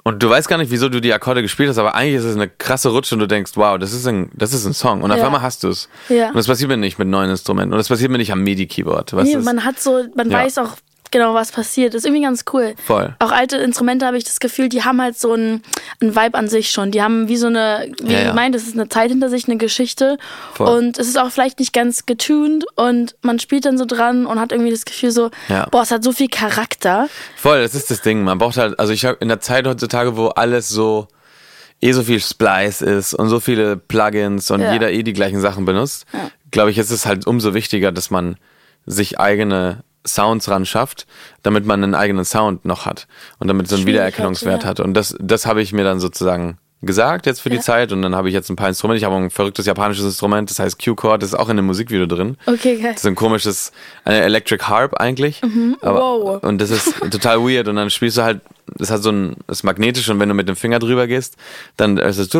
und 0.02 0.22
du 0.22 0.28
weißt 0.30 0.48
gar 0.48 0.56
nicht, 0.58 0.70
wieso 0.70 0.88
du 0.88 1.00
die 1.00 1.12
Akkorde 1.12 1.42
gespielt 1.42 1.68
hast, 1.68 1.76
aber 1.78 1.94
eigentlich 1.94 2.16
ist 2.16 2.24
es 2.24 2.34
eine 2.36 2.48
krasse 2.48 2.88
Rutsche 2.90 3.14
und 3.14 3.18
du 3.20 3.26
denkst, 3.28 3.52
wow, 3.56 3.78
das 3.78 3.92
ist 3.92 4.06
ein, 4.06 4.30
das 4.34 4.52
ist 4.54 4.64
ein 4.66 4.72
Song. 4.74 5.02
Und 5.02 5.12
auf 5.12 5.18
Ja. 5.18 5.26
einmal 5.26 5.42
hast 5.42 5.62
du 5.64 5.68
es. 5.68 5.88
Ja. 6.08 6.28
Und 6.28 6.36
das 6.36 6.46
passiert 6.46 6.68
mir 6.70 6.76
nicht 6.78 6.98
mit 6.98 7.08
neuen 7.08 7.30
Instrumenten. 7.30 7.72
Und 7.72 7.78
das 7.78 7.88
passiert 7.88 8.10
mir 8.10 8.16
nicht 8.18 8.32
am 8.32 8.42
MIDI-Keyboard. 8.42 9.12
Nee, 9.14 9.36
man 9.38 9.64
hat 9.64 9.78
so, 9.80 10.04
man 10.14 10.30
Ja. 10.30 10.38
weiß 10.38 10.58
auch 10.58 10.76
genau, 11.10 11.34
was 11.34 11.52
passiert. 11.52 11.94
Das 11.94 12.00
ist 12.00 12.04
irgendwie 12.06 12.22
ganz 12.22 12.44
cool. 12.52 12.74
Voll. 12.86 13.14
Auch 13.18 13.32
alte 13.32 13.56
Instrumente 13.56 14.06
habe 14.06 14.16
ich 14.16 14.24
das 14.24 14.40
Gefühl, 14.40 14.68
die 14.68 14.84
haben 14.84 15.00
halt 15.00 15.18
so 15.18 15.32
einen, 15.32 15.62
einen 16.00 16.14
Vibe 16.16 16.36
an 16.38 16.48
sich 16.48 16.70
schon. 16.70 16.90
Die 16.90 17.02
haben 17.02 17.28
wie 17.28 17.36
so 17.36 17.46
eine, 17.48 17.90
wie 18.02 18.12
Ja, 18.12 18.20
ja. 18.20 18.28
du 18.30 18.34
meint, 18.34 18.54
das 18.54 18.62
ist 18.64 18.74
eine 18.74 18.88
Zeit 18.88 19.10
hinter 19.10 19.28
sich, 19.28 19.46
eine 19.46 19.56
Geschichte. 19.56 20.18
Voll. 20.54 20.68
Und 20.78 20.98
es 20.98 21.08
ist 21.08 21.18
auch 21.18 21.30
vielleicht 21.30 21.58
nicht 21.58 21.72
ganz 21.72 22.06
getuned 22.06 22.64
und 22.76 23.16
man 23.22 23.38
spielt 23.38 23.64
dann 23.64 23.78
so 23.78 23.84
dran 23.84 24.26
und 24.26 24.38
hat 24.40 24.52
irgendwie 24.52 24.70
das 24.70 24.84
Gefühl 24.84 25.10
so, 25.10 25.30
Ja. 25.48 25.66
boah, 25.70 25.82
es 25.82 25.90
hat 25.90 26.04
so 26.04 26.12
viel 26.12 26.28
Charakter. 26.28 27.08
Voll, 27.36 27.62
das 27.62 27.74
ist 27.74 27.90
das 27.90 28.02
Ding. 28.02 28.22
Man 28.24 28.38
braucht 28.38 28.56
halt, 28.56 28.78
also 28.78 28.92
ich 28.92 29.04
habe 29.04 29.18
in 29.20 29.28
der 29.28 29.40
Zeit 29.40 29.66
heutzutage, 29.66 30.16
wo 30.16 30.28
alles 30.28 30.68
so 30.68 31.08
eh 31.82 31.92
so 31.92 32.02
viel 32.02 32.20
Splice 32.20 32.82
ist 32.82 33.14
und 33.14 33.28
so 33.30 33.40
viele 33.40 33.76
Plugins 33.76 34.50
und 34.50 34.60
jeder 34.60 34.90
eh 34.92 35.02
die 35.02 35.14
gleichen 35.14 35.40
Sachen 35.40 35.64
benutzt, 35.64 36.04
glaube 36.50 36.70
ich, 36.70 36.76
ist 36.78 36.90
es 36.90 37.06
halt 37.06 37.26
umso 37.26 37.54
wichtiger, 37.54 37.90
dass 37.90 38.10
man 38.10 38.36
sich 38.84 39.18
eigene 39.18 39.82
Sounds 40.06 40.48
ran 40.48 40.64
schafft, 40.66 41.06
damit 41.42 41.66
man 41.66 41.82
einen 41.82 41.94
eigenen 41.94 42.24
Sound 42.24 42.64
noch 42.64 42.86
hat 42.86 43.06
und 43.38 43.48
damit 43.48 43.68
so 43.68 43.76
einen 43.76 43.86
Wiedererkennungswert 43.86 44.64
halt, 44.64 44.64
ja. 44.64 44.68
hat. 44.68 44.80
Und 44.80 44.94
das, 44.94 45.16
das 45.20 45.46
habe 45.46 45.62
ich 45.62 45.72
mir 45.72 45.84
dann 45.84 46.00
sozusagen 46.00 46.58
gesagt 46.82 47.26
jetzt 47.26 47.42
für 47.42 47.50
die 47.50 47.56
Ja. 47.56 47.62
Zeit 47.62 47.92
und 47.92 48.00
dann 48.00 48.14
habe 48.14 48.28
ich 48.28 48.34
jetzt 48.34 48.48
ein 48.48 48.56
paar 48.56 48.68
Instrumente. 48.68 48.96
Ich 48.96 49.04
habe 49.04 49.14
auch 49.14 49.20
ein 49.20 49.28
verrücktes 49.28 49.66
japanisches 49.66 50.04
Instrument, 50.06 50.48
das 50.50 50.58
heißt 50.58 50.82
Q-Chord, 50.82 51.22
das 51.22 51.34
ist 51.34 51.38
auch 51.38 51.50
in 51.50 51.56
dem 51.56 51.66
Musikvideo 51.66 52.06
drin. 52.06 52.38
Okay, 52.46 52.76
geil. 52.80 52.92
Das 52.94 53.02
ist 53.02 53.06
ein 53.06 53.14
komisches, 53.14 53.72
eine 54.04 54.22
Electric 54.22 54.64
Harp 54.64 54.94
eigentlich. 54.94 55.42
Aber, 55.82 56.00
Wow. 56.00 56.42
Und 56.42 56.58
das 56.58 56.70
ist 56.70 56.94
total 57.10 57.40
weird. 57.42 57.68
Und 57.68 57.76
dann 57.76 57.90
spielst 57.90 58.16
du 58.16 58.22
halt, 58.22 58.40
das 58.76 58.90
hat 58.90 59.02
so 59.02 59.10
ein, 59.10 59.36
das 59.46 59.58
ist 59.58 59.62
magnetisch 59.64 60.08
und 60.08 60.18
wenn 60.20 60.30
du 60.30 60.34
mit 60.34 60.48
dem 60.48 60.56
Finger 60.56 60.78
drüber 60.78 61.06
gehst, 61.06 61.36
dann 61.76 61.98
ist 61.98 62.16
es. 62.16 62.30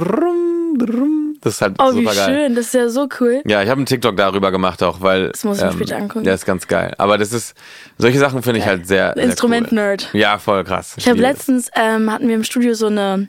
Das 1.43 1.55
ist 1.55 1.63
halt 1.63 1.77
Oh, 1.79 1.95
wie 1.95 2.05
super 2.05 2.15
geil. 2.15 2.35
schön, 2.35 2.55
das 2.55 2.67
ist 2.67 2.75
ja 2.75 2.89
so 2.91 3.09
cool. 3.21 3.43
Ja, 3.47 3.63
ich 3.63 3.69
habe 3.71 3.79
einen 3.79 3.87
TikTok 3.87 4.17
darüber 4.17 4.51
gemacht 4.51 4.83
auch, 4.83 5.01
weil. 5.01 5.25
ähm, 5.27 5.31
Das 5.33 5.45
muss 5.45 5.59
ich 5.59 5.65
mir 5.65 5.73
später 5.73 5.97
angucken. 5.97 6.25
Der 6.25 6.35
ist 6.35 6.45
ganz 6.45 6.67
geil. 6.67 6.95
Aber 6.99 7.17
das 7.17 7.33
ist, 7.33 7.55
solche 7.97 8.19
Sachen 8.19 8.43
finde 8.43 8.61
ich 8.61 8.67
halt 8.67 8.87
sehr. 8.87 9.17
Instrument-Nerd. 9.17 10.11
Cool. 10.13 10.21
Ja, 10.21 10.39
voll 10.39 10.65
krass. 10.65 10.95
Ich 10.99 11.09
habe 11.09 11.19
letztens, 11.21 11.71
ähm, 11.75 12.13
hatten 12.13 12.29
wir 12.29 12.35
im 12.35 12.45
Studio 12.45 12.75
so 12.75 12.89
eine 12.89 13.29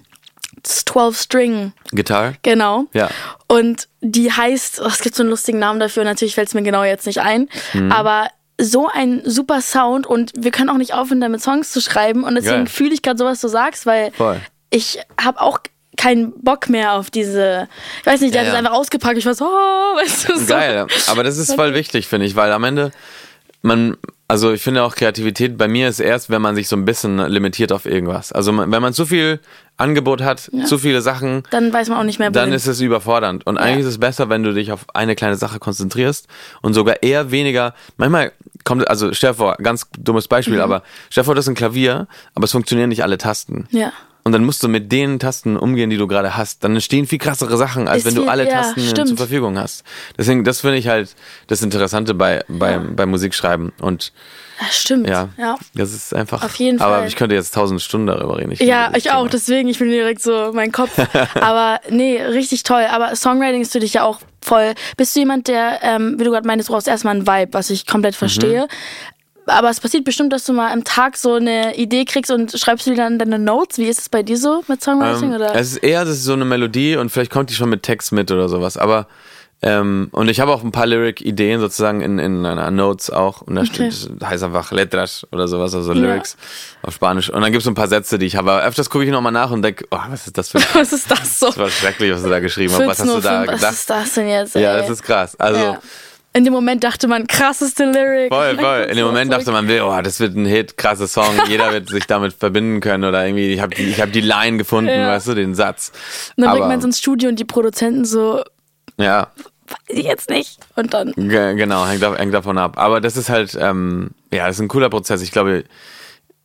12-String 0.65 1.74
Gitarre? 1.91 2.36
Genau. 2.43 2.86
Ja. 2.93 3.10
Und 3.47 3.88
die 4.02 4.32
heißt, 4.32 4.82
oh, 4.84 4.88
es 4.88 5.02
gibt 5.02 5.15
so 5.15 5.24
einen 5.24 5.30
lustigen 5.30 5.60
Namen 5.60 5.80
dafür, 5.80 6.04
natürlich 6.04 6.36
fällt 6.36 6.47
es 6.50 6.54
mir 6.54 6.63
genau 6.63 6.84
jetzt 6.84 7.06
nicht 7.06 7.19
ein, 7.21 7.47
Mhm. 7.74 7.91
aber 7.91 8.28
so 8.60 8.88
ein 8.93 9.21
super 9.26 9.62
Sound 9.62 10.06
und 10.06 10.34
wir 10.38 10.52
können 10.52 10.69
auch 10.69 10.78
nicht 10.78 10.93
aufhören, 10.93 11.21
damit 11.21 11.41
Songs 11.41 11.71
zu 11.71 11.82
schreiben 11.82 12.24
und 12.24 12.36
deswegen 12.36 12.67
fühle 12.67 12.93
ich 12.93 13.02
gerade 13.02 13.17
so, 13.17 13.26
was 13.26 13.41
du 13.41 13.47
sagst, 13.47 13.86
weil 13.88 14.12
Voll. 14.12 14.39
ich 14.69 15.00
habe 15.19 15.41
auch 15.41 15.60
keinen 15.97 16.32
Bock 16.41 16.69
mehr 16.69 16.93
auf 16.93 17.10
diese, 17.12 17.67
ich 17.99 18.06
weiß 18.06 18.21
nicht, 18.21 18.34
der 18.34 18.43
Ja, 18.43 18.47
hat 18.49 18.54
es 18.56 18.60
ja. 18.62 18.67
einfach 18.67 18.77
ausgepackt, 18.80 19.17
ich 19.17 19.25
war 19.25 19.36
so, 19.36 19.45
oh, 19.45 19.47
weißt 19.97 20.30
du, 20.30 20.38
so. 20.38 20.45
Geil, 20.45 20.88
aber 21.08 21.23
das 21.23 21.38
ist 21.38 21.54
voll 21.54 21.73
wichtig, 21.73 22.08
finde 22.08 22.25
ich, 22.25 22.36
weil 22.36 22.51
am 22.51 22.63
Ende, 22.63 22.91
man, 23.62 23.97
also 24.27 24.51
ich 24.54 24.62
finde 24.63 24.84
auch 24.84 24.95
Kreativität 24.95 25.58
bei 25.58 25.67
mir 25.67 25.88
ist 25.89 25.99
erst, 25.99 26.30
wenn 26.30 26.41
man 26.41 26.56
sich 26.56 26.67
so 26.67 26.75
ein 26.75 26.86
bisschen 26.86 27.17
limitiert 27.27 27.71
auf 27.71 27.86
irgendwas. 27.86 28.32
Also 28.32 28.58
wenn 28.58 28.82
man 28.82 28.93
zu 28.93 29.06
viel 29.06 29.39
Angebot 29.77 30.21
hat, 30.21 30.49
zu 30.65 30.77
viele 30.77 31.01
Sachen, 31.01 31.43
Dann 31.51 31.71
weiß 31.73 31.89
man 31.89 31.97
auch 31.99 32.04
nicht 32.04 32.17
mehr, 32.19 32.32
dann 32.32 32.54
ist 32.54 32.67
es 32.67 32.80
überfordernd. 32.82 33.45
Und 33.45 33.58
eigentlich 33.58 33.82
ist 33.82 33.88
es 33.93 33.99
besser, 33.99 34.30
wenn 34.30 34.41
du 34.43 34.54
dich 34.54 34.71
auf 34.71 34.86
eine 34.93 35.15
kleine 35.15 35.36
Sache 35.36 35.60
konzentrierst 35.60 36.27
und 36.62 36.73
sogar 36.73 37.04
eher 37.04 37.32
weniger. 37.32 37.73
Manchmal 37.97 38.32
kommt, 38.63 38.88
also 38.88 39.13
stell 39.13 39.32
dir 39.32 39.36
vor, 39.38 39.58
ganz 39.62 39.88
dummes 39.97 40.27
Beispiel, 40.27 40.56
Mhm. 40.56 40.62
aber 40.62 40.84
stell 41.10 41.23
dir 41.23 41.25
vor, 41.25 41.36
das 41.36 41.45
ist 41.45 41.49
ein 41.49 41.56
Klavier, 41.56 42.08
aber 42.34 42.45
es 42.45 42.51
funktionieren 42.51 42.89
nicht 42.89 43.04
alle 43.04 43.17
Tasten. 43.17 43.67
Ja. 43.71 43.91
Und 44.23 44.34
dann 44.34 44.43
musst 44.45 44.62
du 44.62 44.67
mit 44.67 44.91
den 44.91 45.17
Tasten 45.19 45.57
umgehen, 45.57 45.89
die 45.89 45.97
du 45.97 46.05
gerade 46.07 46.38
hast. 46.38 46.63
Dann 46.63 46.73
entstehen 46.73 47.07
viel 47.07 47.17
krassere 47.17 47.57
Sachen, 47.57 47.88
als 47.88 47.99
Ist 47.99 48.05
wenn 48.05 48.15
du 48.15 48.21
viel- 48.21 48.29
alle 48.29 48.45
ja, 48.47 48.62
Tasten 48.62 48.81
stimmt. 48.81 49.07
zur 49.07 49.17
Verfügung 49.17 49.57
hast. 49.57 49.84
Deswegen, 50.17 50.43
das 50.43 50.62
finde 50.62 50.77
ich 50.77 50.88
halt 50.88 51.15
das 51.47 51.62
Interessante 51.63 52.13
bei, 52.13 52.43
bei, 52.47 52.77
bei 52.77 53.05
Musikschreiben. 53.07 53.71
Und 53.81 54.13
ja, 54.60 54.67
stimmt. 54.69 55.10
ja, 55.10 55.29
ja. 55.39 55.57
das 55.73 55.91
ist 55.91 56.13
einfach. 56.13 56.43
Auf 56.43 56.53
jeden 56.57 56.79
aber 56.79 56.97
Fall. 56.99 57.07
ich 57.07 57.15
könnte 57.15 57.34
jetzt 57.34 57.55
tausend 57.55 57.81
Stunden 57.81 58.05
darüber 58.07 58.38
reden. 58.38 58.51
Ja, 58.60 58.86
liebe 58.88 58.93
das 58.93 59.05
ich 59.05 59.12
auch, 59.12 59.17
Thema. 59.21 59.29
deswegen, 59.29 59.69
ich 59.69 59.79
bin 59.79 59.89
direkt 59.89 60.21
so, 60.21 60.51
mein 60.53 60.71
Kopf. 60.71 60.91
aber 61.41 61.79
nee, 61.89 62.21
richtig 62.21 62.62
toll. 62.62 62.86
Aber 62.91 63.15
Songwriting 63.15 63.62
ist 63.62 63.71
für 63.71 63.79
dich 63.79 63.93
ja 63.95 64.03
auch 64.03 64.19
voll. 64.43 64.75
Bist 64.97 65.15
du 65.15 65.21
jemand, 65.21 65.47
der, 65.47 65.79
ähm, 65.81 66.19
wie 66.19 66.23
du 66.25 66.29
gerade 66.29 66.45
meintest, 66.45 66.69
du 66.69 66.73
brauchst 66.73 66.88
erstmal 66.88 67.15
einen 67.15 67.25
Vibe, 67.25 67.53
was 67.53 67.71
ich 67.71 67.88
komplett 67.88 68.13
Mhm. 68.13 68.17
verstehe. 68.19 68.67
Aber 69.45 69.69
es 69.69 69.80
passiert 69.80 70.04
bestimmt, 70.04 70.32
dass 70.34 70.45
du 70.45 70.54
mal 70.54 70.71
am 70.71 70.84
Tag 70.84 71.17
so 71.17 71.34
eine 71.34 71.75
Idee 71.75 72.06
kriegst 72.06 72.32
und 72.32 72.51
schreibst 72.58 72.88
du 72.88 72.95
dann 72.95 73.19
deine 73.19 73.39
Notes. 73.39 73.77
Wie 73.77 73.88
ist 73.88 73.99
es 73.99 74.10
bei 74.10 74.23
dir 74.23 74.38
so 74.38 74.63
mit 74.67 74.84
Songwriting? 74.84 75.30
Ähm, 75.32 75.36
oder? 75.36 75.56
es 75.56 75.73
ist 75.73 75.77
eher 75.77 76.06
das 76.06 76.15
ist 76.15 76.23
so 76.23 76.34
eine 76.34 76.45
Melodie 76.45 76.95
und 76.95 77.10
vielleicht 77.10 77.32
kommt 77.32 77.49
die 77.49 77.56
schon 77.56 77.69
mit 77.69 77.84
Text 77.84 78.12
mit 78.12 78.32
oder 78.32 78.49
sowas. 78.49 78.77
Aber 78.77 79.08
ähm, 79.63 80.10
und 80.12 80.27
ich 80.27 80.39
habe 80.39 80.51
auch 80.51 80.63
ein 80.63 80.71
paar 80.71 80.88
Lyric-Ideen 80.88 81.60
sozusagen 81.60 82.01
in, 82.01 82.17
in 82.17 82.45
einer 82.47 82.71
Notes 82.71 83.12
auch. 83.12 83.41
Und 83.41 83.56
da 83.56 83.65
steht, 83.65 83.91
das 83.91 84.27
heißt 84.27 84.43
einfach 84.43 84.71
Letras 84.71 85.27
oder 85.32 85.47
sowas, 85.47 85.75
also 85.75 85.93
Lyrics 85.93 86.36
auf 86.82 86.95
Spanisch. 86.95 87.30
Und 87.30 87.41
dann 87.41 87.51
gibt 87.51 87.60
es 87.60 87.65
so 87.65 87.71
ein 87.71 87.75
paar 87.75 87.88
Sätze, 87.88 88.17
die 88.17 88.25
ich 88.25 88.36
habe. 88.36 88.51
Aber 88.51 88.63
öfters 88.63 88.89
gucke 88.89 89.06
ich 89.06 89.12
nochmal 89.12 89.32
nach 89.32 89.51
und 89.51 89.62
denke, 89.62 89.86
oh, 89.91 89.99
was 90.10 90.25
ist 90.25 90.36
das 90.36 90.49
für 90.49 90.58
ein 90.58 90.65
was 90.73 90.93
ist 90.93 91.12
das 91.12 91.39
so? 91.39 91.45
Das 91.47 91.58
war 91.58 91.69
schrecklich, 91.69 92.12
was 92.12 92.23
du 92.23 92.30
da 92.30 92.39
geschrieben 92.39 92.73
hast. 92.73 92.88
Was 92.88 92.99
hast 93.01 93.08
du 93.08 93.19
da 93.19 93.41
14.05, 93.43 93.47
Was 93.47 93.56
gedacht? 93.56 93.73
ist 93.73 93.89
das 93.89 94.13
denn 94.15 94.30
jetzt? 94.30 94.56
Ja, 94.56 94.73
ey? 94.73 94.82
das 94.82 94.89
ist 94.89 95.04
krass. 95.04 95.39
Also 95.39 95.60
Ja. 95.60 95.80
In 96.33 96.45
dem 96.45 96.53
Moment 96.53 96.83
dachte 96.83 97.09
man, 97.09 97.27
krasseste 97.27 97.83
Lyric. 97.91 98.33
voll, 98.33 98.57
voll. 98.57 98.87
In 98.89 98.95
dem 98.95 99.05
Moment 99.05 99.33
dachte 99.33 99.51
man, 99.51 99.69
oh, 99.69 100.01
das 100.01 100.19
wird 100.21 100.35
ein 100.35 100.45
Hit, 100.45 100.77
krasser 100.77 101.07
Song. 101.07 101.33
Jeder 101.49 101.73
wird 101.73 101.89
sich 101.89 102.07
damit 102.07 102.33
verbinden 102.33 102.79
können 102.79 103.03
oder 103.03 103.25
irgendwie. 103.25 103.51
Ich 103.53 103.59
habe 103.59 103.75
die, 103.75 103.83
ich 103.83 103.99
hab 103.99 104.13
die 104.13 104.21
Line 104.21 104.57
gefunden, 104.57 104.89
Ja. 104.89 105.09
weißt 105.09 105.27
du, 105.27 105.33
den 105.33 105.55
Satz. 105.55 105.91
Und 106.37 106.43
dann 106.43 106.49
Aber, 106.51 106.59
bringt 106.59 106.69
man 106.69 106.79
es 106.79 106.85
ins 106.85 106.99
Studio 106.99 107.27
und 107.27 107.37
die 107.37 107.43
Produzenten 107.45 108.05
so, 108.05 108.43
ja, 108.97 109.27
jetzt 109.89 110.29
nicht. 110.29 110.57
Und 110.77 110.93
dann, 110.93 111.11
Ge- 111.17 111.55
Genau, 111.55 111.85
hängt 111.85 112.33
davon 112.33 112.57
ab. 112.57 112.77
Aber 112.77 113.01
das 113.01 113.17
ist 113.17 113.29
halt, 113.29 113.57
ähm, 113.59 114.11
ja, 114.31 114.47
das 114.47 114.55
ist 114.55 114.61
ein 114.61 114.67
cooler 114.69 114.89
Prozess. 114.89 115.21
Ich 115.21 115.31
glaube, 115.33 115.65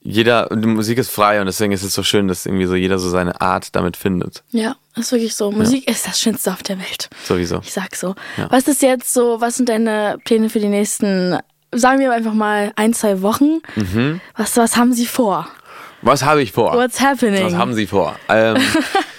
jeder, 0.07 0.49
die 0.53 0.66
Musik 0.66 0.99
ist 0.99 1.11
frei 1.11 1.40
und 1.40 1.47
deswegen 1.47 1.73
ist 1.73 1.83
es 1.83 1.92
so 1.92 2.03
schön, 2.03 2.29
dass 2.29 2.47
irgendwie 2.47 2.66
so 2.66 2.75
jeder 2.75 2.99
so 2.99 3.09
seine 3.09 3.40
Art 3.40 3.75
damit 3.75 3.97
findet. 3.97 4.42
ja, 4.51 4.77
ist 4.95 5.12
wirklich 5.12 5.35
so. 5.35 5.51
Musik 5.53 5.88
ist 5.90 6.07
das 6.07 6.21
Schönste 6.21 6.53
auf 6.53 6.62
der 6.62 6.79
Welt. 6.79 7.11
Sowieso. 7.25 7.61
Ich 7.62 7.73
sag 7.73 7.95
so. 7.95 8.14
Was 8.49 8.66
ist 8.69 8.81
jetzt 8.83 9.12
so, 9.12 9.40
was 9.40 9.57
sind 9.57 9.69
deine 9.69 10.19
Pläne 10.25 10.49
für 10.49 10.59
die 10.61 10.69
nächsten, 10.69 11.38
sagen 11.73 12.01
wir 12.01 12.12
einfach 12.12 12.33
mal, 12.33 12.73
ein, 12.77 12.95
zwei 12.95 13.21
Wochen? 13.21 13.61
Mhm. 13.75 14.21
Was, 14.37 14.57
was 14.57 14.77
haben 14.77 14.92
sie 14.95 15.07
vor? 15.07 15.49
Was 16.03 16.23
habe 16.25 16.40
ich 16.42 16.53
vor? 16.53 16.73
What's 16.75 17.01
happening? 17.01 17.45
Was 17.45 17.55
haben 17.55 17.75
Sie 17.75 17.87
vor? 17.87 18.16
Ähm, 18.29 18.57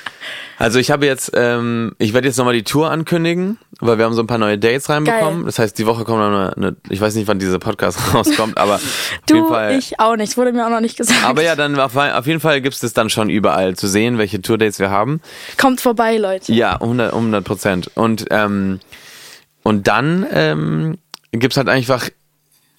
also 0.58 0.80
ich 0.80 0.90
habe 0.90 1.06
jetzt, 1.06 1.32
ähm, 1.36 1.94
ich 2.00 2.14
werde 2.14 2.28
jetzt 2.28 2.38
nochmal 2.38 2.56
die 2.56 2.64
Tour 2.64 2.90
ankündigen, 2.90 3.60
weil 3.80 3.98
wir 3.98 4.06
haben 4.06 4.14
so 4.14 4.22
ein 4.22 4.28
paar 4.28 4.40
neue 4.40 4.58
Dates 4.58 4.90
reinbekommen. 4.90 5.40
Geil. 5.40 5.46
Das 5.46 5.60
heißt, 5.60 5.78
die 5.78 5.86
Woche 5.86 6.04
kommt 6.04 6.20
noch 6.20 6.28
eine, 6.28 6.58
eine, 6.58 6.76
ich 6.90 7.00
weiß 7.00 7.16
nicht, 7.16 7.28
wann 7.28 7.38
dieser 7.38 7.60
Podcast 7.60 8.00
rauskommt, 8.14 8.58
aber 8.58 8.76
auf 8.76 9.22
du, 9.28 9.36
jeden 9.36 9.48
Fall. 9.48 9.78
ich 9.78 10.00
auch 10.00 10.16
nicht. 10.16 10.36
Wurde 10.38 10.54
mir 10.54 10.66
auch 10.66 10.72
noch 10.72 10.82
nicht 10.82 10.98
gesagt. 10.98 11.24
aber 11.24 11.44
ja, 11.44 11.56
dann 11.56 11.80
auf, 11.80 11.96
auf 11.96 12.28
jeden 12.28 12.40
Fall 12.40 12.62
gibt 12.62 12.76
es 12.76 12.82
das 12.82 12.94
dann 12.94 13.10
schon 13.10 13.30
überall 13.30 13.76
zu 13.76 13.88
sehen, 13.88 14.18
welche 14.18 14.42
Tourdates 14.42 14.80
wir 14.80 14.90
haben. 14.90 15.22
Kommt 15.58 15.80
vorbei, 15.80 16.18
Leute. 16.18 16.52
Ja, 16.54 16.74
100 16.74 17.14
100 17.14 17.44
Prozent. 17.44 17.92
Und, 17.94 18.26
ähm, 18.32 18.80
und 19.64 19.88
dann 19.88 20.26
ähm, 20.32 20.98
gibt's 21.32 21.58
halt 21.58 21.70
einfach, 21.70 22.10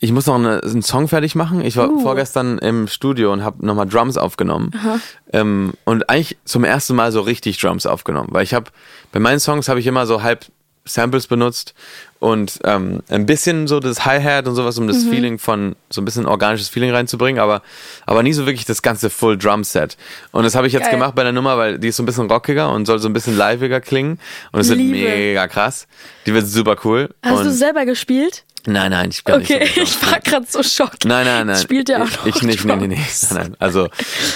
ich 0.00 0.12
muss 0.12 0.26
noch 0.26 0.36
eine, 0.36 0.62
einen 0.62 0.82
Song 0.82 1.08
fertig 1.08 1.34
machen. 1.34 1.60
Ich 1.64 1.76
war 1.76 1.90
Uh. 1.90 2.00
vorgestern 2.00 2.58
im 2.58 2.86
Studio 2.86 3.32
und 3.32 3.42
habe 3.42 3.64
nochmal 3.66 3.86
Drums 3.86 4.16
aufgenommen. 4.16 4.70
Ähm, 5.32 5.72
und 5.84 6.08
eigentlich 6.08 6.36
zum 6.44 6.64
ersten 6.64 6.94
Mal 6.94 7.10
so 7.12 7.20
richtig 7.20 7.58
Drums 7.58 7.84
aufgenommen. 7.86 8.28
Weil 8.30 8.44
ich 8.44 8.54
habe, 8.54 8.70
bei 9.12 9.18
meinen 9.18 9.40
Songs 9.40 9.68
habe 9.68 9.80
ich 9.80 9.86
immer 9.86 10.06
so 10.06 10.22
halb 10.22 10.46
Samples 10.84 11.26
benutzt 11.26 11.74
und 12.18 12.60
ähm, 12.64 13.00
ein 13.10 13.26
bisschen 13.26 13.66
so 13.68 13.78
das 13.78 14.06
Hi-Hat 14.06 14.48
und 14.48 14.54
sowas, 14.54 14.78
um 14.78 14.88
das 14.88 15.04
Mhm. 15.04 15.10
Feeling 15.10 15.38
von, 15.38 15.76
so 15.90 16.00
ein 16.00 16.06
bisschen 16.06 16.24
organisches 16.24 16.70
Feeling 16.70 16.92
reinzubringen, 16.92 17.40
aber, 17.42 17.60
aber 18.06 18.22
nie 18.22 18.32
so 18.32 18.46
wirklich 18.46 18.64
das 18.64 18.80
ganze 18.80 19.10
Full 19.10 19.36
Drum 19.36 19.64
Set. 19.64 19.98
Und 20.32 20.44
das 20.44 20.54
habe 20.54 20.66
ich 20.66 20.72
jetzt 20.72 20.84
Geil. 20.84 20.92
gemacht 20.92 21.14
bei 21.14 21.24
der 21.24 21.32
Nummer, 21.32 21.58
weil 21.58 21.78
die 21.78 21.88
ist 21.88 21.96
so 21.96 22.02
ein 22.02 22.06
bisschen 22.06 22.30
rockiger 22.30 22.72
und 22.72 22.86
soll 22.86 23.00
so 23.00 23.08
ein 23.08 23.12
bisschen 23.12 23.36
liveiger 23.36 23.82
klingen. 23.82 24.18
Und 24.50 24.60
es 24.60 24.70
wird 24.70 24.78
mega 24.80 25.46
krass. 25.46 25.86
Die 26.24 26.32
wird 26.32 26.46
super 26.46 26.76
cool. 26.84 27.10
Hast 27.22 27.40
und 27.40 27.44
du 27.44 27.52
selber 27.52 27.84
gespielt? 27.84 28.44
Nein, 28.66 28.90
nein, 28.90 29.10
ich 29.10 29.24
kann 29.24 29.40
Okay, 29.40 29.60
nicht 29.60 29.74
gut 29.74 29.82
ich 30.02 30.10
war 30.10 30.20
gerade 30.20 30.46
so 30.48 30.62
schockt. 30.62 31.04
Nein, 31.04 31.24
nein, 31.26 31.46
nein. 31.46 31.56
Spielt 31.56 31.88
der 31.88 32.02
auch 32.02 32.06
ich, 32.08 32.16
noch 32.18 32.26
ich 32.26 32.42
nicht, 32.42 32.64
nee, 32.64 32.76
nee, 32.76 32.86
nee. 32.88 32.96
Nein, 33.30 33.34
nein. 33.42 33.56
Also 33.58 33.88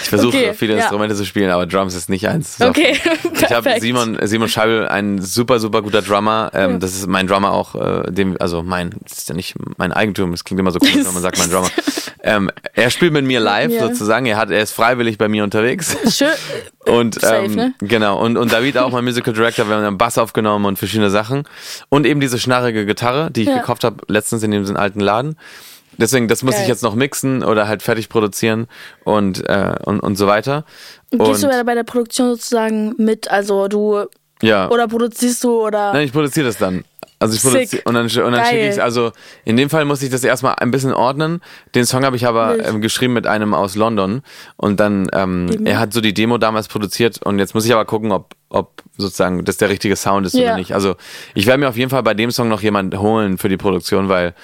ich 0.02 0.08
versuche 0.08 0.36
Okay, 0.36 0.54
viele 0.54 0.74
ja. 0.74 0.80
Instrumente 0.80 1.14
zu 1.16 1.24
spielen, 1.26 1.50
aber 1.50 1.66
Drums 1.66 1.94
ist 1.94 2.08
nicht 2.08 2.28
eins. 2.28 2.56
So. 2.58 2.66
Okay, 2.66 2.96
Ich 3.34 3.50
habe. 3.52 3.74
Simon, 3.80 4.18
Simon 4.22 4.48
Scheibel, 4.48 4.88
ein 4.88 5.20
super, 5.20 5.58
super 5.60 5.82
guter 5.82 6.02
Drummer. 6.02 6.50
Ähm, 6.54 6.80
Das 6.80 6.94
ist 6.94 7.06
mein 7.06 7.26
Drummer 7.26 7.52
auch, 7.52 7.74
äh, 7.74 8.10
dem, 8.10 8.36
also 8.40 8.62
mein, 8.62 8.94
das 9.08 9.18
ist 9.18 9.28
ja 9.28 9.34
nicht 9.34 9.54
mein 9.76 9.92
Eigentum, 9.92 10.30
das 10.30 10.44
klingt 10.44 10.60
immer 10.60 10.70
so 10.70 10.78
komisch, 10.78 10.94
wenn 11.04 11.12
man 11.14 11.22
sagt, 11.22 11.38
mein 11.38 11.50
Drummer. 11.50 11.68
Ähm, 12.24 12.52
er 12.74 12.88
spielt 12.90 13.12
mit 13.12 13.24
mir 13.24 13.40
live 13.40 13.72
Ja. 13.72 13.88
sozusagen. 13.88 14.26
Er 14.26 14.36
hat, 14.36 14.48
er 14.48 14.62
ist 14.62 14.70
freiwillig 14.70 15.18
bei 15.18 15.26
mir 15.26 15.42
unterwegs. 15.42 15.96
Schön. 16.16 16.28
Und 16.86 17.20
Safe, 17.20 17.44
ähm, 17.44 17.54
ne? 17.54 17.74
genau, 17.78 18.20
und, 18.20 18.36
und 18.36 18.52
David 18.52 18.76
auch 18.76 18.90
mein 18.90 19.04
Musical 19.04 19.32
Director, 19.32 19.68
wir 19.68 19.76
haben 19.76 19.84
einen 19.84 19.98
Bass 19.98 20.18
aufgenommen 20.18 20.64
und 20.64 20.78
verschiedene 20.78 21.10
Sachen. 21.10 21.44
Und 21.88 22.06
eben 22.06 22.20
diese 22.20 22.38
schnarrige 22.38 22.84
Gitarre, 22.86 23.30
die 23.30 23.42
ich 23.42 23.48
Ja. 23.48 23.58
gekauft 23.58 23.84
habe 23.84 23.98
letztens 24.08 24.42
in 24.42 24.50
diesem 24.50 24.76
alten 24.76 25.00
Laden. 25.00 25.36
Deswegen, 25.98 26.26
das 26.26 26.42
muss 26.42 26.54
Geil. 26.54 26.62
ich 26.62 26.68
jetzt 26.68 26.82
noch 26.82 26.94
mixen 26.94 27.44
oder 27.44 27.68
halt 27.68 27.82
fertig 27.82 28.08
produzieren 28.08 28.66
und, 29.04 29.46
äh, 29.48 29.74
und, 29.84 30.00
und 30.00 30.16
so 30.16 30.26
weiter. 30.26 30.64
Und 31.10 31.22
gehst 31.22 31.42
du 31.42 31.64
bei 31.64 31.74
der 31.74 31.84
Produktion 31.84 32.28
sozusagen 32.30 32.94
mit? 32.96 33.30
Also 33.30 33.68
du 33.68 34.06
Ja. 34.40 34.68
oder 34.70 34.88
produzierst 34.88 35.44
du 35.44 35.60
oder 35.60 35.92
Nein, 35.92 36.06
ich 36.06 36.12
produziere 36.12 36.46
das 36.46 36.56
dann. 36.56 36.84
Also 37.22 37.34
ich 37.36 37.42
produziere 37.42 37.82
und 37.84 37.94
dann, 37.94 38.04
und 38.04 38.32
dann 38.32 38.44
schicke 38.46 38.68
ich. 38.68 38.82
Also 38.82 39.12
in 39.44 39.56
dem 39.56 39.70
Fall 39.70 39.84
muss 39.84 40.02
ich 40.02 40.10
das 40.10 40.24
erstmal 40.24 40.56
ein 40.56 40.70
bisschen 40.70 40.92
ordnen. 40.92 41.40
Den 41.74 41.86
Song 41.86 42.04
habe 42.04 42.16
ich 42.16 42.26
aber 42.26 42.64
ähm, 42.64 42.80
geschrieben 42.80 43.12
mit 43.14 43.26
einem 43.26 43.54
aus 43.54 43.74
London 43.76 44.22
und 44.56 44.80
dann 44.80 45.08
ähm, 45.12 45.64
er 45.64 45.78
hat 45.78 45.92
so 45.92 46.00
die 46.00 46.14
Demo 46.14 46.38
damals 46.38 46.68
produziert 46.68 47.22
und 47.22 47.38
jetzt 47.38 47.54
muss 47.54 47.64
ich 47.64 47.72
aber 47.72 47.84
gucken, 47.84 48.12
ob 48.12 48.34
ob 48.48 48.82
sozusagen 48.98 49.44
das 49.46 49.56
der 49.56 49.70
richtige 49.70 49.96
Sound 49.96 50.26
ist 50.26 50.34
Ja. 50.34 50.42
oder 50.48 50.56
nicht. 50.56 50.74
Also 50.74 50.96
ich 51.34 51.46
werde 51.46 51.60
mir 51.60 51.68
auf 51.70 51.76
jeden 51.78 51.88
Fall 51.90 52.02
bei 52.02 52.12
dem 52.12 52.30
Song 52.30 52.48
noch 52.48 52.60
jemand 52.60 52.96
holen 52.98 53.38
für 53.38 53.48
die 53.48 53.56
Produktion, 53.56 54.10
weil 54.10 54.34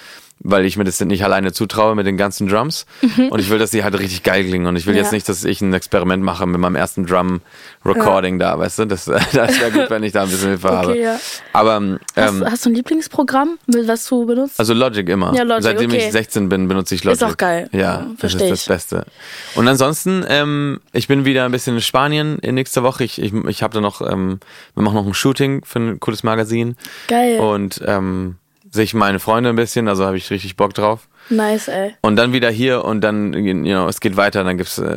weil 0.40 0.64
ich 0.64 0.76
mir 0.76 0.84
das 0.84 1.00
nicht 1.00 1.24
alleine 1.24 1.52
zutraue 1.52 1.94
mit 1.94 2.06
den 2.06 2.16
ganzen 2.16 2.48
Drums 2.48 2.86
und 3.30 3.38
ich 3.40 3.50
will, 3.50 3.58
dass 3.58 3.70
die 3.70 3.82
halt 3.84 3.98
richtig 3.98 4.22
geil 4.22 4.44
klingen 4.44 4.66
und 4.66 4.76
ich 4.76 4.86
will 4.86 4.92
Mhm. 4.94 4.98
Ja. 4.98 5.02
jetzt 5.04 5.12
nicht, 5.12 5.28
dass 5.28 5.44
ich 5.44 5.60
ein 5.60 5.72
Experiment 5.74 6.22
mache 6.22 6.46
mit 6.46 6.60
meinem 6.60 6.76
ersten 6.76 7.06
Drum 7.06 7.40
Recording 7.84 8.38
da, 8.38 8.58
weißt 8.58 8.80
du? 8.80 8.84
Das, 8.86 9.04
das 9.32 9.32
wäre 9.60 9.70
gut, 9.72 9.90
wenn 9.90 10.02
ich 10.02 10.12
da 10.12 10.22
ein 10.22 10.28
bisschen 10.28 10.48
Hilfe 10.50 10.68
habe. 10.70 10.90
Okay, 10.92 11.02
ja. 11.02 11.18
Aber 11.52 11.76
ähm, 11.76 11.98
hast, 12.16 12.44
hast 12.44 12.66
du 12.66 12.70
ein 12.70 12.74
Lieblingsprogramm, 12.74 13.58
was 13.66 14.06
du 14.06 14.26
benutzt? 14.26 14.58
also 14.58 14.74
Logic 14.74 15.08
immer. 15.08 15.34
Ja, 15.34 15.42
Logic, 15.42 15.62
Seitdem 15.64 15.90
okay. 15.90 16.06
ich 16.06 16.12
16 16.12 16.48
bin, 16.48 16.68
benutze 16.68 16.94
ich 16.94 17.04
Logic. 17.04 17.20
Ist 17.20 17.28
auch 17.28 17.36
geil. 17.36 17.68
Ja, 17.72 17.78
Ja, 17.78 18.06
das 18.20 18.34
ist 18.34 18.40
das. 18.50 18.66
Beste. 18.66 19.04
Und 19.54 19.66
ansonsten, 19.68 20.24
ähm, 20.28 20.80
ich 20.92 21.08
bin 21.08 21.24
wieder 21.24 21.44
ein 21.44 21.52
bisschen 21.52 21.74
in 21.76 21.80
Spanien 21.82 22.38
in 22.40 22.54
nächster 22.54 22.82
Woche. 22.82 23.04
Ich, 23.04 23.20
ich, 23.20 23.32
ich 23.32 23.62
habe 23.62 23.74
da 23.74 23.80
noch, 23.80 24.00
ähm, 24.00 24.40
wir 24.74 24.82
machen 24.82 24.94
noch 24.94 25.06
ein 25.06 25.14
Shooting 25.14 25.64
für 25.64 25.78
ein 25.78 26.00
cooles 26.00 26.22
Magazin. 26.22 26.76
Geil. 27.08 27.38
Und 27.40 27.80
ähm, 27.86 28.36
sehe 28.70 28.84
ich 28.84 28.94
meine 28.94 29.18
Freunde 29.20 29.50
ein 29.50 29.56
bisschen, 29.56 29.88
also 29.88 30.04
habe 30.04 30.16
ich 30.16 30.30
richtig 30.30 30.56
Bock 30.56 30.74
drauf. 30.74 31.08
nice, 31.30 31.68
ey. 31.68 31.94
Und 32.00 32.16
dann 32.16 32.32
wieder 32.32 32.50
hier 32.50 32.84
und 32.84 33.00
dann, 33.00 33.32
you 33.32 33.54
know, 33.74 33.88
es 33.88 34.00
geht 34.00 34.16
weiter. 34.16 34.44
Dann 34.44 34.56
gibt's 34.58 34.78
äh, 34.78 34.96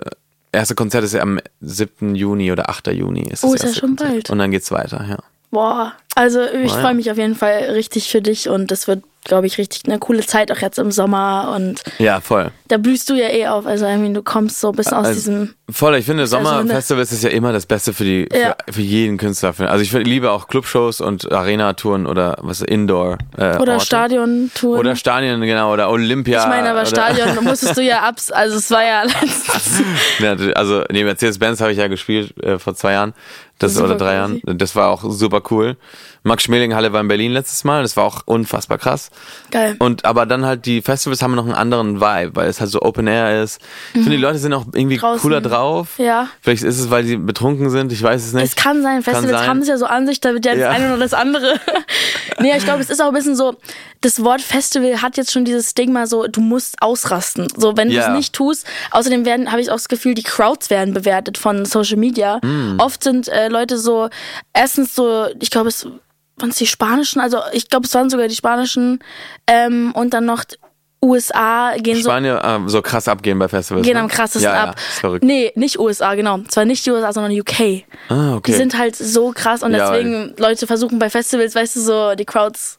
erste 0.51 0.75
Konzert 0.75 1.03
ist 1.03 1.13
ja 1.13 1.21
am 1.21 1.39
7. 1.61 2.15
Juni 2.15 2.51
oder 2.51 2.69
8. 2.69 2.87
Juni. 2.87 3.27
Ist 3.29 3.43
Oh, 3.43 3.53
ist 3.53 3.63
ja 3.63 3.73
schon 3.73 3.89
Konzert. 3.91 4.09
bald. 4.11 4.29
Und 4.29 4.37
dann 4.39 4.51
geht's 4.51 4.71
weiter, 4.71 5.05
ja. 5.09 5.17
Boah, 5.51 5.91
also 6.15 6.41
ich 6.43 6.71
freue 6.71 6.93
mich 6.93 7.11
auf 7.11 7.17
jeden 7.17 7.35
Fall 7.35 7.71
richtig 7.73 8.09
für 8.09 8.21
dich 8.21 8.47
und 8.47 8.71
das 8.71 8.87
wird, 8.87 9.03
glaube 9.25 9.47
ich, 9.47 9.57
richtig 9.57 9.83
eine 9.85 9.99
coole 9.99 10.25
Zeit 10.25 10.49
auch 10.49 10.59
jetzt 10.59 10.79
im 10.79 10.91
Sommer 10.91 11.53
und 11.55 11.83
Ja, 11.99 12.21
voll. 12.21 12.51
Da 12.71 12.77
blühst 12.77 13.09
du 13.09 13.15
ja 13.15 13.27
eh 13.29 13.47
auf. 13.47 13.65
Also 13.65 13.85
I 13.85 13.97
mean, 13.97 14.13
du 14.13 14.23
kommst 14.23 14.59
so 14.61 14.69
ein 14.69 14.75
bisschen 14.75 14.93
aus 14.93 15.07
Also, 15.07 15.19
diesem. 15.19 15.53
Voll, 15.69 15.95
ich 15.95 16.05
finde, 16.05 16.27
Sommerfestivals 16.27 17.11
ist 17.11 17.23
ja 17.23 17.29
immer 17.29 17.51
das 17.53 17.65
Beste 17.65 17.93
für 17.93 18.03
die, 18.03 18.27
für, 18.31 18.37
Ja. 18.39 18.55
für 18.69 18.81
jeden 18.81 19.17
Künstler. 19.17 19.53
Also 19.59 19.81
ich 19.83 19.91
liebe 19.91 20.31
auch 20.31 20.47
Clubshows 20.47 21.01
und 21.01 21.31
Arena-Touren 21.31 22.05
oder 22.07 22.37
was 22.41 22.61
Indoor. 22.61 23.17
Äh, 23.37 23.57
Oder. 23.57 23.79
Stadiontouren. 23.79 24.79
Oder 24.79 24.95
Stadien, 24.95 25.41
genau, 25.41 25.71
oder 25.73 25.89
Olympia. 25.89 26.41
ich 26.41 26.47
meine, 26.47 26.71
aber 26.71 26.85
Stadion 26.85 27.29
musstest 27.43 27.77
du 27.77 27.81
ja 27.81 28.01
abs. 28.01 28.31
Also 28.31 28.57
es 28.57 28.69
war 28.71 28.83
ja. 28.83 29.03
Ja, 30.19 30.35
also 30.55 30.83
nee, 30.91 31.03
Mercedes-Benz 31.03 31.61
habe 31.61 31.71
ich 31.71 31.77
ja 31.77 31.87
gespielt 31.87 32.37
äh, 32.43 32.59
vor 32.59 32.75
zwei 32.75 32.93
Jahren. 32.93 33.13
Das, 33.59 33.75
Super 33.75 33.85
oder 33.89 33.95
drei. 33.97 34.13
Jahren. 34.15 34.41
Das 34.43 34.75
war 34.75 34.89
auch 34.89 35.03
super 35.07 35.41
cool. 35.51 35.77
Max 36.23 36.43
Schmeling-Halle 36.43 36.93
war 36.93 37.01
in 37.01 37.07
Berlin 37.07 37.31
letztes 37.31 37.63
Mal. 37.63 37.83
Das 37.83 37.95
war 37.95 38.05
auch 38.05 38.21
unfassbar 38.25 38.77
krass. 38.79 39.09
Geil. 39.51 39.75
Und 39.79 40.05
aber 40.05 40.25
dann 40.25 40.45
halt 40.45 40.65
die 40.65 40.81
Festivals 40.81 41.21
haben 41.21 41.35
noch 41.35 41.45
einen 41.45 41.53
anderen 41.53 42.01
Vibe, 42.01 42.35
weil 42.35 42.47
es 42.49 42.59
halt 42.61 42.69
so 42.69 42.81
Open 42.81 43.07
Air 43.07 43.43
ist. 43.43 43.59
Ich 43.93 44.01
finde, 44.01 44.11
die 44.11 44.17
Leute 44.17 44.37
sind 44.39 44.53
auch 44.53 44.65
irgendwie 44.73 44.95
Mhm. 44.95 44.99
Draußen. 45.01 45.21
cooler 45.21 45.41
drauf. 45.41 45.89
Ja. 45.97 46.27
Vielleicht 46.41 46.63
ist 46.63 46.79
es, 46.79 46.89
weil 46.89 47.03
sie 47.03 47.17
betrunken 47.17 47.69
sind, 47.69 47.91
ich 47.91 48.01
weiß 48.01 48.25
es 48.25 48.33
nicht. 48.33 48.43
Es 48.45 48.55
kann 48.55 48.81
sein, 48.81 49.03
Festivals 49.03 49.45
haben 49.47 49.59
es 49.59 49.67
ja 49.67 49.77
so 49.77 49.85
an 49.85 50.07
sich, 50.07 50.21
da 50.21 50.31
wird 50.33 50.45
ja 50.45 50.53
das 50.53 50.61
Ja. 50.61 50.69
eine 50.69 50.87
oder 50.93 50.99
das 50.99 51.13
andere. 51.13 51.59
nee, 52.39 52.55
ich 52.55 52.63
glaube, 52.63 52.81
es 52.81 52.89
ist 52.89 53.01
auch 53.01 53.07
ein 53.07 53.13
bisschen 53.13 53.35
so, 53.35 53.55
das 54.01 54.23
Wort 54.23 54.41
Festival 54.41 55.01
hat 55.01 55.17
jetzt 55.17 55.31
schon 55.31 55.43
dieses 55.45 55.71
Stigma 55.71 56.07
so, 56.07 56.27
du 56.27 56.41
musst 56.41 56.81
ausrasten. 56.81 57.47
So, 57.57 57.75
wenn 57.75 57.89
du 57.89 57.95
Ja. 57.95 58.07
es 58.11 58.17
nicht 58.17 58.33
tust, 58.33 58.65
außerdem 58.91 59.25
werden, 59.25 59.51
habe 59.51 59.61
ich 59.61 59.69
auch 59.69 59.75
das 59.75 59.89
Gefühl, 59.89 60.13
die 60.13 60.23
Crowds 60.23 60.69
werden 60.69 60.93
bewertet 60.93 61.37
von 61.37 61.65
Social 61.65 61.97
Media. 61.97 62.39
Mm. 62.43 62.79
Oft 62.79 63.03
sind 63.03 63.27
äh, 63.27 63.47
Leute 63.49 63.77
so, 63.77 64.09
erstens 64.53 64.95
so, 64.95 65.27
ich 65.39 65.49
glaube, 65.51 65.69
es 65.69 65.85
waren 66.37 66.49
es 66.49 66.55
die 66.55 66.65
spanischen, 66.67 67.19
also 67.19 67.39
ich 67.53 67.69
glaube, 67.69 67.85
es 67.85 67.93
waren 67.93 68.09
sogar 68.09 68.27
die 68.27 68.35
spanischen 68.35 68.99
ähm, 69.47 69.91
und 69.93 70.13
dann 70.13 70.25
noch 70.25 70.43
USA 71.03 71.73
gehen 71.77 71.95
so 71.97 72.03
Spanier 72.09 72.41
äh, 72.43 72.69
so 72.69 72.81
krass 72.81 73.07
abgehen 73.07 73.39
bei 73.39 73.47
Festivals. 73.47 73.85
gehen 73.85 73.95
ne? 73.95 74.01
am 74.01 74.07
krassesten 74.07 74.43
ja, 74.51 74.63
ab. 74.65 74.75
Ja, 74.77 74.99
verrückt. 74.99 75.23
Nee, 75.23 75.51
nicht 75.55 75.79
USA, 75.79 76.13
genau. 76.15 76.39
Zwar 76.47 76.65
nicht 76.65 76.85
die 76.85 76.91
USA, 76.91 77.11
sondern 77.11 77.31
UK. 77.31 77.83
Ah, 78.09 78.35
okay. 78.35 78.51
Die 78.51 78.57
sind 78.57 78.77
halt 78.77 78.95
so 78.95 79.31
krass 79.31 79.63
und 79.63 79.73
Ja, 79.73 79.91
deswegen 79.91 80.33
Leute 80.37 80.67
versuchen 80.67 80.99
bei 80.99 81.09
Festivals, 81.09 81.55
weißt 81.55 81.75
du, 81.75 81.79
so 81.81 82.15
die 82.15 82.25
Crowds 82.25 82.77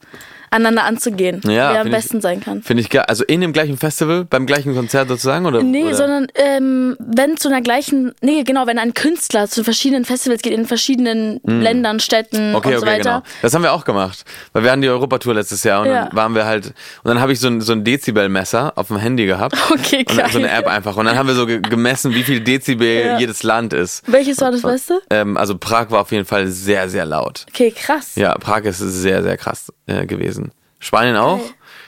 aneinander 0.55 0.85
anzugehen, 0.85 1.41
Ja, 1.45 1.51
wer 1.51 1.69
am 1.71 1.75
find 1.77 1.87
ich- 1.87 1.93
besten 2.03 2.21
sein 2.21 2.41
kann. 2.43 2.63
Finde 2.63 2.83
ich 2.83 2.91
geil. 2.91 3.05
Also 3.09 3.25
in 3.25 3.41
dem 3.41 3.55
gleichen 3.55 3.79
Festival, 3.79 4.27
beim 4.27 4.45
gleichen 4.45 4.75
Konzert 4.75 5.09
sozusagen? 5.09 5.47
Oder, 5.47 5.63
Nee, 5.63 5.85
oder? 5.85 5.95
sondern 5.95 6.27
ähm, 6.35 6.95
wenn 6.99 7.39
zu 7.39 7.49
einer 7.49 7.63
gleichen, 7.63 8.13
nee, 8.21 8.43
genau, 8.43 8.67
wenn 8.67 8.79
ein 8.79 8.93
Künstler 8.93 9.49
zu 9.49 9.65
verschiedenen 9.65 10.05
Festivals 10.05 10.43
geht, 10.43 10.53
in 10.53 10.67
verschiedenen 10.67 11.41
Ländern, 11.43 12.01
Städten 12.01 12.51
Hm. 12.51 12.55
Okay, 12.55 12.69
und 12.75 12.81
so 12.81 12.87
okay, 12.87 12.97
weiter. 12.99 13.03
genau. 13.21 13.23
Das 13.41 13.55
haben 13.55 13.63
wir 13.63 13.73
auch 13.73 13.87
gemacht. 13.87 14.27
Weil 14.53 14.65
wir 14.65 14.71
hatten 14.73 14.83
die 14.83 14.91
Europatour 14.91 15.33
letztes 15.33 15.65
Jahr 15.65 15.81
und 15.81 15.87
Ja. 15.87 16.05
dann 16.09 16.17
waren 16.17 16.35
wir 16.35 16.45
halt, 16.45 16.67
und 16.67 16.75
dann 17.09 17.19
habe 17.19 17.33
ich 17.33 17.41
so 17.41 17.49
ein, 17.49 17.63
so 17.63 17.73
ein 17.73 17.83
Dezibelmesser 18.13 18.73
auf 18.77 18.89
dem 18.89 18.99
Handy 18.99 19.27
gehabt. 19.27 19.57
Okay, 19.73 20.05
Und 20.09 20.19
dann 20.19 20.31
so 20.31 20.39
eine 20.39 20.49
geil. 20.49 20.59
App 20.61 20.67
einfach. 20.67 20.97
Und 20.97 21.07
dann 21.07 21.17
haben 21.17 21.27
wir 21.29 21.35
so 21.35 21.47
ge- 21.47 21.61
gemessen, 21.61 22.15
wie 22.15 22.23
viel 22.23 22.41
Dezibel 22.41 22.87
Ja. 23.07 23.19
jedes 23.19 23.43
Land 23.43 23.73
ist. 23.73 24.03
Welches 24.07 24.41
war 24.41 24.51
das 24.53 24.63
Beste? 24.63 25.01
Ähm, 25.11 25.37
also 25.37 25.57
Prag 25.57 25.91
war 25.91 26.01
auf 26.01 26.13
jeden 26.13 26.25
Fall 26.25 26.47
sehr, 26.49 26.89
sehr 26.89 27.05
laut. 27.07 27.47
Okay, 27.49 27.71
krass. 27.71 28.15
Ja, 28.17 28.35
Prag 28.35 28.61
ist 28.65 28.79
sehr, 28.79 29.23
sehr 29.23 29.37
krass 29.37 29.73
äh, 29.87 30.07
gewesen. 30.07 30.53
Spanien 30.79 31.17
auch. 31.17 31.41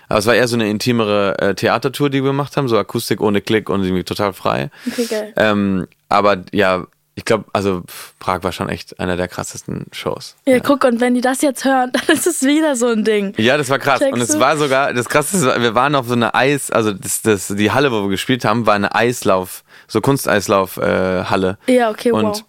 Aber 0.08 0.18
es 0.18 0.26
war 0.26 0.34
eher 0.34 0.48
so 0.48 0.56
eine 0.56 0.68
intimere 0.68 1.38
äh, 1.38 1.54
Theatertour, 1.54 2.10
die 2.10 2.22
wir 2.22 2.30
gemacht 2.30 2.56
haben, 2.56 2.68
so 2.68 2.78
Akustik 2.78 3.20
ohne 3.20 3.40
Klick 3.40 3.68
und 3.68 3.82
irgendwie 3.84 4.04
total 4.04 4.32
frei. 4.32 4.70
Okay, 4.86 5.06
geil. 5.06 5.32
Ähm, 5.36 5.86
aber 6.08 6.38
ja, 6.52 6.86
ich 7.16 7.24
glaube, 7.24 7.44
also 7.52 7.82
Prag 8.18 8.42
war 8.42 8.50
schon 8.50 8.68
echt 8.68 8.98
einer 8.98 9.16
der 9.16 9.28
krassesten 9.28 9.86
Shows. 9.92 10.34
Ja, 10.46 10.58
guck, 10.58 10.84
und 10.84 11.00
wenn 11.00 11.14
die 11.14 11.20
das 11.20 11.42
jetzt 11.42 11.64
hören, 11.64 11.92
dann 12.06 12.16
ist 12.16 12.26
es 12.26 12.42
wieder 12.42 12.74
so 12.74 12.88
ein 12.88 13.04
Ding. 13.04 13.34
Ja, 13.36 13.56
das 13.56 13.70
war 13.70 13.78
krass. 13.78 14.00
Checkst 14.00 14.14
und 14.14 14.20
es 14.20 14.28
du? 14.28 14.40
war 14.40 14.56
sogar, 14.56 14.92
das 14.92 15.08
krasseste, 15.08 15.60
wir 15.62 15.74
waren 15.74 15.94
auf 15.94 16.08
so 16.08 16.14
einer 16.14 16.34
Eis, 16.34 16.70
also 16.70 16.92
das, 16.92 17.22
das, 17.22 17.48
die 17.48 17.70
Halle, 17.70 17.92
wo 17.92 18.02
wir 18.02 18.08
gespielt 18.10 18.44
haben, 18.44 18.66
war 18.66 18.74
eine 18.74 18.94
Eislauf, 18.94 19.62
so 19.86 20.00
Kunsteislauf-Halle. 20.00 21.58
Äh. 21.66 21.74
Ja, 21.76 21.90
okay, 21.90 22.12
wow. 22.12 22.22
Und 22.24 22.44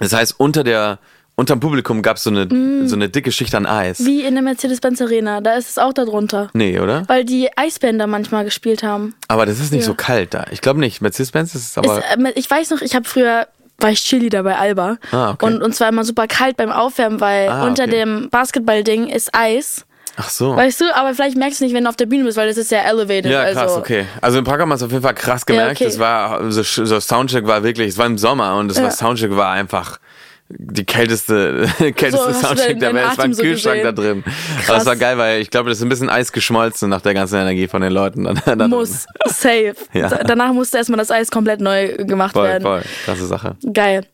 das 0.00 0.12
heißt, 0.12 0.34
unter 0.38 0.64
der, 0.64 0.98
unterm 1.36 1.60
Publikum 1.60 2.02
gab 2.02 2.16
es 2.16 2.24
so 2.24 2.30
eine, 2.30 2.88
so 2.88 2.96
eine 2.96 3.08
dicke 3.08 3.30
Schicht 3.30 3.54
an 3.54 3.66
Eis. 3.66 4.00
Mm. 4.00 4.06
Wie 4.06 4.22
in 4.22 4.34
der 4.34 4.42
Mercedes-Benz 4.42 5.00
Arena, 5.00 5.40
da 5.40 5.54
ist 5.54 5.68
es 5.68 5.78
auch 5.78 5.92
darunter. 5.92 6.50
Nee, 6.52 6.80
oder? 6.80 7.04
Weil 7.08 7.24
die 7.24 7.48
Eisbänder 7.56 8.06
manchmal 8.08 8.44
gespielt 8.44 8.82
haben. 8.82 9.14
Aber 9.28 9.46
das 9.46 9.60
ist 9.60 9.70
nicht 9.72 9.82
Ja. 9.82 9.86
so 9.86 9.94
kalt 9.94 10.34
da. 10.34 10.46
Ich 10.50 10.60
glaube 10.60 10.80
nicht. 10.80 11.00
Mercedes-Benz 11.00 11.54
ist 11.54 11.68
es 11.70 11.78
aber. 11.78 11.98
Es, 11.98 12.04
ähm, 12.16 12.28
ich 12.34 12.50
weiß 12.50 12.70
noch, 12.70 12.80
ich 12.80 12.94
habe 12.96 13.08
früher 13.08 13.46
war 13.80 13.90
ich 13.90 14.00
Cheerleader 14.02 14.42
bei 14.42 14.56
Alba 14.56 14.96
Ah, 15.12 15.30
okay. 15.30 15.46
und 15.46 15.62
uns 15.62 15.80
war 15.80 15.88
immer 15.88 16.04
super 16.04 16.26
kalt 16.26 16.56
beim 16.56 16.70
Aufwärmen, 16.72 17.20
weil 17.20 17.48
Ah, 17.48 17.66
unter 17.66 17.84
okay. 17.84 17.92
dem 17.92 18.28
Basketballding 18.30 19.08
ist 19.08 19.30
Eis. 19.34 19.84
ach 20.16 20.28
so. 20.30 20.56
Weißt 20.56 20.80
du, 20.80 20.84
aber 20.96 21.14
vielleicht 21.14 21.36
merkst 21.36 21.60
du 21.60 21.64
nicht, 21.64 21.74
wenn 21.74 21.84
du 21.84 21.90
auf 21.90 21.96
der 21.96 22.06
Bühne 22.06 22.24
bist, 22.24 22.36
weil 22.36 22.48
das 22.48 22.56
ist 22.56 22.72
ja 22.72 22.80
elevated. 22.80 23.26
ja, 23.30 23.44
krass, 23.44 23.56
also. 23.56 23.76
okay. 23.78 24.06
Also 24.20 24.38
in 24.38 24.44
Prag 24.44 24.58
haben 24.58 24.68
wir 24.68 24.74
es 24.74 24.82
auf 24.82 24.90
jeden 24.90 25.02
Fall 25.04 25.14
krass 25.14 25.46
gemerkt. 25.46 25.76
okay. 25.80 25.84
Es 25.84 25.98
war, 25.98 26.50
so, 26.50 26.62
so 26.62 26.98
Soundcheck 26.98 27.46
war 27.46 27.62
wirklich, 27.62 27.88
es 27.90 27.98
war 27.98 28.06
im 28.06 28.18
Sommer 28.18 28.56
und 28.56 28.66
das 28.68 28.78
Ja. 28.78 28.84
war 28.84 28.90
Soundcheck 28.90 29.30
war 29.36 29.50
einfach 29.52 29.98
die 30.50 30.84
kälteste, 30.84 31.68
kälteste 31.78 32.26
du 32.28 32.32
Soundcheck 32.34 32.78
der 32.80 32.94
Welt. 32.94 33.08
Es 33.12 33.18
war 33.18 33.24
ein 33.26 33.34
so 33.34 33.42
Kühlschrank 33.42 33.82
da 33.82 33.90
gesehen? 33.90 34.22
drin. 34.24 34.34
Aber 34.56 34.62
Krass. 34.64 34.80
es 34.82 34.86
war 34.86 34.96
geil, 34.96 35.18
weil 35.18 35.40
ich 35.42 35.50
glaube, 35.50 35.68
das 35.68 35.78
ist 35.78 35.84
ein 35.84 35.88
bisschen 35.90 36.08
Eis 36.08 36.32
geschmolzen 36.32 36.88
nach 36.88 37.02
der 37.02 37.12
ganzen 37.14 37.36
Energie 37.36 37.68
von 37.68 37.82
den 37.82 37.92
Leuten. 37.92 38.24
Da, 38.24 38.32
da 38.44 38.54
drin. 38.56 38.70
Muss, 38.70 39.06
safe. 39.26 39.74
Ja. 39.92 40.08
Da- 40.08 40.24
Danach 40.24 40.52
musste 40.52 40.78
erstmal 40.78 40.98
das 40.98 41.10
Eis 41.10 41.30
komplett 41.30 41.60
neu 41.60 41.96
gemacht 41.98 42.32
Voll, 42.32 42.48
werden. 42.48 42.62
voll. 42.62 42.82
Krasse 43.04 43.26
Sache. 43.26 43.56
Geil. 43.72 44.06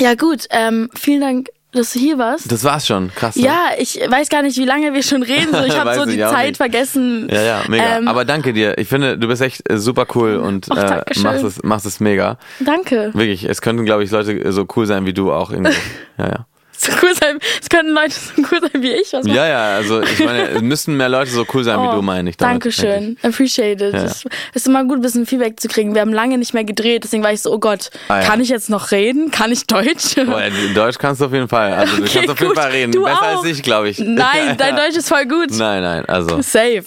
Ja, 0.00 0.14
gut. 0.14 0.46
Ähm, 0.50 0.88
vielen 0.94 1.20
Dank, 1.20 1.48
dass 1.72 1.92
du 1.92 1.98
hier 1.98 2.18
warst. 2.18 2.50
Das 2.52 2.64
war's 2.64 2.86
schon. 2.86 3.10
Krass. 3.14 3.36
ne? 3.36 3.44
Ja, 3.44 3.70
ich 3.78 3.98
weiß 4.08 4.28
gar 4.28 4.42
nicht, 4.42 4.56
wie 4.58 4.64
lange 4.64 4.92
wir 4.92 5.02
schon 5.02 5.22
reden. 5.22 5.48
So, 5.52 5.64
ich 5.64 5.76
habe 5.78 5.94
so 5.94 6.04
die 6.04 6.18
Zeit 6.18 6.48
nicht. 6.48 6.56
vergessen. 6.58 7.28
Ja, 7.30 7.42
ja, 7.42 7.62
mega. 7.68 7.98
Ähm, 7.98 8.08
Aber 8.08 8.24
danke 8.24 8.52
dir. 8.52 8.76
Ich 8.78 8.88
finde, 8.88 9.18
du 9.18 9.26
bist 9.28 9.42
echt 9.42 9.68
äh, 9.70 9.78
super 9.78 10.06
cool 10.14 10.36
und 10.36 10.66
Ach, 10.70 10.76
äh, 11.06 11.18
machst, 11.20 11.44
es, 11.44 11.62
machst 11.62 11.86
es 11.86 11.98
mega. 12.00 12.38
Danke. 12.60 13.10
Wirklich, 13.14 13.44
es 13.44 13.60
könnten, 13.62 13.84
glaube 13.84 14.04
ich, 14.04 14.10
Leute 14.10 14.52
so 14.52 14.66
cool 14.76 14.86
sein 14.86 15.06
wie 15.06 15.12
du 15.14 15.32
auch 15.32 15.50
irgendwie. 15.50 15.72
Ja, 16.18 16.26
ja. 16.28 16.46
So 16.84 16.90
cool 17.02 17.14
sein. 17.14 17.38
Es 17.60 17.68
könnten 17.68 17.92
Leute 17.92 18.10
so 18.10 18.42
cool 18.50 18.60
sein 18.60 18.82
wie 18.82 18.90
ich. 18.92 19.12
Was 19.12 19.24
Ja, 19.26 19.46
ja, 19.46 19.76
also 19.76 20.02
ich 20.02 20.18
meine, 20.24 20.48
es 20.48 20.62
müssten 20.62 20.96
mehr 20.96 21.08
Leute 21.08 21.30
so 21.30 21.46
cool 21.54 21.62
sein 21.62 21.80
wie 21.80 21.94
du, 21.94 22.02
meine 22.02 22.30
ich. 22.30 22.36
damit, 22.36 22.50
Oh, 22.56 22.58
Dankeschön. 22.58 23.16
Appreciate 23.22 23.84
it. 23.84 23.94
Ja. 23.94 24.02
Es 24.04 24.24
ist 24.54 24.66
immer 24.66 24.84
gut, 24.84 24.98
ein 24.98 25.02
bisschen 25.02 25.24
Feedback 25.26 25.60
zu 25.60 25.68
kriegen. 25.68 25.94
Wir 25.94 26.00
haben 26.00 26.12
lange 26.12 26.38
nicht 26.38 26.54
mehr 26.54 26.64
gedreht, 26.64 27.04
deswegen 27.04 27.22
war 27.22 27.32
ich 27.32 27.40
so, 27.42 27.52
oh 27.52 27.58
Gott, 27.60 27.90
Ah, 28.08 28.20
ja. 28.20 28.26
kann 28.26 28.40
ich 28.40 28.48
jetzt 28.48 28.68
noch 28.68 28.90
reden? 28.90 29.30
Kann 29.30 29.52
ich 29.52 29.66
Deutsch? 29.66 30.14
Boah, 30.26 30.42
Deutsch 30.74 30.98
kannst 30.98 31.20
du 31.20 31.26
auf 31.26 31.32
jeden 31.32 31.48
Fall. 31.48 31.72
Also 31.72 31.96
du 31.96 32.02
Okay, 32.02 32.12
kannst 32.14 32.30
auf 32.30 32.40
jeden 32.40 32.52
gut. 32.54 32.58
Fall 32.62 32.70
reden. 32.72 32.92
Du 32.92 33.04
Besser 33.04 33.16
auch. 33.22 33.38
als 33.38 33.44
ich, 33.44 33.62
glaube 33.62 33.88
ich. 33.90 33.98
Nein, 34.00 34.54
dein 34.58 34.74
Deutsch 34.74 34.96
ist 34.96 35.08
voll 35.08 35.26
gut. 35.26 35.50
Nein, 35.52 35.82
nein, 35.82 36.04
also. 36.06 36.42
Safe. 36.42 36.82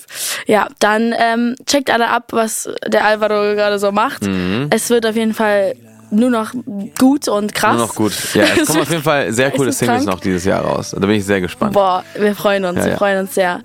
Ja, 0.46 0.68
dann 0.80 1.14
ähm, 1.18 1.56
checkt 1.66 1.90
alle 1.90 2.10
ab, 2.10 2.30
was 2.32 2.70
der 2.86 3.06
Alvaro 3.06 3.56
gerade 3.56 3.80
so 3.80 3.92
macht. 3.94 4.24
Mhm. 4.24 4.68
Es 4.72 4.90
wird 4.90 5.06
auf 5.06 5.16
jeden 5.16 5.34
Fall 5.34 5.76
nur 6.12 6.30
noch 6.30 6.52
gut 7.00 7.28
und 7.28 7.54
krass. 7.54 7.78
Nur 7.78 7.88
noch 7.88 7.96
gut. 7.96 8.14
Ja, 8.34 8.44
es 8.60 8.68
kommen 8.68 8.82
auf 8.82 8.90
jeden 8.90 9.04
Fall 9.04 9.32
sehr 9.34 9.52
coole 9.52 9.72
Singles 9.72 10.04
krank. 10.04 10.16
noch 10.16 10.20
dieses 10.20 10.46
Jahr 10.46 10.62
raus. 10.64 10.92
Da 10.92 11.00
bin 11.00 11.12
ich 11.12 11.26
sehr 11.26 11.42
gespannt. 11.42 11.74
Boah, 11.74 12.04
wir 12.18 12.36
freuen 12.36 12.66
uns, 12.66 12.78
Ja, 12.80 12.84
wir 12.86 12.92
ja. 12.92 12.98
freuen 12.98 13.20
uns 13.20 13.36
sehr. 13.36 13.62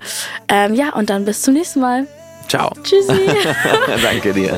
Ähm, 0.47 0.73
ja, 0.73 0.93
und 0.93 1.09
dann 1.09 1.25
bis 1.25 1.41
zum 1.41 1.53
nächsten 1.53 1.79
Mal. 1.81 2.07
Ciao. 2.47 2.71
Tschüssi. 2.83 3.13
Danke 4.01 4.33
dir. 4.33 4.57